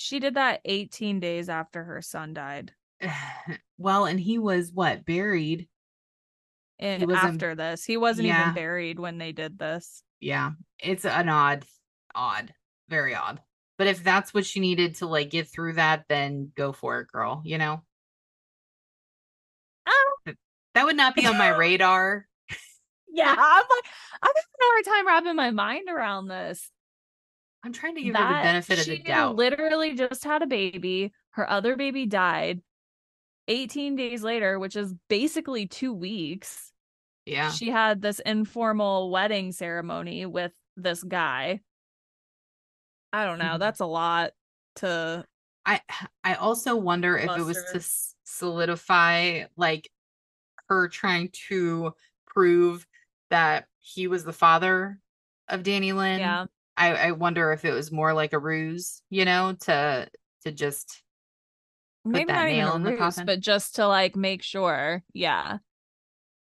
She 0.01 0.21
did 0.21 0.35
that 0.35 0.61
18 0.65 1.19
days 1.19 1.49
after 1.49 1.83
her 1.83 2.01
son 2.03 2.33
died. 2.33 2.73
well, 3.79 4.07
and 4.07 4.21
he 4.21 4.39
was 4.39 4.71
what 4.73 5.05
buried. 5.05 5.69
And 6.79 7.05
wasn't- 7.05 7.35
after 7.35 7.57
this, 7.57 7.85
he 7.85 7.97
wasn't 7.97 8.29
Yeah. 8.29 8.43
even 8.43 8.55
buried 8.55 9.01
when 9.01 9.19
they 9.19 9.33
did 9.33 9.59
this. 9.59 10.05
Yeah, 10.21 10.53
it's 10.79 11.05
an 11.05 11.29
odd, 11.29 11.65
odd, 12.15 12.55
very 12.89 13.17
odd. 13.17 13.41
But 13.77 13.89
if 13.89 14.05
that's 14.05 14.33
what 14.33 14.47
she 14.47 14.61
needed 14.61 14.95
to 14.97 15.07
like 15.07 15.31
get 15.31 15.49
through 15.49 15.73
that, 15.75 16.05
then 16.09 16.53
go 16.57 16.73
for 16.73 17.01
it, 17.01 17.09
girl. 17.09 17.43
You 17.45 17.59
know, 17.59 17.83
Oh, 19.87 20.33
that 20.75 20.85
would 20.85 20.97
not 20.97 21.17
be 21.17 21.27
on 21.27 21.37
my 21.39 21.49
radar. 21.57 22.25
yeah. 23.09 23.35
I'm 23.37 23.63
like, 23.63 23.85
I'm 24.23 24.33
having 24.37 24.61
a 24.61 24.65
hard 24.65 24.85
time 24.85 25.07
wrapping 25.09 25.37
my 25.37 25.51
mind 25.51 25.89
around 25.89 26.29
this. 26.29 26.71
I'm 27.65 27.73
trying 27.73 27.97
to 27.97 28.03
give 28.03 28.15
her 28.15 28.23
the 28.23 28.43
benefit 28.43 28.79
of 28.81 28.87
the 28.87 28.99
doubt. 28.99 29.37
Literally 29.37 29.95
just 29.95 30.25
had 30.25 30.43
a 30.43 30.47
baby. 30.47 31.13
Her 31.31 31.49
other 31.49 31.77
baby 31.77 32.07
died 32.07 32.63
18 33.49 33.97
days 33.97 34.23
later, 34.23 34.59
which 34.59 34.77
is 34.77 34.95
basically 35.09 35.67
two 35.67 35.93
weeks. 35.93 36.73
yeah. 37.27 37.51
She 37.51 37.69
had 37.71 38.01
this 38.01 38.21
informal 38.21 39.11
wedding 39.11 39.53
ceremony 39.53 40.25
with 40.27 40.53
this 40.77 41.03
guy. 41.03 41.61
I 43.13 43.25
don't 43.25 43.39
know. 43.39 43.55
Mhm. 43.57 43.59
That's 43.59 43.81
a 43.81 43.87
lot 43.87 44.33
to 44.77 45.27
I 45.67 45.81
I 46.25 46.35
also 46.35 46.77
wonder 46.77 47.17
if 47.19 47.25
it 47.31 47.43
was 47.45 47.57
Buster. 47.59 47.79
to 47.81 47.89
solidify 48.25 49.45
like 49.57 49.91
her 50.69 50.89
trying 50.89 51.31
to 51.49 51.95
prove 52.27 52.87
that 53.31 53.67
he 53.81 54.07
was 54.07 54.25
the 54.25 54.33
father 54.33 54.99
of 55.49 55.63
Dannielynn. 55.63 56.19
yeah. 56.21 56.47
I 56.79 56.95
I 57.09 57.11
wonder 57.13 57.53
if 57.53 57.65
it 57.65 57.73
was 57.73 57.93
more 57.93 58.15
like 58.15 58.33
a 58.33 58.39
ruse, 58.39 59.03
you 59.11 59.25
know, 59.25 59.55
to 59.63 60.09
to 60.45 60.53
just 60.53 61.03
maybe 62.05 62.33
not 62.33 62.49
even 62.49 62.67
a 62.69 62.79
the 62.85 62.91
ruse, 62.93 62.99
coffin. 62.99 63.27
but 63.27 63.41
just 63.41 63.77
to 63.77 63.87
like 63.87 64.17
make 64.17 64.43
sure. 64.43 65.03
Yeah. 65.13 65.59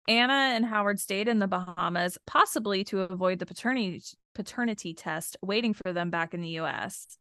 Anna 0.07 0.53
and 0.55 0.67
Howard 0.67 1.01
stayed 1.01 1.29
in 1.29 1.39
the 1.39 1.47
Bahamas, 1.47 2.19
possibly 2.27 2.85
to 2.85 3.03
avoid 3.03 3.39
the 3.39 3.47
paternity 3.47 4.03
paternity 4.35 4.95
test 4.95 5.37
waiting 5.43 5.73
for 5.75 5.93
them 5.93 6.11
back 6.11 6.35
in 6.35 6.41
the 6.41 6.59
US. 6.61 7.19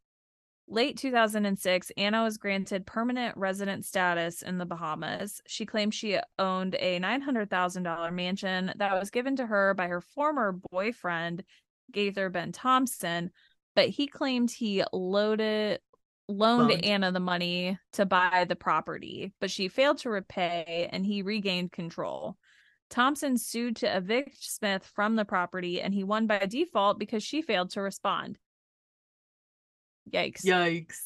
Late 0.68 0.97
2006, 0.97 1.91
Anna 1.97 2.24
was 2.24 2.38
granted 2.38 2.86
permanent 2.88 3.36
resident 3.38 3.86
status 3.86 4.41
in 4.41 4.58
the 4.58 4.66
Bahamas. 4.66 5.41
She 5.45 5.66
claimed 5.66 5.93
she 5.93 6.18
owned 6.39 6.76
a 6.80 6.99
$900,000 7.01 8.14
mansion 8.14 8.72
that 8.78 8.97
was 8.97 9.10
given 9.10 9.36
to 9.36 9.45
her 9.45 9.74
by 9.74 9.88
her 9.88 9.99
former 9.99 10.54
boyfriend, 10.72 11.43
Gaither 11.92 12.30
Ben 12.30 12.52
Thompson, 12.52 13.32
but 13.76 13.90
he 13.90 14.08
claimed 14.08 14.52
he 14.52 14.84
loaded 14.92 15.80
loaned 16.28 16.70
Loaned. 16.70 16.86
Anna 16.86 17.12
the 17.12 17.20
money 17.20 17.78
to 17.94 18.06
buy 18.06 18.46
the 18.48 18.56
property, 18.56 19.34
but 19.40 19.52
she 19.52 19.68
failed 19.68 20.00
to 20.00 20.10
repay 20.10 20.90
and 20.92 21.06
he 21.06 21.22
regained 21.22 21.72
control. 21.72 22.38
Thompson 22.90 23.38
sued 23.38 23.78
to 23.78 23.98
evict 23.98 24.44
Smith 24.44 24.86
from 24.94 25.16
the 25.16 25.26
property 25.26 25.82
and 25.82 25.94
he 25.94 26.04
won 26.04 26.28
by 26.28 26.40
default 26.40 27.00
because 27.00 27.24
she 27.24 27.42
failed 27.42 27.72
to 27.72 27.82
respond. 27.82 28.38
Yikes. 30.12 30.46
Yikes. 30.46 30.98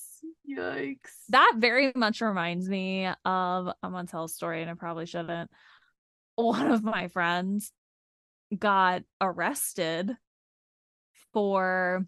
Yikes. 0.50 0.98
That 1.30 1.54
very 1.58 1.92
much 1.96 2.22
reminds 2.22 2.68
me 2.68 3.06
of 3.06 3.70
I'm 3.84 3.92
gonna 3.92 4.08
tell 4.08 4.26
a 4.26 4.30
story 4.30 4.62
and 4.62 4.72
I 4.72 4.74
probably 4.74 5.06
shouldn't. 5.06 5.50
One 6.36 6.72
of 6.72 6.84
my 6.84 7.08
friends 7.08 7.72
got 8.58 9.04
arrested 9.20 10.16
for 11.38 12.04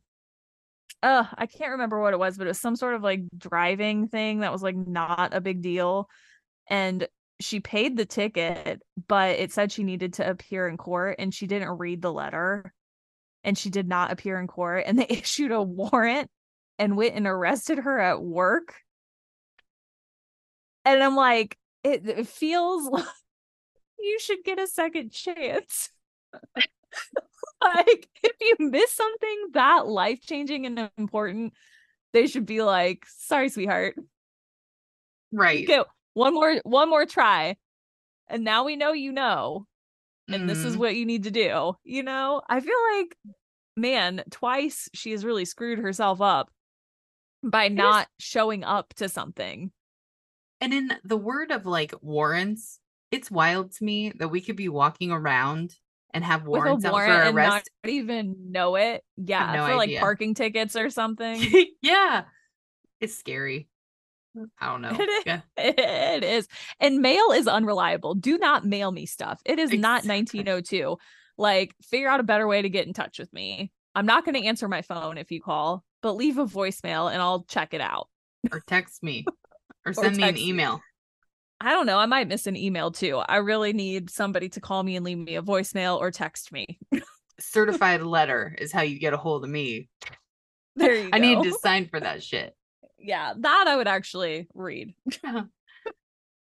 uh 1.03 1.23
I 1.38 1.45
can't 1.45 1.73
remember 1.73 2.01
what 2.01 2.15
it 2.15 2.19
was, 2.19 2.36
but 2.36 2.47
it 2.47 2.49
was 2.49 2.59
some 2.59 2.75
sort 2.75 2.95
of 2.95 3.03
like 3.03 3.21
driving 3.38 4.07
thing 4.07 4.39
that 4.39 4.51
was 4.51 4.63
like 4.63 4.75
not 4.75 5.36
a 5.36 5.39
big 5.39 5.61
deal. 5.61 6.09
And 6.67 7.07
she 7.39 7.59
paid 7.59 7.95
the 7.95 8.07
ticket, 8.07 8.82
but 9.07 9.38
it 9.38 9.51
said 9.51 9.71
she 9.71 9.84
needed 9.84 10.13
to 10.13 10.27
appear 10.27 10.67
in 10.67 10.77
court 10.77 11.17
and 11.19 11.32
she 11.32 11.45
didn't 11.45 11.77
read 11.77 12.01
the 12.01 12.11
letter 12.11 12.73
and 13.43 13.55
she 13.55 13.69
did 13.69 13.88
not 13.88 14.11
appear 14.11 14.39
in 14.39 14.47
court 14.47 14.86
and 14.88 14.97
they 14.97 15.05
issued 15.09 15.51
a 15.51 15.61
warrant 15.61 16.32
and 16.80 16.97
went 16.97 17.13
and 17.13 17.27
arrested 17.27 17.77
her 17.77 17.99
at 17.99 18.23
work. 18.23 18.73
And 20.86 21.03
I'm 21.03 21.15
like, 21.15 21.55
it, 21.84 22.07
it 22.07 22.27
feels 22.27 22.88
like 22.91 23.05
you 23.99 24.17
should 24.19 24.43
get 24.43 24.57
a 24.57 24.65
second 24.65 25.11
chance. 25.11 25.91
like, 27.61 28.07
if 28.23 28.31
you 28.41 28.55
miss 28.59 28.93
something 28.93 29.47
that 29.53 29.87
life 29.87 30.21
changing 30.21 30.65
and 30.65 30.89
important, 30.97 31.53
they 32.13 32.27
should 32.27 32.45
be 32.45 32.61
like, 32.61 33.05
sorry, 33.07 33.49
sweetheart. 33.49 33.95
right. 35.31 35.67
Go 35.67 35.85
one 36.13 36.33
more, 36.33 36.55
one 36.63 36.89
more 36.89 37.05
try. 37.05 37.55
And 38.27 38.43
now 38.43 38.63
we 38.65 38.75
know 38.75 38.91
you 38.93 39.11
know. 39.11 39.65
And 40.27 40.47
this 40.47 40.59
is 40.59 40.75
Mhm. 40.75 40.79
what 40.79 40.95
you 40.95 41.05
need 41.05 41.23
to 41.23 41.31
do. 41.31 41.73
You 41.83 42.03
know, 42.03 42.41
I 42.47 42.59
feel 42.59 42.77
like, 42.97 43.17
man, 43.75 44.23
twice 44.29 44.87
she 44.93 45.11
has 45.11 45.25
really 45.25 45.45
screwed 45.45 45.79
herself 45.79 46.21
up 46.21 46.51
by 47.41 47.67
just- 47.69 47.77
not 47.77 48.07
showing 48.19 48.63
up 48.63 48.93
to 48.95 49.09
something. 49.09 49.71
And 50.61 50.73
in 50.73 50.91
the 51.03 51.17
word 51.17 51.51
of 51.51 51.65
like 51.65 51.93
warrants, 52.01 52.79
it's 53.11 53.31
wild 53.31 53.71
to 53.73 53.83
me 53.83 54.11
that 54.19 54.27
we 54.27 54.41
could 54.41 54.55
be 54.55 54.69
walking 54.69 55.11
around 55.11 55.75
and 56.14 56.24
have 56.24 56.41
with 56.43 56.60
warrants 56.60 56.86
a 56.86 56.88
out 56.88 56.93
warrant 56.93 57.28
and 57.28 57.36
not 57.36 57.64
even 57.86 58.51
know 58.51 58.76
it. 58.76 59.03
Yeah, 59.18 59.53
no 59.53 59.68
for 59.68 59.76
like 59.76 59.89
idea. 59.89 59.99
parking 59.99 60.34
tickets 60.34 60.76
or 60.76 60.89
something. 60.89 61.41
yeah. 61.82 62.24
It's 62.99 63.16
scary. 63.16 63.68
I 64.60 64.68
don't 64.68 64.82
know. 64.82 64.91
It 64.91 65.10
is. 65.10 65.24
Yeah. 65.26 65.41
it 65.57 66.24
is. 66.24 66.47
And 66.80 66.99
mail 66.99 67.32
is 67.32 67.47
unreliable. 67.47 68.16
Do 68.16 68.38
not 68.38 68.66
mail 68.66 68.91
me 68.91 69.05
stuff. 69.05 69.41
It 69.45 69.60
is 69.60 69.72
not 69.72 70.05
1902. 70.05 70.97
Like, 71.38 71.74
figure 71.82 72.10
out 72.10 72.20
a 72.20 72.24
better 72.24 72.47
way 72.47 72.62
to 72.62 72.70
get 72.70 72.88
in 72.88 72.93
touch 72.93 73.20
with 73.20 73.32
me. 73.34 73.72
I'm 73.95 74.05
not 74.05 74.26
going 74.26 74.36
to 74.36 74.45
answer 74.47 74.68
my 74.68 74.82
phone 74.82 75.18
if 75.18 75.32
you 75.32 75.41
call, 75.41 75.84
but 76.01 76.14
leave 76.14 76.38
a 76.38 76.45
voicemail 76.45 77.12
and 77.12 77.22
I'll 77.22 77.43
check 77.43 77.74
it 77.74 77.82
out. 77.82 78.07
Or 78.51 78.62
text 78.66 79.03
me. 79.03 79.26
Or 79.86 79.93
send 79.93 80.18
me 80.18 80.24
an 80.24 80.38
email. 80.38 80.82
I 81.62 81.72
don't 81.72 81.86
know. 81.86 81.97
I 81.97 82.05
might 82.05 82.28
miss 82.28 82.47
an 82.47 82.55
email 82.55 82.91
too. 82.91 83.18
I 83.18 83.38
really 83.38 83.74
need 83.74 84.10
somebody 84.10 84.49
to 84.49 84.62
call 84.62 84.82
me 84.84 84.95
and 84.95 85.05
leave 85.05 85.18
me 85.18 85.36
a 85.36 85.41
voicemail 85.41 85.99
or 85.99 86.12
text 86.12 86.51
me. 86.51 86.80
Certified 87.39 88.01
letter 88.01 88.55
is 88.57 88.72
how 88.72 88.82
you 88.82 88.99
get 88.99 89.14
a 89.14 89.18
hold 89.18 89.43
of 89.43 89.49
me. 89.49 89.89
There 90.76 90.95
you 90.95 91.03
go. 91.03 91.10
I 91.14 91.20
need 91.20 91.43
to 91.43 91.57
sign 91.60 91.88
for 91.88 91.99
that 91.99 92.24
shit. 92.24 92.55
Yeah, 92.97 93.34
that 93.38 93.66
I 93.68 93.76
would 93.76 93.88
actually 93.88 94.47
read. 94.53 94.93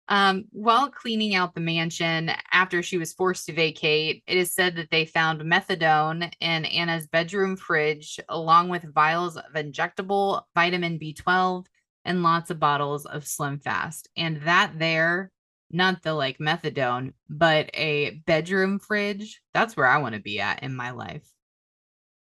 Um, 0.09 0.45
while 0.49 0.89
cleaning 0.89 1.35
out 1.35 1.53
the 1.53 1.61
mansion 1.61 2.31
after 2.51 2.81
she 2.81 2.97
was 2.97 3.13
forced 3.13 3.45
to 3.45 3.53
vacate, 3.53 4.23
it 4.25 4.37
is 4.37 4.53
said 4.55 4.75
that 4.75 4.89
they 4.89 5.05
found 5.05 5.41
methadone 5.41 6.33
in 6.41 6.65
Anna's 6.65 7.07
bedroom 7.07 7.55
fridge, 7.55 8.19
along 8.27 8.69
with 8.69 8.91
vials 8.91 9.37
of 9.37 9.53
injectable 9.53 10.41
vitamin 10.55 10.97
B12 10.97 11.67
and 12.05 12.23
lots 12.23 12.49
of 12.49 12.59
bottles 12.59 13.05
of 13.05 13.25
Slim 13.27 13.59
Fast. 13.59 14.09
And 14.17 14.41
that 14.43 14.73
there, 14.77 15.31
not 15.71 16.01
the 16.01 16.13
like 16.13 16.37
methadone, 16.39 17.13
but 17.29 17.69
a 17.73 18.21
bedroom 18.25 18.79
fridge. 18.79 19.41
That's 19.53 19.75
where 19.77 19.85
I 19.85 19.97
want 19.99 20.15
to 20.15 20.21
be 20.21 20.39
at 20.39 20.63
in 20.63 20.75
my 20.75 20.91
life. 20.91 21.27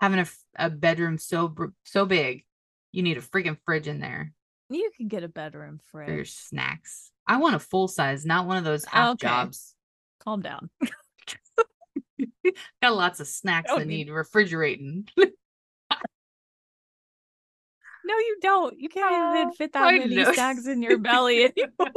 Having 0.00 0.20
a, 0.20 0.26
a 0.56 0.70
bedroom 0.70 1.18
so 1.18 1.54
so 1.84 2.04
big, 2.06 2.44
you 2.92 3.02
need 3.02 3.16
a 3.18 3.22
freaking 3.22 3.58
fridge 3.64 3.88
in 3.88 4.00
there 4.00 4.32
You 4.70 4.90
can 4.96 5.08
get 5.08 5.24
a 5.24 5.28
bedroom 5.28 5.80
fridge 5.90 6.06
for 6.08 6.14
your 6.14 6.24
snacks. 6.24 7.10
I 7.26 7.38
want 7.38 7.56
a 7.56 7.58
full 7.58 7.88
size, 7.88 8.24
not 8.24 8.46
one 8.46 8.56
of 8.58 8.64
those 8.64 8.84
ah, 8.86 8.90
half 8.90 9.08
Okay. 9.14 9.26
jobs. 9.26 9.74
Calm 10.20 10.40
down. 10.42 10.70
Got 12.82 12.94
lots 12.96 13.20
of 13.20 13.26
snacks 13.28 13.70
that 13.72 13.86
need- 13.86 14.06
need 14.06 14.10
refrigerating. 14.10 15.08
No, 18.09 18.14
you 18.16 18.36
don't. 18.40 18.80
You 18.80 18.88
can't 18.88 19.06
Oh, 19.12 19.40
even 19.42 19.52
fit 19.52 19.72
that 19.74 19.82
I 19.86 19.98
many 19.98 20.14
know. 20.16 20.32
snacks 20.32 20.66
in 20.66 20.80
your 20.82 20.96
belly 20.98 21.44
anymore. 21.56 21.92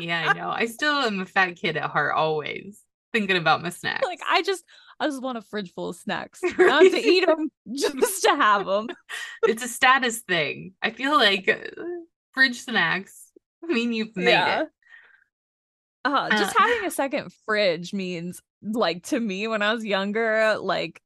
yeah, 0.00 0.30
I 0.30 0.32
know. 0.38 0.50
I 0.50 0.66
still 0.66 0.92
am 0.94 1.20
a 1.20 1.24
fat 1.26 1.56
kid 1.56 1.76
at 1.76 1.90
heart, 1.90 2.14
always 2.16 2.80
thinking 3.12 3.36
about 3.36 3.62
my 3.62 3.70
snacks. 3.70 4.04
like 4.04 4.20
I 4.28 4.42
just, 4.42 4.64
I 4.98 5.06
just 5.06 5.22
want 5.22 5.38
a 5.38 5.42
fridge 5.42 5.72
full 5.72 5.90
of 5.90 5.96
snacks, 5.96 6.40
not 6.58 6.82
to 6.82 6.98
eat 6.98 7.26
them, 7.26 7.50
just 7.72 8.22
to 8.24 8.30
have 8.30 8.66
them. 8.66 8.88
it's 9.44 9.62
a 9.64 9.68
status 9.68 10.18
thing. 10.20 10.72
I 10.82 10.90
feel 10.90 11.12
like 11.14 11.48
uh, 11.48 11.82
fridge 12.32 12.60
snacks. 12.60 13.30
I 13.62 13.72
mean, 13.72 13.92
you've 13.92 14.16
made 14.16 14.34
it. 14.62 14.68
Uh, 16.04 16.30
just 16.30 16.56
Uh, 16.56 16.60
having 16.62 16.86
a 16.86 16.90
second 16.90 17.30
fridge 17.46 17.92
means, 17.92 18.40
like, 18.62 19.02
to 19.08 19.20
me 19.20 19.46
when 19.48 19.60
I 19.62 19.74
was 19.74 19.84
younger, 19.84 20.56
like 20.58 21.00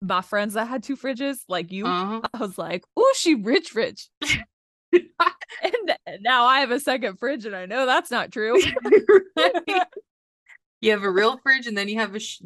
my 0.00 0.20
friends 0.22 0.54
that 0.54 0.68
had 0.68 0.82
two 0.82 0.96
fridges, 0.96 1.38
like 1.48 1.72
you, 1.72 1.86
Uh-huh. 1.86 2.20
I 2.32 2.38
was 2.38 2.56
like, 2.58 2.84
"Oh, 2.96 3.12
she 3.16 3.34
rich, 3.34 3.74
rich." 3.74 4.08
and 4.92 5.96
now 6.20 6.44
I 6.44 6.60
have 6.60 6.70
a 6.70 6.80
second 6.80 7.18
fridge, 7.18 7.44
and 7.46 7.54
I 7.56 7.66
know 7.66 7.84
that's 7.86 8.10
not 8.10 8.30
true. 8.32 8.60
You 10.80 10.92
have 10.92 11.02
a 11.02 11.10
real 11.10 11.38
fridge, 11.38 11.66
and 11.66 11.76
then 11.76 11.88
you 11.88 11.96
have 11.98 12.14
a 12.14 12.20
sh- 12.20 12.40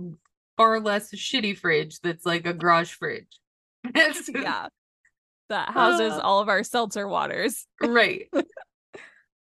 far 0.57 0.81
less 0.81 1.11
shitty 1.13 1.55
fridge 1.55 2.01
that's 2.01 2.25
like 2.25 2.47
a 2.47 2.55
garage 2.55 2.91
fridge. 2.93 3.27
Yeah, 3.95 4.69
that 5.51 5.69
houses 5.69 6.13
Uh. 6.15 6.21
all 6.21 6.41
of 6.41 6.49
our 6.49 6.63
seltzer 6.65 7.07
waters. 7.07 7.67
right. 7.83 8.29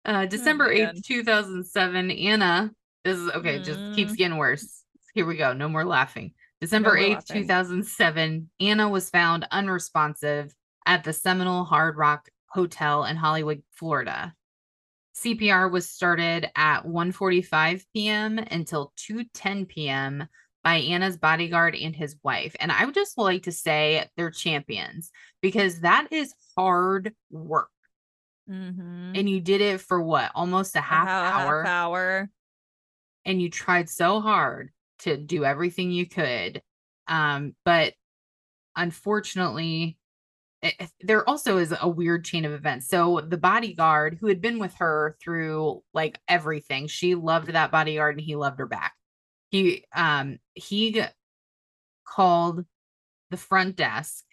Uh, 0.05 0.25
December 0.25 0.69
man. 0.73 0.95
8th, 0.95 1.03
2007, 1.05 2.11
Anna, 2.11 2.71
this 3.03 3.17
is 3.17 3.29
okay, 3.31 3.59
just 3.61 3.93
keeps 3.93 4.13
Mm. 4.13 4.17
getting 4.17 4.37
worse. 4.37 4.85
Here 5.13 5.25
we 5.25 5.35
go. 5.35 5.51
No 5.51 5.67
more 5.67 5.83
laughing. 5.83 6.33
December 6.61 6.95
more 6.95 6.97
8th, 6.97 7.13
laughing. 7.29 7.41
2007, 7.43 8.49
Anna 8.59 8.89
was 8.89 9.09
found 9.09 9.47
unresponsive 9.51 10.53
at 10.85 11.03
the 11.03 11.13
Seminole 11.13 11.63
Hard 11.65 11.97
Rock 11.97 12.29
Hotel 12.47 13.05
in 13.05 13.15
Hollywood, 13.15 13.61
Florida. 13.71 14.33
CPR 15.15 15.71
was 15.71 15.89
started 15.89 16.49
at 16.55 16.85
1:45 16.85 17.83
p.m. 17.93 18.37
until 18.37 18.93
2:10 18.97 19.67
p.m. 19.67 20.27
by 20.63 20.75
Anna's 20.75 21.17
bodyguard 21.17 21.75
and 21.75 21.95
his 21.95 22.15
wife. 22.23 22.55
And 22.59 22.71
I 22.71 22.85
would 22.85 22.93
just 22.93 23.17
like 23.17 23.43
to 23.43 23.51
say 23.51 24.07
they're 24.15 24.29
champions 24.31 25.11
because 25.41 25.81
that 25.81 26.07
is 26.11 26.33
hard 26.55 27.13
work. 27.31 27.69
Mm-hmm. 28.49 29.13
And 29.15 29.29
you 29.29 29.41
did 29.41 29.61
it 29.61 29.81
for 29.81 30.01
what? 30.01 30.31
Almost 30.35 30.75
a 30.75 30.81
half 30.81 31.07
hour. 31.07 31.63
Half 31.63 31.69
hour. 31.69 32.29
and 33.25 33.41
you 33.41 33.49
tried 33.49 33.89
so 33.89 34.21
hard 34.21 34.71
to 34.99 35.17
do 35.17 35.45
everything 35.45 35.91
you 35.91 36.07
could. 36.07 36.61
Um, 37.07 37.55
but 37.65 37.93
unfortunately, 38.75 39.97
it, 40.61 40.75
it- 40.79 40.91
there 41.01 41.27
also 41.27 41.57
is 41.57 41.73
a 41.79 41.87
weird 41.89 42.25
chain 42.25 42.45
of 42.45 42.51
events. 42.53 42.87
So 42.89 43.21
the 43.21 43.37
bodyguard 43.37 44.17
who 44.19 44.27
had 44.27 44.41
been 44.41 44.59
with 44.59 44.75
her 44.75 45.17
through 45.21 45.83
like 45.93 46.19
everything, 46.27 46.87
she 46.87 47.15
loved 47.15 47.49
that 47.49 47.71
bodyguard 47.71 48.17
and 48.17 48.25
he 48.25 48.35
loved 48.35 48.59
her 48.59 48.67
back. 48.67 48.93
He 49.49 49.85
um 49.95 50.39
he 50.53 51.03
called 52.05 52.65
the 53.29 53.37
front 53.37 53.75
desk. 53.75 54.23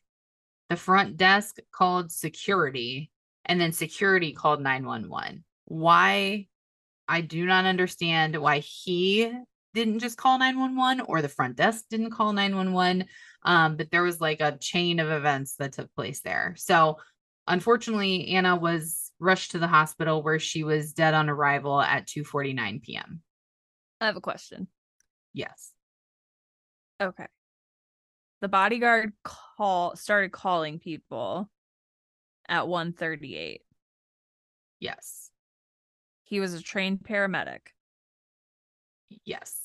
The 0.70 0.76
front 0.76 1.16
desk 1.16 1.58
called 1.72 2.10
security 2.10 3.10
and 3.44 3.60
then 3.60 3.72
security 3.72 4.32
called 4.32 4.62
911. 4.62 5.44
Why 5.66 6.46
I 7.06 7.20
do 7.20 7.44
not 7.46 7.66
understand 7.66 8.36
why 8.40 8.60
he 8.60 9.30
didn't 9.74 9.98
just 9.98 10.16
call 10.16 10.38
911 10.38 11.04
or 11.06 11.20
the 11.20 11.28
front 11.28 11.56
desk 11.56 11.84
didn't 11.90 12.12
call 12.12 12.32
911. 12.32 13.06
Um, 13.42 13.76
but 13.76 13.90
there 13.90 14.02
was 14.02 14.20
like 14.20 14.40
a 14.40 14.56
chain 14.56 15.00
of 15.00 15.10
events 15.10 15.56
that 15.56 15.72
took 15.72 15.92
place 15.94 16.20
there. 16.20 16.54
So 16.56 16.98
unfortunately, 17.46 18.28
Anna 18.28 18.56
was 18.56 19.10
rushed 19.18 19.50
to 19.50 19.58
the 19.58 19.68
hospital 19.68 20.22
where 20.22 20.38
she 20.38 20.64
was 20.64 20.92
dead 20.92 21.12
on 21.12 21.28
arrival 21.28 21.80
at 21.80 22.06
2:49 22.06 22.82
p.m. 22.82 23.20
I 24.00 24.06
have 24.06 24.16
a 24.16 24.20
question. 24.20 24.68
Yes. 25.32 25.72
Okay. 27.02 27.26
The 28.40 28.48
bodyguard 28.48 29.12
call 29.24 29.96
started 29.96 30.30
calling 30.30 30.78
people 30.78 31.50
at 32.48 32.68
138. 32.68 33.62
Yes. 34.80 35.30
He 36.24 36.40
was 36.40 36.54
a 36.54 36.62
trained 36.62 37.00
paramedic, 37.00 37.60
Yes. 39.24 39.63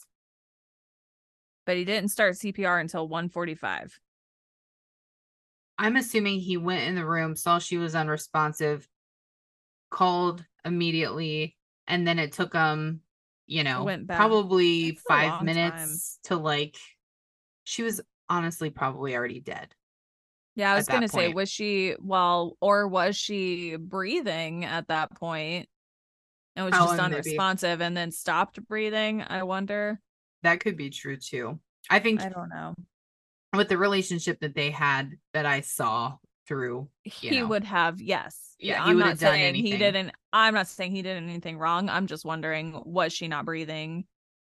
But 1.69 1.77
he 1.77 1.85
didn't 1.85 2.09
start 2.09 2.33
CPR 2.33 2.81
until 2.81 3.07
145. 3.07 3.99
I'm 5.77 5.97
assuming 5.97 6.39
he 6.39 6.57
went 6.57 6.81
in 6.87 6.95
the 6.95 7.05
room, 7.05 7.35
saw 7.35 7.59
she 7.59 7.77
was 7.77 7.93
unresponsive, 7.93 8.89
called 9.91 10.43
immediately, 10.65 11.55
and 11.85 12.07
then 12.07 12.17
it 12.17 12.31
took 12.31 12.53
him, 12.55 13.01
you 13.45 13.63
know, 13.63 13.87
probably 14.07 14.89
That's 14.93 15.01
five 15.07 15.29
time. 15.29 15.45
minutes 15.45 16.17
to 16.23 16.37
like. 16.37 16.75
She 17.65 17.83
was 17.83 18.01
honestly 18.29 18.71
probably 18.71 19.15
already 19.15 19.39
dead. 19.39 19.71
Yeah, 20.55 20.73
I 20.73 20.75
was 20.75 20.87
going 20.87 21.01
to 21.03 21.07
say 21.07 21.31
was 21.31 21.51
she 21.51 21.93
well 21.99 22.57
or 22.61 22.87
was 22.87 23.15
she 23.15 23.75
breathing 23.75 24.65
at 24.65 24.87
that 24.87 25.15
point 25.15 25.69
and 26.55 26.65
was 26.65 26.73
Oh, 26.73 26.85
just 26.87 26.93
and 26.93 27.11
maybe- 27.13 27.15
unresponsive 27.17 27.79
and 27.79 27.95
then 27.95 28.09
stopped 28.09 28.59
breathing? 28.67 29.21
I 29.21 29.43
wonder. 29.43 30.01
That 30.43 30.59
could 30.59 30.77
be 30.77 30.89
true 30.89 31.17
too. 31.17 31.59
I 31.89 31.99
think 31.99 32.21
I 32.21 32.29
don't 32.29 32.49
know. 32.49 32.75
with 33.55 33.69
the 33.69 33.77
relationship 33.77 34.39
that 34.41 34.55
they 34.55 34.71
had 34.71 35.17
that 35.33 35.45
I 35.45 35.61
saw 35.61 36.17
through, 36.47 36.89
he 37.03 37.41
know. 37.41 37.47
would 37.47 37.63
have 37.63 38.01
yes 38.01 38.55
Yeah, 38.59 38.83
he 38.83 38.89
i'm 38.89 38.95
would 38.95 39.01
not 39.01 39.09
have 39.09 39.19
done 39.19 39.33
saying 39.33 39.53
he 39.55 39.77
didn't 39.77 40.11
i'm 40.33 40.55
not 40.55 40.67
saying 40.67 40.91
he 40.91 41.03
did 41.03 41.15
anything 41.15 41.59
wrong 41.59 41.89
i'm 41.89 42.07
just 42.07 42.25
wondering 42.25 42.81
was 42.85 43.13
she 43.13 43.27
not 43.27 43.45
breathing 43.45 44.05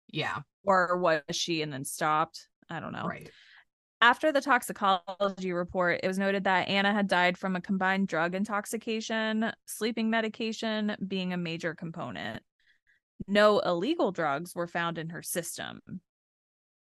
yeah, 0.08 0.38
or 0.64 0.98
was 0.98 1.22
she 1.32 1.62
and 1.62 1.74
then 1.74 1.84
stopped 1.84 2.48
i 2.70 2.80
don't 2.80 2.94
know 2.94 3.04
right. 3.06 3.30
after 4.00 4.32
the 4.32 4.40
toxicology 4.40 5.52
report 5.52 6.00
it 6.02 6.08
was 6.08 6.18
noted 6.18 6.46
that 6.46 6.70
anna 6.70 6.94
had 6.94 7.08
died 7.10 7.38
from 7.38 7.58
a 7.58 7.62
combined 7.62 8.08
drug 8.08 8.34
intoxication 8.34 9.52
sleeping 9.66 10.10
medication 10.10 10.96
being 11.06 11.34
a 11.34 11.38
major 11.38 11.76
component 11.76 12.42
no 13.28 13.60
illegal 13.60 14.12
drugs 14.12 14.56
were 14.56 14.68
found 14.68 14.98
in 14.98 15.10
her 15.10 15.22
system 15.22 15.82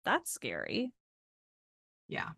that's 0.06 0.32
scary 0.32 0.92
Yeah. 2.08 2.30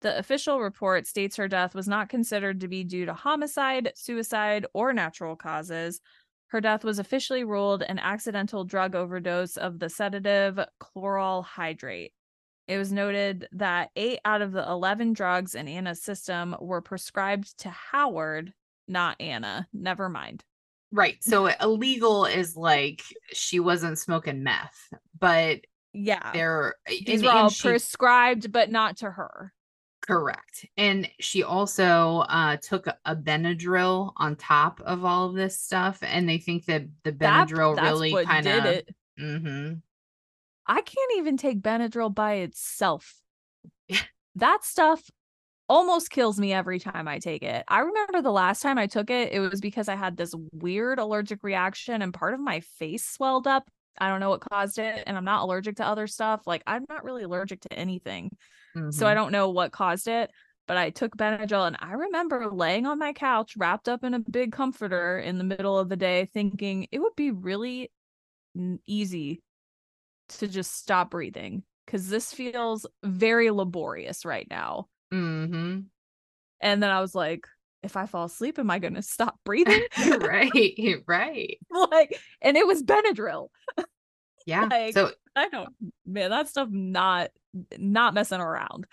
The 0.00 0.16
official 0.16 0.60
report 0.60 1.06
states 1.06 1.36
her 1.36 1.48
death 1.48 1.74
was 1.74 1.88
not 1.88 2.08
considered 2.08 2.60
to 2.60 2.68
be 2.68 2.84
due 2.84 3.06
to 3.06 3.14
homicide, 3.14 3.92
suicide, 3.96 4.66
or 4.72 4.92
natural 4.92 5.34
causes. 5.34 6.00
Her 6.48 6.60
death 6.60 6.84
was 6.84 6.98
officially 6.98 7.44
ruled 7.44 7.82
an 7.82 7.98
accidental 7.98 8.64
drug 8.64 8.94
overdose 8.94 9.56
of 9.56 9.78
the 9.80 9.88
sedative 9.88 10.58
chloral 10.78 11.42
hydrate. 11.42 12.12
It 12.68 12.78
was 12.78 12.92
noted 12.92 13.48
that 13.52 13.90
eight 13.96 14.20
out 14.24 14.40
of 14.40 14.52
the 14.52 14.66
11 14.68 15.14
drugs 15.14 15.54
in 15.54 15.66
Anna's 15.66 16.02
system 16.02 16.54
were 16.60 16.80
prescribed 16.80 17.58
to 17.60 17.70
Howard, 17.70 18.52
not 18.86 19.16
Anna. 19.20 19.68
Never 19.72 20.08
mind. 20.08 20.44
Right. 20.90 21.22
So 21.22 21.46
illegal 21.60 22.24
is 22.24 22.56
like 22.56 23.02
she 23.32 23.60
wasn't 23.60 23.98
smoking 23.98 24.42
meth, 24.42 24.78
but 25.18 25.60
Yeah. 25.92 26.32
they're 26.32 26.76
These 27.06 27.22
were 27.22 27.30
all 27.30 27.50
she- 27.50 27.68
prescribed, 27.68 28.50
but 28.52 28.70
not 28.70 28.96
to 28.98 29.10
her. 29.10 29.52
correct. 30.00 30.64
And 30.78 31.10
she 31.20 31.42
also 31.42 32.20
uh 32.28 32.56
took 32.56 32.86
a, 33.04 33.14
Benadryl 33.16 34.12
on 34.16 34.36
top 34.36 34.80
of 34.80 35.04
all 35.04 35.28
of 35.28 35.34
this 35.34 35.60
stuff. 35.60 35.98
And 36.02 36.26
they 36.26 36.38
think 36.38 36.64
that 36.66 36.84
the 37.04 37.12
Benadryl 37.12 37.76
that's 37.76 37.90
really 37.90 38.24
kind 38.24 38.44
did 38.44 38.58
of 38.58 38.64
it. 38.64 38.94
hmm 39.18 39.72
I 40.66 40.80
can't 40.82 41.12
even 41.16 41.36
take 41.36 41.60
Benadryl 41.60 42.14
by 42.14 42.34
itself. 42.36 43.20
that 44.36 44.64
stuff 44.64 45.02
almost 45.68 46.10
kills 46.10 46.38
me 46.38 46.52
every 46.52 46.78
time 46.78 47.06
I 47.06 47.18
take 47.18 47.42
it. 47.42 47.64
I 47.68 47.80
remember 47.80 48.22
the 48.22 48.30
last 48.30 48.62
time 48.62 48.78
I 48.78 48.86
took 48.86 49.10
it, 49.10 49.32
it 49.32 49.40
was 49.40 49.60
because 49.60 49.88
I 49.88 49.96
had 49.96 50.16
this 50.16 50.34
weird 50.52 50.98
allergic 50.98 51.42
reaction 51.42 52.02
and 52.02 52.14
part 52.14 52.34
of 52.34 52.40
my 52.40 52.60
face 52.60 53.06
swelled 53.06 53.46
up. 53.46 53.68
I 54.00 54.08
don't 54.08 54.20
know 54.20 54.30
what 54.30 54.48
caused 54.48 54.78
it, 54.78 55.02
and 55.06 55.16
I'm 55.16 55.24
not 55.24 55.42
allergic 55.42 55.76
to 55.76 55.86
other 55.86 56.06
stuff. 56.06 56.46
Like, 56.46 56.62
I'm 56.66 56.86
not 56.88 57.04
really 57.04 57.24
allergic 57.24 57.60
to 57.62 57.72
anything. 57.72 58.30
So 58.90 59.06
I 59.06 59.10
mm-hmm. 59.10 59.18
don't 59.18 59.32
know 59.32 59.50
what 59.50 59.72
caused 59.72 60.06
it, 60.06 60.30
but 60.68 60.76
I 60.76 60.90
took 60.90 61.16
Benadryl 61.16 61.66
and 61.66 61.76
I 61.80 61.92
remember 61.94 62.48
laying 62.48 62.86
on 62.86 62.98
my 62.98 63.12
couch 63.12 63.54
wrapped 63.56 63.88
up 63.88 64.04
in 64.04 64.14
a 64.14 64.20
big 64.20 64.52
comforter 64.52 65.18
in 65.18 65.38
the 65.38 65.44
middle 65.44 65.78
of 65.78 65.88
the 65.88 65.96
day 65.96 66.26
thinking 66.26 66.86
it 66.92 67.00
would 67.00 67.16
be 67.16 67.32
really 67.32 67.90
easy 68.86 69.42
to 70.28 70.46
just 70.46 70.76
stop 70.76 71.10
breathing 71.10 71.62
cuz 71.86 72.08
this 72.08 72.32
feels 72.32 72.86
very 73.02 73.50
laborious 73.50 74.24
right 74.24 74.46
now. 74.48 74.86
Hmm 75.10 75.80
And 76.60 76.82
then 76.82 76.90
I 76.90 77.00
was 77.00 77.14
like 77.14 77.46
if 77.82 77.96
I 77.96 78.06
fall 78.06 78.24
asleep 78.24 78.58
am 78.58 78.70
I 78.70 78.78
going 78.78 78.94
to 78.96 79.02
stop 79.02 79.38
breathing? 79.44 79.82
right, 80.20 81.02
right. 81.06 81.58
like 81.90 82.18
and 82.42 82.56
it 82.56 82.66
was 82.66 82.82
Benadryl. 82.82 83.48
Yeah. 84.46 84.64
Like- 84.70 84.94
so 84.94 85.12
I 85.36 85.48
don't 85.48 85.68
man 86.06 86.30
that 86.30 86.48
stuff 86.48 86.68
not 86.70 87.30
not 87.76 88.14
messing 88.14 88.40
around. 88.40 88.86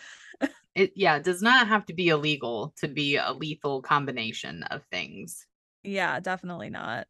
it 0.76 0.94
yeah, 0.96 1.16
it 1.18 1.24
does 1.24 1.42
not 1.42 1.68
have 1.68 1.86
to 1.88 1.94
be 1.94 2.10
illegal 2.10 2.74
to 2.78 2.88
be 2.88 3.16
a 3.16 3.32
lethal 3.32 3.82
combination 3.82 4.64
of 4.64 4.84
things. 4.92 5.46
Yeah, 5.84 6.20
definitely 6.20 6.70
not. 6.70 7.08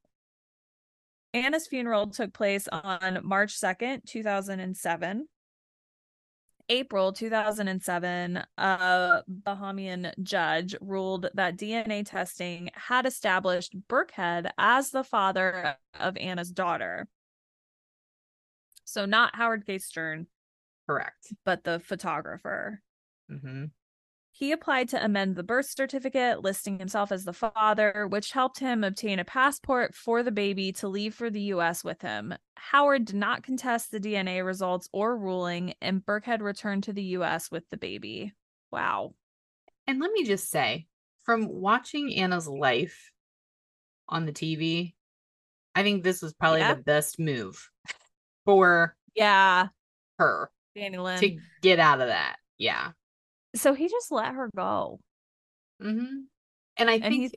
Anna's 1.34 1.68
funeral 1.68 2.08
took 2.08 2.34
place 2.34 2.68
on 2.70 3.20
March 3.24 3.60
2nd, 3.60 4.06
2007. 4.06 5.28
April 6.70 7.14
2007, 7.14 8.44
a 8.58 9.24
Bahamian 9.30 10.12
judge 10.24 10.76
ruled 10.82 11.30
that 11.34 11.58
DNA 11.58 12.04
testing 12.06 12.70
had 12.74 13.06
established 13.06 13.76
Birkhead 13.88 14.52
as 14.58 14.90
the 14.90 15.04
father 15.04 15.78
of 16.00 16.18
Anna's 16.18 16.50
daughter. 16.50 17.08
So, 18.84 19.06
not 19.06 19.36
Howard 19.36 19.66
K. 19.66 19.78
Stern, 19.78 20.28
Correct. 20.88 21.34
but 21.44 21.64
the 21.64 21.80
photographer. 21.80 22.82
hmm 23.30 23.66
He 24.38 24.52
applied 24.52 24.90
to 24.90 25.02
amend 25.02 25.38
the 25.38 25.44
birth 25.44 25.68
certificate, 25.68 26.42
listing 26.42 26.78
himself 26.78 27.10
as 27.10 27.24
the 27.24 27.32
father, 27.32 28.06
which 28.10 28.34
helped 28.34 28.60
him 28.60 28.84
obtain 28.84 29.18
a 29.18 29.24
passport 29.24 29.96
for 29.96 30.24
the 30.24 30.32
baby 30.32 30.74
to 30.74 30.90
leave 30.90 31.16
for 31.16 31.30
the 31.30 31.40
US 31.54 31.86
with 31.86 32.02
him. 32.02 32.34
Howard 32.58 33.06
did 33.06 33.16
not 33.16 33.44
contest 33.44 33.92
the 33.92 34.00
DNA 34.00 34.46
results 34.46 34.90
or 34.92 35.18
ruling, 35.18 35.74
and 35.82 36.06
Birkhead 36.06 36.42
returned 36.42 36.84
to 36.84 36.92
the 36.92 37.02
US 37.18 37.50
with 37.50 37.64
the 37.70 37.78
baby. 37.78 38.34
Wow. 38.74 39.16
And 39.88 40.02
let 40.02 40.12
me 40.12 40.26
just 40.26 40.50
say, 40.50 40.88
from 41.24 41.48
watching 41.48 42.14
Anna's 42.14 42.46
life 42.50 43.14
on 44.10 44.26
the 44.26 44.34
TV, 44.34 44.96
I 45.76 45.84
think 45.84 46.04
this 46.04 46.22
was 46.22 46.34
probably 46.34 46.60
Yeah. 46.60 46.74
the 46.74 46.84
best 46.84 47.20
move 47.20 47.70
for 48.44 48.98
Yeah, 49.16 49.70
her 50.20 50.52
Dannielynn. 50.76 51.20
to 51.20 51.40
get 51.62 51.80
out 51.80 52.02
of 52.02 52.08
that. 52.08 52.36
Yeah. 52.58 52.92
So 53.56 53.74
he 53.74 53.88
just 53.90 54.12
let 54.12 54.34
her 54.34 54.50
go. 54.56 55.00
hmm 55.82 56.26
And 56.78 56.90
I 56.90 57.00
And 57.02 57.02
think 57.02 57.34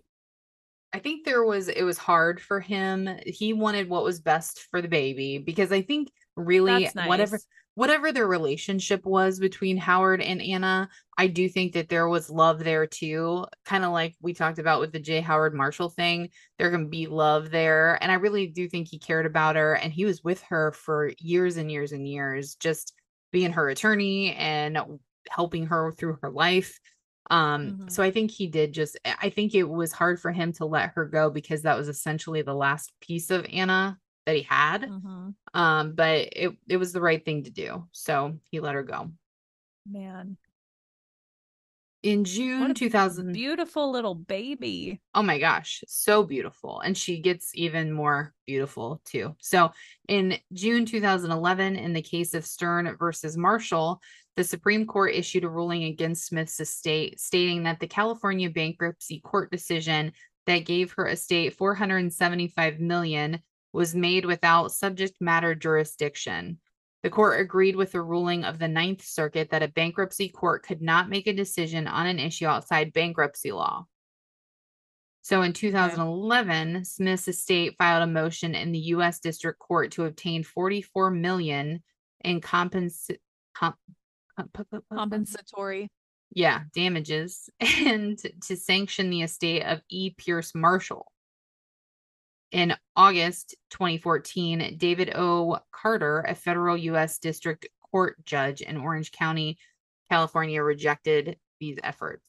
I 0.93 0.99
think 0.99 1.25
there 1.25 1.45
was 1.45 1.69
it 1.69 1.83
was 1.83 1.99
hard 1.99 2.41
for 2.41 2.61
him. 2.61 3.09
He 3.27 3.53
wanted 3.53 3.89
what 3.89 4.05
was 4.05 4.21
best 4.21 4.61
for 4.71 4.81
the 4.81 4.89
baby 4.89 5.39
because 5.39 5.71
I 5.73 5.83
think 5.83 6.11
really 6.37 6.91
nice. 6.95 6.95
whatever 6.95 7.41
whatever 7.75 8.11
their 8.11 8.27
relationship 8.27 9.05
was 9.07 9.39
between 9.39 9.77
Howard 9.77 10.21
and 10.21 10.43
Anna, 10.43 10.89
I 11.17 11.29
do 11.29 11.49
think 11.49 11.75
that 11.75 11.89
there 11.89 12.09
was 12.09 12.31
love 12.31 12.65
there 12.65 12.87
too. 12.87 13.47
Kind 13.65 13.85
of 13.85 13.93
like 13.93 14.17
we 14.21 14.35
talked 14.35 14.59
about 14.59 14.81
with 14.81 14.93
the 14.93 14.99
J. 15.01 15.21
Howard 15.21 15.55
Marshall 15.55 15.91
thing. 15.91 16.31
There 16.59 16.71
can 16.71 16.89
be 16.91 17.07
love 17.07 17.51
there. 17.51 18.03
And 18.03 18.11
I 18.11 18.17
really 18.17 18.49
do 18.49 18.69
think 18.69 18.89
he 18.89 18.99
cared 18.99 19.27
about 19.27 19.57
her 19.57 19.75
and 19.77 19.93
he 19.93 20.05
was 20.07 20.25
with 20.25 20.43
her 20.45 20.73
for 20.73 21.13
years 21.19 21.57
and 21.57 21.71
years 21.71 21.93
and 21.93 22.09
years, 22.09 22.55
just 22.57 22.95
being 23.31 23.53
her 23.53 23.69
attorney 23.69 24.35
and 24.35 24.79
helping 25.31 25.67
her 25.67 25.93
through 25.93 26.19
her 26.23 26.31
life. 26.31 26.79
Um, 27.31 27.73
Mhm. 27.81 27.91
so 27.93 28.03
I 28.03 28.11
think 28.11 28.31
he 28.31 28.47
did 28.47 28.73
just 28.73 28.99
I 29.05 29.29
think 29.31 29.55
it 29.55 29.65
was 29.65 29.93
hard 29.93 30.21
for 30.21 30.33
him 30.33 30.53
to 30.55 30.65
let 30.65 30.91
her 30.95 31.05
go 31.05 31.29
because 31.31 31.63
that 31.63 31.77
was 31.77 31.89
essentially 31.89 32.43
the 32.43 32.55
last 32.55 32.93
piece 33.01 33.31
of 33.31 33.45
Anna 33.47 33.99
that 34.25 34.37
he 34.37 34.43
had. 34.43 34.83
Mhm. 34.89 35.35
Um, 35.55 35.95
but 35.95 36.29
it 36.33 36.57
it 36.69 36.77
was 36.79 36.93
the 36.93 37.01
right 37.03 37.23
thing 37.23 37.45
to 37.45 37.51
do. 37.51 37.87
So 37.93 38.39
he 38.51 38.61
let 38.61 38.75
her 38.75 38.83
go. 38.83 39.13
Man. 39.85 40.37
In 42.05 42.25
June 42.25 42.75
2000, 42.75 43.33
Beautiful 43.33 43.91
little 43.91 44.15
baby. 44.15 45.01
oh 45.15 45.23
my 45.23 45.39
gosh, 45.41 45.83
so 45.89 46.23
beautiful. 46.23 46.79
And 46.81 46.97
she 46.97 47.21
gets 47.21 47.51
even 47.55 47.93
more 47.93 48.35
beautiful 48.47 49.03
too. 49.05 49.35
So 49.41 49.73
in 50.07 50.39
June 50.53 50.87
2011, 50.87 51.75
in 51.75 51.93
the 51.93 52.01
case 52.03 52.35
of 52.35 52.47
Stern 52.47 52.97
versus 52.97 53.37
Marshall, 53.37 54.01
the 54.39 54.45
Supreme 54.45 54.87
Court 54.87 55.17
issued 55.17 55.43
a 55.43 55.49
ruling 55.49 55.83
against 55.83 56.27
Smith's 56.27 56.61
estate, 56.61 57.19
stating 57.19 57.65
that 57.65 57.81
the 57.81 57.89
California 57.89 58.49
bankruptcy 58.49 59.19
court 59.19 59.51
decision 59.51 60.13
that 60.47 60.61
gave 60.61 60.93
her 60.93 61.09
estate 61.09 61.57
475 61.57 62.79
million 62.79 63.43
was 63.73 63.97
made 63.97 64.25
without 64.25 64.71
subject 64.71 65.17
matter 65.21 65.57
jurisdiction. 65.57 66.61
The 67.03 67.11
court 67.11 67.41
agreed 67.41 67.75
with 67.75 67.91
the 67.91 68.01
ruling 68.01 68.45
of 68.45 68.61
the 68.61 68.69
Ninth 68.69 69.03
Circuit 69.05 69.51
that 69.51 69.65
a 69.65 69.67
bankruptcy 69.67 70.29
court 70.29 70.63
could 70.63 70.81
not 70.83 71.09
make 71.09 71.27
a 71.27 71.33
decision 71.33 71.89
on 71.89 72.07
an 72.07 72.21
issue 72.21 72.47
outside 72.47 72.93
bankruptcy 72.93 73.51
law. 73.51 73.87
So 75.23 75.43
in 75.43 75.53
2011, 75.53 76.85
Smith's 76.85 77.27
estate 77.27 77.75
filed 77.77 78.05
a 78.05 78.07
motion 78.07 78.55
in 78.55 78.71
the 78.71 78.79
U.S. 78.79 79.19
District 79.19 79.59
Court 79.59 79.91
to 79.93 80.05
obtain 80.05 80.45
44 80.45 81.11
million 81.11 81.83
in 82.21 82.41
compens- 82.41 83.11
com- 83.53 83.75
Compensatory. 84.93 85.89
yeah, 86.33 86.63
damages 86.75 87.49
and 87.61 88.19
to 88.43 88.57
sanction 88.57 89.11
the 89.11 89.23
estate 89.23 89.63
of 89.63 89.81
E. 89.89 90.11
Pierce 90.11 90.55
Marshall. 90.55 91.07
In 92.51 92.75
August 92.97 93.55
2014, 93.71 94.77
David 94.79 95.13
O. 95.15 95.59
Carter, 95.71 96.25
a 96.27 96.35
federal 96.35 96.79
U.S. 96.79 97.19
District 97.19 97.69
Court 97.91 98.17
judge 98.25 98.63
in 98.63 98.79
Orange 98.79 99.13
County, 99.13 99.59
California, 100.11 100.63
rejected 100.63 101.37
these 101.61 101.79
efforts. 101.83 102.25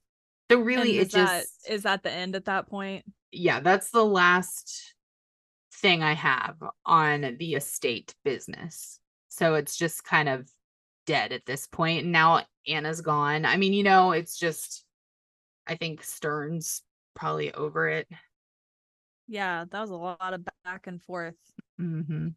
So 0.52 0.60
really, 0.60 0.98
it 0.98 1.12
that 1.12 1.42
just 1.42 1.70
is 1.70 1.84
that 1.84 2.04
the 2.04 2.12
end 2.12 2.36
at 2.36 2.46
that 2.46 2.68
point? 2.68 3.06
yeah, 3.32 3.60
that's 3.60 3.92
the 3.92 4.06
last 4.06 4.94
thing 5.74 6.04
I 6.04 6.14
have 6.14 6.56
on 6.86 7.36
the 7.40 7.56
estate 7.56 8.16
business. 8.24 9.00
So 9.30 9.56
it's 9.56 9.78
just 9.78 10.04
kind 10.04 10.28
of 10.28 10.50
dead 11.10 11.32
at 11.32 11.46
this 11.46 11.66
point. 11.66 12.04
And 12.04 12.12
now 12.12 12.44
Anna's 12.68 13.02
gone. 13.02 13.44
I 13.44 13.58
mean, 13.58 13.74
you 13.74 13.84
know, 13.84 14.12
it's 14.12 14.38
just 14.38 14.86
I 15.66 15.76
think 15.76 16.04
Stern's 16.04 16.84
probably 17.16 17.52
over 17.52 17.90
it. 17.90 18.08
Yeah, 19.28 19.66
that 19.70 19.82
was 19.82 19.90
a 19.90 19.96
lot 19.96 20.34
of 20.34 20.46
back 20.64 20.86
and 20.86 21.02
forth. 21.02 21.36
hmm 21.78 22.30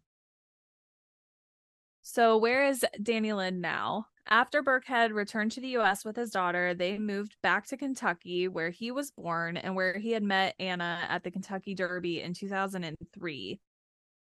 So, 2.00 2.38
where 2.38 2.66
is 2.66 2.84
Dannielynn 2.98 3.60
now? 3.60 4.06
After 4.26 4.62
Birkhead 4.62 5.12
returned 5.12 5.52
to 5.52 5.60
the 5.60 5.76
US 5.78 6.04
with 6.04 6.16
his 6.16 6.30
daughter, 6.30 6.74
they 6.74 6.98
moved 6.98 7.36
back 7.42 7.66
to 7.66 7.76
Kentucky, 7.76 8.48
where 8.48 8.70
he 8.70 8.90
was 8.90 9.10
born 9.10 9.56
and 9.56 9.76
where 9.76 9.98
he 9.98 10.12
had 10.12 10.22
met 10.22 10.54
Anna 10.58 11.04
at 11.08 11.24
the 11.24 11.30
Kentucky 11.30 11.74
Derby 11.74 12.22
in 12.22 12.32
2003. 12.32 13.60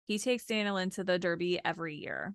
He 0.07 0.19
takes 0.19 0.45
Dannielynn 0.47 0.95
to 0.95 1.05
the 1.05 1.19
Derby 1.19 1.61
every 1.65 1.97
year. 1.97 2.35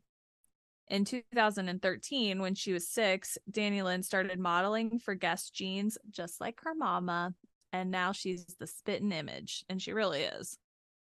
In 0.91 1.05
2013, 1.05 2.41
when 2.41 2.53
she 2.53 2.73
was 2.73 2.85
six, 2.85 3.37
Dannielynn 3.49 4.03
started 4.03 4.37
modeling 4.37 4.99
for 4.99 5.15
Guess 5.15 5.49
Jeans, 5.51 5.97
just 6.09 6.41
like 6.41 6.59
her 6.63 6.75
mama. 6.75 7.33
And 7.71 7.91
now 7.91 8.11
she's 8.11 8.45
the 8.59 8.67
spitting 8.67 9.13
image, 9.13 9.63
and 9.69 9.81
she 9.81 9.93
really 9.93 10.23
is. 10.23 10.57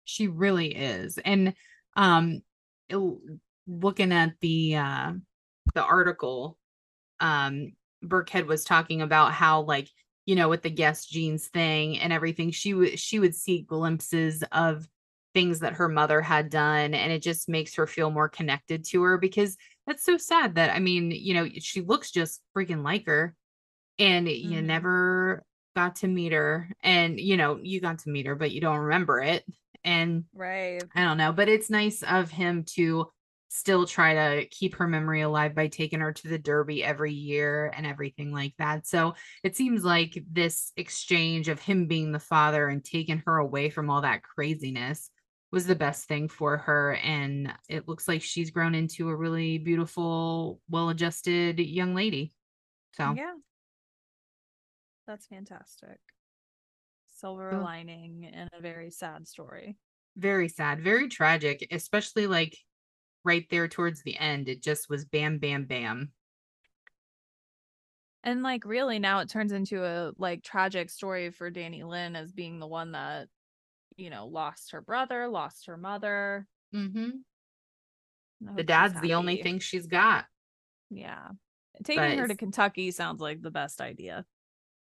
She 0.05 0.29
really 0.29 0.73
is. 0.73 1.19
And 1.19 1.55
um 1.97 2.43
looking 3.67 4.13
at 4.13 4.35
the 4.41 4.77
uh 4.77 5.13
the 5.75 5.83
article, 5.83 6.59
um 7.19 7.73
Birkhead 8.05 8.47
was 8.47 8.63
talking 8.63 9.03
about 9.03 9.33
how 9.33 9.63
like, 9.63 9.89
you 10.27 10.37
know, 10.37 10.49
with 10.49 10.63
the 10.63 10.71
Guess 10.71 11.07
jeans 11.07 11.49
thing 11.49 11.99
and 11.99 12.13
everything, 12.13 12.53
she 12.53 12.73
would 12.73 13.01
she 13.01 13.19
would 13.19 13.35
see 13.35 13.63
glimpses 13.63 14.45
of 14.53 14.87
things 15.35 15.61
that 15.61 15.75
her 15.75 15.89
mother 15.89 16.21
had 16.21 16.51
done 16.51 16.95
and 16.95 17.11
it 17.11 17.23
just 17.23 17.49
makes 17.49 17.75
her 17.75 17.87
feel 17.87 18.11
more 18.11 18.29
connected 18.29 18.85
to 18.85 19.03
her 19.03 19.17
because 19.17 19.57
that's 19.87 20.05
so 20.05 20.17
sad 20.17 20.55
that 20.57 20.71
I 20.71 20.79
mean, 20.79 21.11
you 21.11 21.35
know, 21.35 21.49
she 21.59 21.81
looks 21.81 22.11
just 22.11 22.43
freaking 22.57 22.85
like 22.85 23.07
her 23.07 23.35
and 23.99 24.29
you 24.29 24.63
Mhm. 24.63 24.63
never 24.63 25.45
got 25.77 25.97
to 25.97 26.09
meet 26.09 26.33
her 26.33 26.71
and 26.83 27.21
you 27.21 27.37
know, 27.37 27.59
you 27.63 27.81
got 27.81 28.01
to 28.01 28.11
meet 28.11 28.27
her 28.27 28.37
but 28.37 28.53
you 28.53 28.61
don't 28.61 28.79
remember 28.81 29.21
it 29.21 29.45
and 29.85 30.25
Right. 30.35 30.91
I 30.95 31.05
don't 31.05 31.19
know, 31.19 31.33
but 31.33 31.49
it's 31.49 31.71
nice 31.71 32.03
of 32.03 32.31
him 32.31 32.65
to 32.77 33.11
still 33.49 33.87
try 33.87 34.15
to 34.15 34.47
keep 34.49 34.77
her 34.77 34.89
memory 34.89 35.21
alive 35.23 35.55
by 35.55 35.69
taking 35.69 36.01
her 36.01 36.13
to 36.13 36.29
the 36.29 36.39
Derby 36.39 36.83
every 36.85 37.13
year 37.13 37.73
and 37.77 37.87
everything 37.87 38.33
like 38.33 38.55
that. 38.59 38.87
So 38.87 39.15
it 39.45 39.57
seems 39.57 39.85
like 39.85 40.23
this 40.31 40.73
exchange 40.77 41.49
of 41.49 41.61
him 41.61 41.87
being 41.87 42.13
the 42.13 42.19
father 42.19 42.69
and 42.69 42.85
taking 42.85 43.23
her 43.27 43.37
away 43.39 43.71
from 43.71 43.91
all 43.91 44.03
that 44.03 44.23
craziness 44.23 45.11
was 45.53 45.67
the 45.67 45.77
best 45.77 46.07
thing 46.09 46.29
for 46.29 46.57
her. 46.57 46.95
And 46.97 47.55
it 47.69 47.87
looks 47.87 48.09
like 48.09 48.23
she's 48.23 48.51
grown 48.51 48.75
into 48.75 49.09
a 49.09 49.17
really 49.17 49.59
beautiful, 49.59 50.61
well 50.69 50.89
adjusted 50.89 51.61
young 51.61 51.95
lady. 51.95 52.35
So 52.95 53.15
Yeah. 53.15 53.35
That's 55.07 55.27
fantastic. 55.27 55.99
Silver 57.07 57.59
lining 57.61 58.25
in 58.25 58.49
a 58.53 58.61
very 58.61 58.91
sad 58.91 59.29
story. 59.29 59.79
very 60.17 60.49
sad, 60.49 60.83
very 60.83 61.09
tragic, 61.09 61.67
especially 61.71 62.27
like 62.27 62.57
right 63.25 63.47
there 63.51 63.69
towards 63.69 64.03
the 64.03 64.19
end. 64.19 64.49
It 64.49 64.63
just 64.63 64.89
was 64.89 65.05
bam, 65.05 65.39
bam, 65.39 65.67
bam. 65.67 66.13
And 68.25 68.43
like 68.43 68.65
really 68.65 68.99
now 68.99 69.19
it 69.21 69.29
turns 69.29 69.53
into 69.53 69.85
a 69.85 70.13
like 70.17 70.43
tragic 70.43 70.91
story 70.91 71.31
for 71.31 71.51
Dannielynn 71.51 72.17
as 72.17 72.33
being 72.33 72.59
the 72.61 72.69
one 72.69 72.93
that, 72.93 73.29
you 73.97 74.11
know, 74.11 74.27
lost 74.27 74.73
her 74.73 74.81
brother, 74.81 75.29
lost 75.29 75.67
her 75.67 75.77
mother. 75.77 76.47
Mm-hmm. 76.75 77.11
The 78.57 78.63
dad's 78.65 79.01
the 79.01 79.15
only 79.15 79.43
thing 79.43 79.59
she's 79.61 79.87
got. 79.87 80.25
Yeah. 80.91 81.29
Taking 81.85 82.19
her 82.19 82.29
to 82.29 82.37
Kentucky 82.37 82.91
sounds 82.91 83.21
like 83.21 83.41
the 83.41 83.51
best 83.51 83.81
idea. 83.81 84.25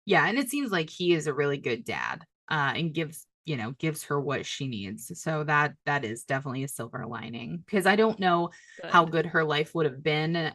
Yeah, 0.07 0.27
and 0.27 0.39
it 0.39 0.49
seems 0.49 0.71
like 0.71 0.89
he 0.89 1.13
is 1.13 1.27
a 1.27 1.35
really 1.35 1.59
good 1.59 1.85
dad, 1.85 2.25
uh, 2.51 2.73
and 2.75 2.95
gives 2.95 3.27
you 3.45 3.57
know 3.57 3.73
gives 3.73 4.05
her 4.05 4.19
what 4.19 4.47
she 4.47 4.67
needs. 4.67 5.11
So 5.21 5.45
that 5.45 5.75
that 5.85 6.05
is 6.05 6.25
definitely 6.25 6.65
a 6.65 6.69
silver 6.69 7.05
lining 7.07 7.63
because 7.65 7.87
I 7.87 7.97
don't 7.97 8.19
know 8.19 8.51
how 8.85 9.05
good 9.05 9.27
her 9.27 9.45
life 9.45 9.75
would 9.75 9.87
have 9.87 10.03
been 10.03 10.53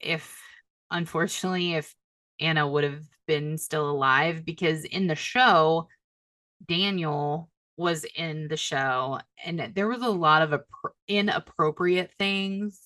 if, 0.00 0.38
unfortunately, 0.90 1.74
if 1.74 1.94
Anna 2.40 2.68
would 2.68 2.84
have 2.84 3.04
been 3.26 3.56
still 3.56 3.90
alive. 3.90 4.44
Because 4.44 4.84
in 4.84 5.06
the 5.06 5.14
show, 5.14 5.88
Daniel 6.66 7.49
was 7.80 8.04
in 8.14 8.48
the 8.48 8.56
show, 8.56 9.18
and 9.44 9.72
there 9.74 9.88
was 9.88 10.02
a 10.02 10.08
lot 10.08 10.42
of 10.42 10.60
inappropriate 11.08 12.12
things 12.18 12.80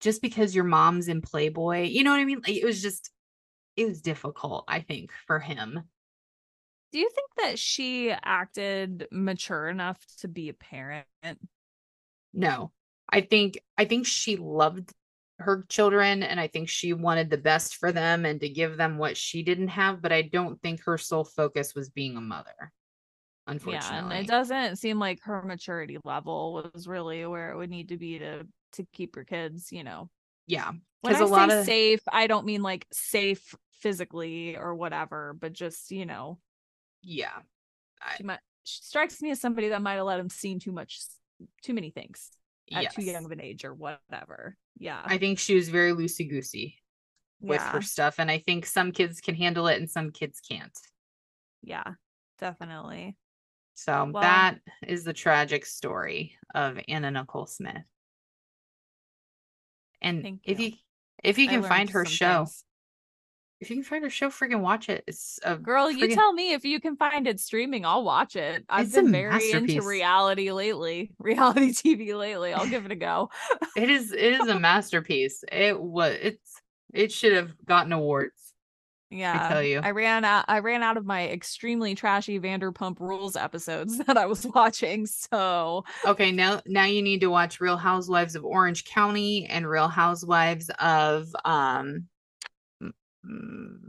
just 0.00 0.20
because 0.20 0.54
your 0.54 0.64
mom's 0.64 1.08
in 1.08 1.22
Playboy. 1.22 1.84
You 1.84 2.04
know 2.04 2.10
what 2.10 2.20
I 2.20 2.24
mean? 2.24 2.42
Like, 2.46 2.56
it 2.56 2.64
was 2.64 2.82
just 2.82 3.10
it 3.76 3.86
was 3.86 4.02
difficult, 4.02 4.64
I 4.68 4.80
think, 4.80 5.12
for 5.26 5.38
him. 5.38 5.82
Do 6.92 6.98
you 6.98 7.08
think 7.08 7.30
that 7.38 7.58
she 7.58 8.10
acted 8.10 9.06
mature 9.12 9.68
enough 9.68 9.98
to 10.18 10.28
be 10.28 10.48
a 10.48 10.54
parent? 10.54 11.06
No. 12.34 12.72
I 13.12 13.20
think 13.22 13.60
I 13.78 13.84
think 13.84 14.06
she 14.06 14.36
loved 14.36 14.92
her 15.38 15.64
children 15.68 16.22
and 16.22 16.38
I 16.38 16.48
think 16.48 16.68
she 16.68 16.92
wanted 16.92 17.30
the 17.30 17.38
best 17.38 17.76
for 17.76 17.92
them 17.92 18.24
and 18.24 18.40
to 18.40 18.48
give 18.48 18.76
them 18.76 18.98
what 18.98 19.16
she 19.16 19.42
didn't 19.42 19.68
have, 19.68 20.02
but 20.02 20.12
I 20.12 20.22
don't 20.22 20.60
think 20.60 20.82
her 20.84 20.98
sole 20.98 21.24
focus 21.24 21.74
was 21.74 21.88
being 21.88 22.16
a 22.16 22.20
mother. 22.20 22.72
Yeah, 23.66 23.98
and 23.98 24.12
it 24.12 24.26
doesn't 24.26 24.76
seem 24.76 24.98
like 24.98 25.20
her 25.22 25.42
maturity 25.42 25.98
level 26.04 26.52
was 26.74 26.86
really 26.86 27.24
where 27.26 27.50
it 27.52 27.56
would 27.56 27.70
need 27.70 27.88
to 27.88 27.96
be 27.96 28.18
to 28.18 28.46
to 28.72 28.86
keep 28.92 29.16
her 29.16 29.24
kids, 29.24 29.72
you 29.72 29.84
know. 29.84 30.10
yeah. 30.46 30.70
When 31.02 31.14
I 31.14 31.18
Because 31.18 31.20
a 31.20 31.26
lot 31.26 31.50
say 31.50 31.58
of 31.60 31.64
safe, 31.66 32.00
I 32.12 32.26
don't 32.26 32.46
mean 32.46 32.62
like 32.62 32.86
safe 32.92 33.54
physically 33.80 34.56
or 34.56 34.74
whatever, 34.74 35.34
but 35.38 35.52
just, 35.52 35.90
you 35.90 36.06
know, 36.06 36.38
yeah. 37.02 37.38
I- 38.02 38.16
she 38.16 38.22
might 38.24 38.40
she 38.64 38.80
strikes 38.82 39.22
me 39.22 39.30
as 39.30 39.40
somebody 39.40 39.70
that 39.70 39.82
might 39.82 39.94
have 39.94 40.04
let 40.04 40.20
him 40.20 40.28
seen 40.28 40.60
too 40.60 40.72
much 40.72 41.00
too 41.62 41.72
many 41.74 41.90
things 41.90 42.30
at 42.72 42.94
too 42.94 43.02
young 43.02 43.24
of 43.24 43.30
an 43.32 43.40
age 43.40 43.64
or 43.64 43.74
whatever. 43.74 44.56
Yeah. 44.78 45.00
I 45.04 45.18
think 45.18 45.38
she 45.38 45.54
was 45.54 45.68
very 45.70 45.92
loosey 45.92 46.28
goosey 46.28 46.76
with 47.40 47.60
yeah. 47.60 47.72
her 47.72 47.82
stuff. 47.82 48.16
And 48.18 48.30
I 48.30 48.38
think 48.38 48.66
some 48.66 48.92
kids 48.92 49.20
can 49.20 49.34
handle 49.34 49.66
it 49.66 49.78
and 49.78 49.90
some 49.90 50.10
kids 50.12 50.40
can't. 50.40 50.78
Yeah. 51.62 51.94
Definitely. 52.38 53.16
So 53.80 54.10
that 54.12 54.58
is 54.86 55.04
the 55.04 55.14
tragic 55.14 55.64
story 55.64 56.36
of 56.54 56.78
Anna 56.86 57.10
Nicole 57.10 57.46
Smith. 57.46 57.82
And 60.02 60.38
if 60.44 60.60
you. 60.60 60.72
if 61.24 61.38
you 61.38 61.48
can 61.48 61.62
find 61.62 61.88
her 61.88 62.04
show, 62.04 62.44
things. 62.44 62.64
if 63.58 63.70
you 63.70 63.76
can 63.76 63.84
find 63.84 64.04
her 64.04 64.10
show, 64.10 64.28
freaking 64.28 64.60
watch 64.60 64.90
it. 64.90 65.04
It's 65.06 65.40
a 65.42 65.56
Girl, 65.56 65.90
you 65.90 66.14
tell 66.14 66.30
me 66.34 66.52
if 66.52 66.66
you 66.66 66.78
can 66.78 66.96
find 66.96 67.26
it 67.26 67.40
streaming, 67.40 67.86
I'll 67.86 68.04
watch 68.04 68.36
it. 68.36 68.66
I've 68.68 68.86
It's 68.86 68.94
been 68.94 69.12
very 69.12 69.50
into 69.50 69.80
reality 69.80 70.52
lately, 70.52 71.12
reality 71.18 71.72
TV 71.72 72.14
lately. 72.14 72.52
I'll 72.52 72.68
give 72.68 72.84
it 72.84 72.92
a 72.92 72.96
go. 72.96 73.30
it 73.76 73.88
is 73.88 74.12
it 74.12 74.34
is 74.42 74.46
a 74.46 74.60
masterpiece. 74.60 75.42
It 75.50 75.80
was 75.80 76.18
it's 76.20 76.60
it 76.92 77.12
should 77.12 77.32
have 77.32 77.52
gotten 77.64 77.94
awards. 77.94 78.49
Yeah. 79.10 79.48
tell 79.48 79.62
you. 79.62 79.80
I 79.82 79.90
ran 79.90 80.24
out 80.24 80.44
I 80.48 80.60
ran 80.60 80.82
out 80.82 80.96
of 80.96 81.04
my 81.04 81.28
extremely 81.28 81.94
trashy 81.94 82.38
Vanderpump 82.38 83.00
Rules 83.00 83.34
episodes 83.36 83.98
that 84.06 84.16
I 84.16 84.26
was 84.26 84.46
watching. 84.46 85.06
So 85.06 85.84
Okay, 86.04 86.30
now 86.32 86.60
now 86.66 86.84
you 86.84 87.02
need 87.02 87.20
to 87.22 87.26
watch 87.30 87.60
Real 87.60 87.76
Housewives 87.76 88.36
of 88.36 88.44
Orange 88.44 88.84
County 88.84 89.46
and 89.46 89.68
Real 89.68 89.88
Housewives 89.88 90.70
of 90.78 91.28
um 91.44 92.06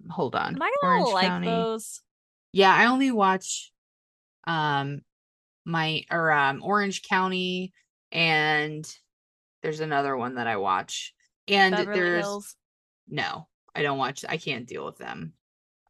hold 0.10 0.36
on. 0.36 0.56
am 0.56 0.62
I 0.62 0.72
Orange 0.84 1.14
like 1.14 1.28
County. 1.28 1.48
those? 1.48 2.02
Yeah, 2.54 2.74
I 2.74 2.88
only 2.88 3.12
watch 3.12 3.72
um 4.48 5.02
my 5.66 6.04
or 6.10 6.32
um 6.32 6.62
Orange 6.64 7.04
County 7.04 7.74
and 8.12 8.84
there's 9.62 9.80
another 9.80 10.18
one 10.18 10.36
that 10.36 10.48
I 10.48 10.58
watch. 10.58 11.14
And 11.48 11.76
Beverly 11.76 12.00
there's 12.00 12.24
Hills. 12.26 12.56
no, 13.08 13.48
I 13.76 13.82
don't 13.82 13.98
watch 13.98 14.26
I 14.28 14.38
can't 14.38 14.68
deal 14.68 14.86
with 14.86 14.98
them. 14.98 15.34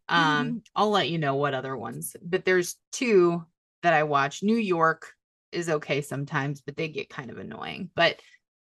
Um 0.10 0.64
I'll 0.76 0.90
let 0.90 1.10
you 1.10 1.18
know 1.18 1.36
what 1.36 1.54
other 1.54 1.76
ones, 1.78 2.16
but 2.22 2.46
there's 2.46 2.76
two 2.92 3.46
that 3.84 3.94
I 3.94 4.04
watch. 4.04 4.44
New 4.44 4.58
York 4.58 5.14
is 5.52 5.70
okay 5.70 6.02
sometimes, 6.02 6.62
but 6.62 6.76
they 6.78 6.88
get 6.88 7.10
kind 7.10 7.30
of 7.32 7.38
annoying. 7.38 7.90
But 7.96 8.20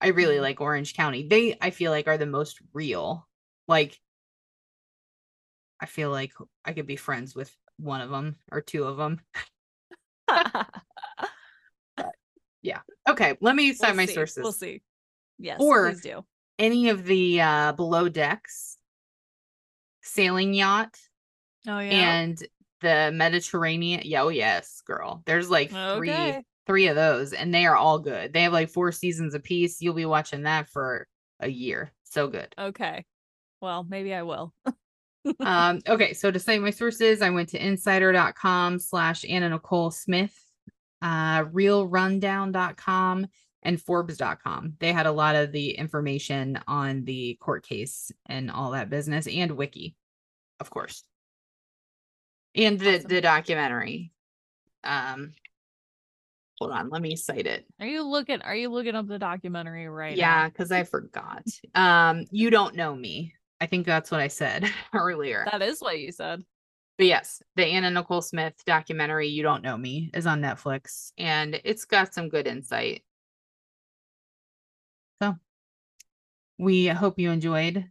I 0.00 0.08
really 0.08 0.36
Mhm. 0.36 0.42
like 0.42 0.60
Orange 0.60 0.94
County. 0.94 1.26
They 1.28 1.56
I 1.60 1.70
feel 1.70 1.90
like 1.90 2.08
are 2.08 2.18
the 2.18 2.26
most 2.26 2.60
real. 2.72 3.26
Like 3.68 3.98
I 5.80 5.86
feel 5.86 6.10
like 6.10 6.32
I 6.64 6.72
could 6.72 6.86
be 6.86 6.96
friends 6.96 7.34
with 7.34 7.54
one 7.78 8.00
of 8.02 8.10
them 8.10 8.36
or 8.52 8.60
two 8.60 8.84
of 8.84 8.96
them. 8.96 9.20
Yeah. 12.62 12.80
Okay, 13.08 13.38
let 13.40 13.56
me 13.56 13.72
cite 13.72 13.90
We'll 13.90 13.96
my 13.96 14.04
see. 14.06 14.12
sources. 14.14 14.42
We'll 14.42 14.52
see. 14.52 14.82
Yes, 15.38 15.58
Or- 15.60 15.88
please 15.90 16.02
do. 16.02 16.24
Any 16.58 16.90
of 16.90 17.04
the 17.04 17.40
uh 17.40 17.72
below 17.72 18.10
decks, 18.10 18.76
sailing 20.02 20.54
yacht, 20.54 20.96
Oh 21.66 21.78
yeah. 21.78 21.90
and 22.20 22.42
the 22.80 23.10
Mediterranean. 23.12 24.02
Yeah, 24.04 24.22
oh 24.22 24.28
yes, 24.28 24.80
girl. 24.86 25.22
There's 25.26 25.50
like 25.50 25.70
three 25.70 26.10
Okay. 26.10 26.42
three 26.66 26.86
of 26.88 26.96
those, 26.96 27.32
and 27.32 27.52
they 27.54 27.66
are 27.66 27.76
all 27.76 27.98
good. 27.98 28.32
They 28.32 28.42
have 28.42 28.52
like 28.52 28.70
four 28.70 28.92
seasons 28.92 29.34
apiece. 29.34 29.80
You'll 29.82 29.94
be 29.94 30.06
watching 30.06 30.44
that 30.44 30.68
for 30.68 31.06
a 31.40 31.48
year. 31.48 31.92
So 32.04 32.28
good. 32.28 32.54
okay. 32.58 33.04
Well, 33.60 33.84
maybe 33.88 34.14
I 34.14 34.22
will. 34.22 34.54
um, 35.40 35.80
okay, 35.86 36.14
so 36.14 36.30
to 36.30 36.38
cite 36.38 36.62
my 36.62 36.70
sources, 36.70 37.20
I 37.20 37.28
went 37.30 37.50
to 37.50 37.62
insider.com 37.64 38.78
slash 38.78 39.24
Anna 39.28 39.50
Nicole 39.50 39.90
Smith, 39.90 40.34
uh, 41.02 41.44
reelrundown.com, 41.44 43.26
and 43.62 43.80
Forbes.com. 43.80 44.74
They 44.78 44.92
had 44.92 45.06
a 45.06 45.12
lot 45.12 45.36
of 45.36 45.52
the 45.52 45.72
information 45.72 46.58
on 46.66 47.04
the 47.04 47.36
court 47.40 47.66
case 47.66 48.10
and 48.26 48.50
all 48.50 48.70
that 48.72 48.90
business, 48.90 49.26
and 49.26 49.52
Wiki, 49.52 49.96
of 50.60 50.70
course. 50.70 51.04
And 52.54 52.78
the, 52.78 52.96
Awesome. 52.96 53.08
the 53.08 53.20
documentary. 53.20 54.12
Um 54.82 55.32
hold 56.58 56.72
on, 56.72 56.90
let 56.90 57.00
me 57.02 57.16
cite 57.16 57.46
it. 57.46 57.64
Are 57.80 57.86
you 57.86 58.02
looking 58.02 58.42
are 58.42 58.54
you 58.54 58.68
looking 58.68 58.94
up 58.94 59.06
the 59.06 59.18
documentary 59.18 59.88
right 59.88 60.16
yeah, 60.16 60.48
because 60.48 60.72
I 60.72 60.84
forgot. 60.84 61.44
Um, 61.74 62.24
you 62.30 62.50
don't 62.50 62.74
know 62.76 62.94
me. 62.94 63.34
I 63.60 63.66
think 63.66 63.86
that's 63.86 64.10
what 64.10 64.20
I 64.20 64.28
said 64.28 64.64
earlier. 64.94 65.46
That 65.50 65.62
is 65.62 65.80
what 65.80 65.98
you 65.98 66.12
said. 66.12 66.42
But 66.98 67.06
yes, 67.06 67.42
the 67.56 67.64
Anna 67.64 67.90
Nicole 67.90 68.20
Smith 68.20 68.54
documentary, 68.66 69.28
You 69.28 69.42
Don't 69.42 69.62
Know 69.62 69.76
Me, 69.78 70.10
is 70.12 70.26
on 70.26 70.42
Netflix 70.42 71.12
and 71.16 71.58
it's 71.64 71.84
got 71.86 72.12
some 72.12 72.28
good 72.28 72.46
insight. 72.46 73.02
So 75.20 75.36
we 76.58 76.86
hope 76.86 77.18
you 77.18 77.30
enjoyed 77.30 77.84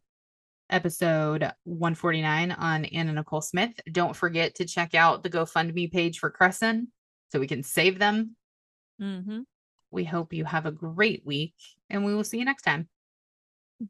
episode 0.70 1.52
149 1.64 2.52
on 2.52 2.86
Anna 2.86 3.14
Nicole 3.14 3.42
Smith. 3.42 3.72
Don't 3.92 4.16
forget 4.16 4.56
to 4.56 4.66
check 4.66 4.96
out 4.96 5.24
the 5.24 5.30
GoFundMe 5.30 5.92
page 5.92 6.20
for 6.20 6.30
Cresson 6.30 6.90
so 7.32 7.40
we 7.40 7.48
can 7.48 7.64
save 7.64 8.00
them. 8.00 8.36
Mm-hmm. 9.02 9.42
We 9.92 10.04
hope 10.04 10.34
you 10.34 10.46
have 10.46 10.66
a 10.66 10.72
great 10.72 11.26
week 11.26 11.56
and 11.90 12.06
we 12.06 12.14
will 12.14 12.24
see 12.24 12.40
you 12.40 12.46
next 12.46 12.64
time. 12.64 12.88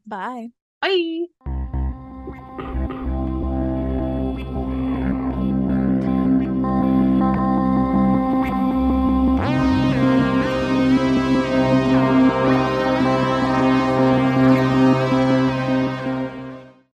Bye. 0.06 0.48
Bye. 0.80 1.26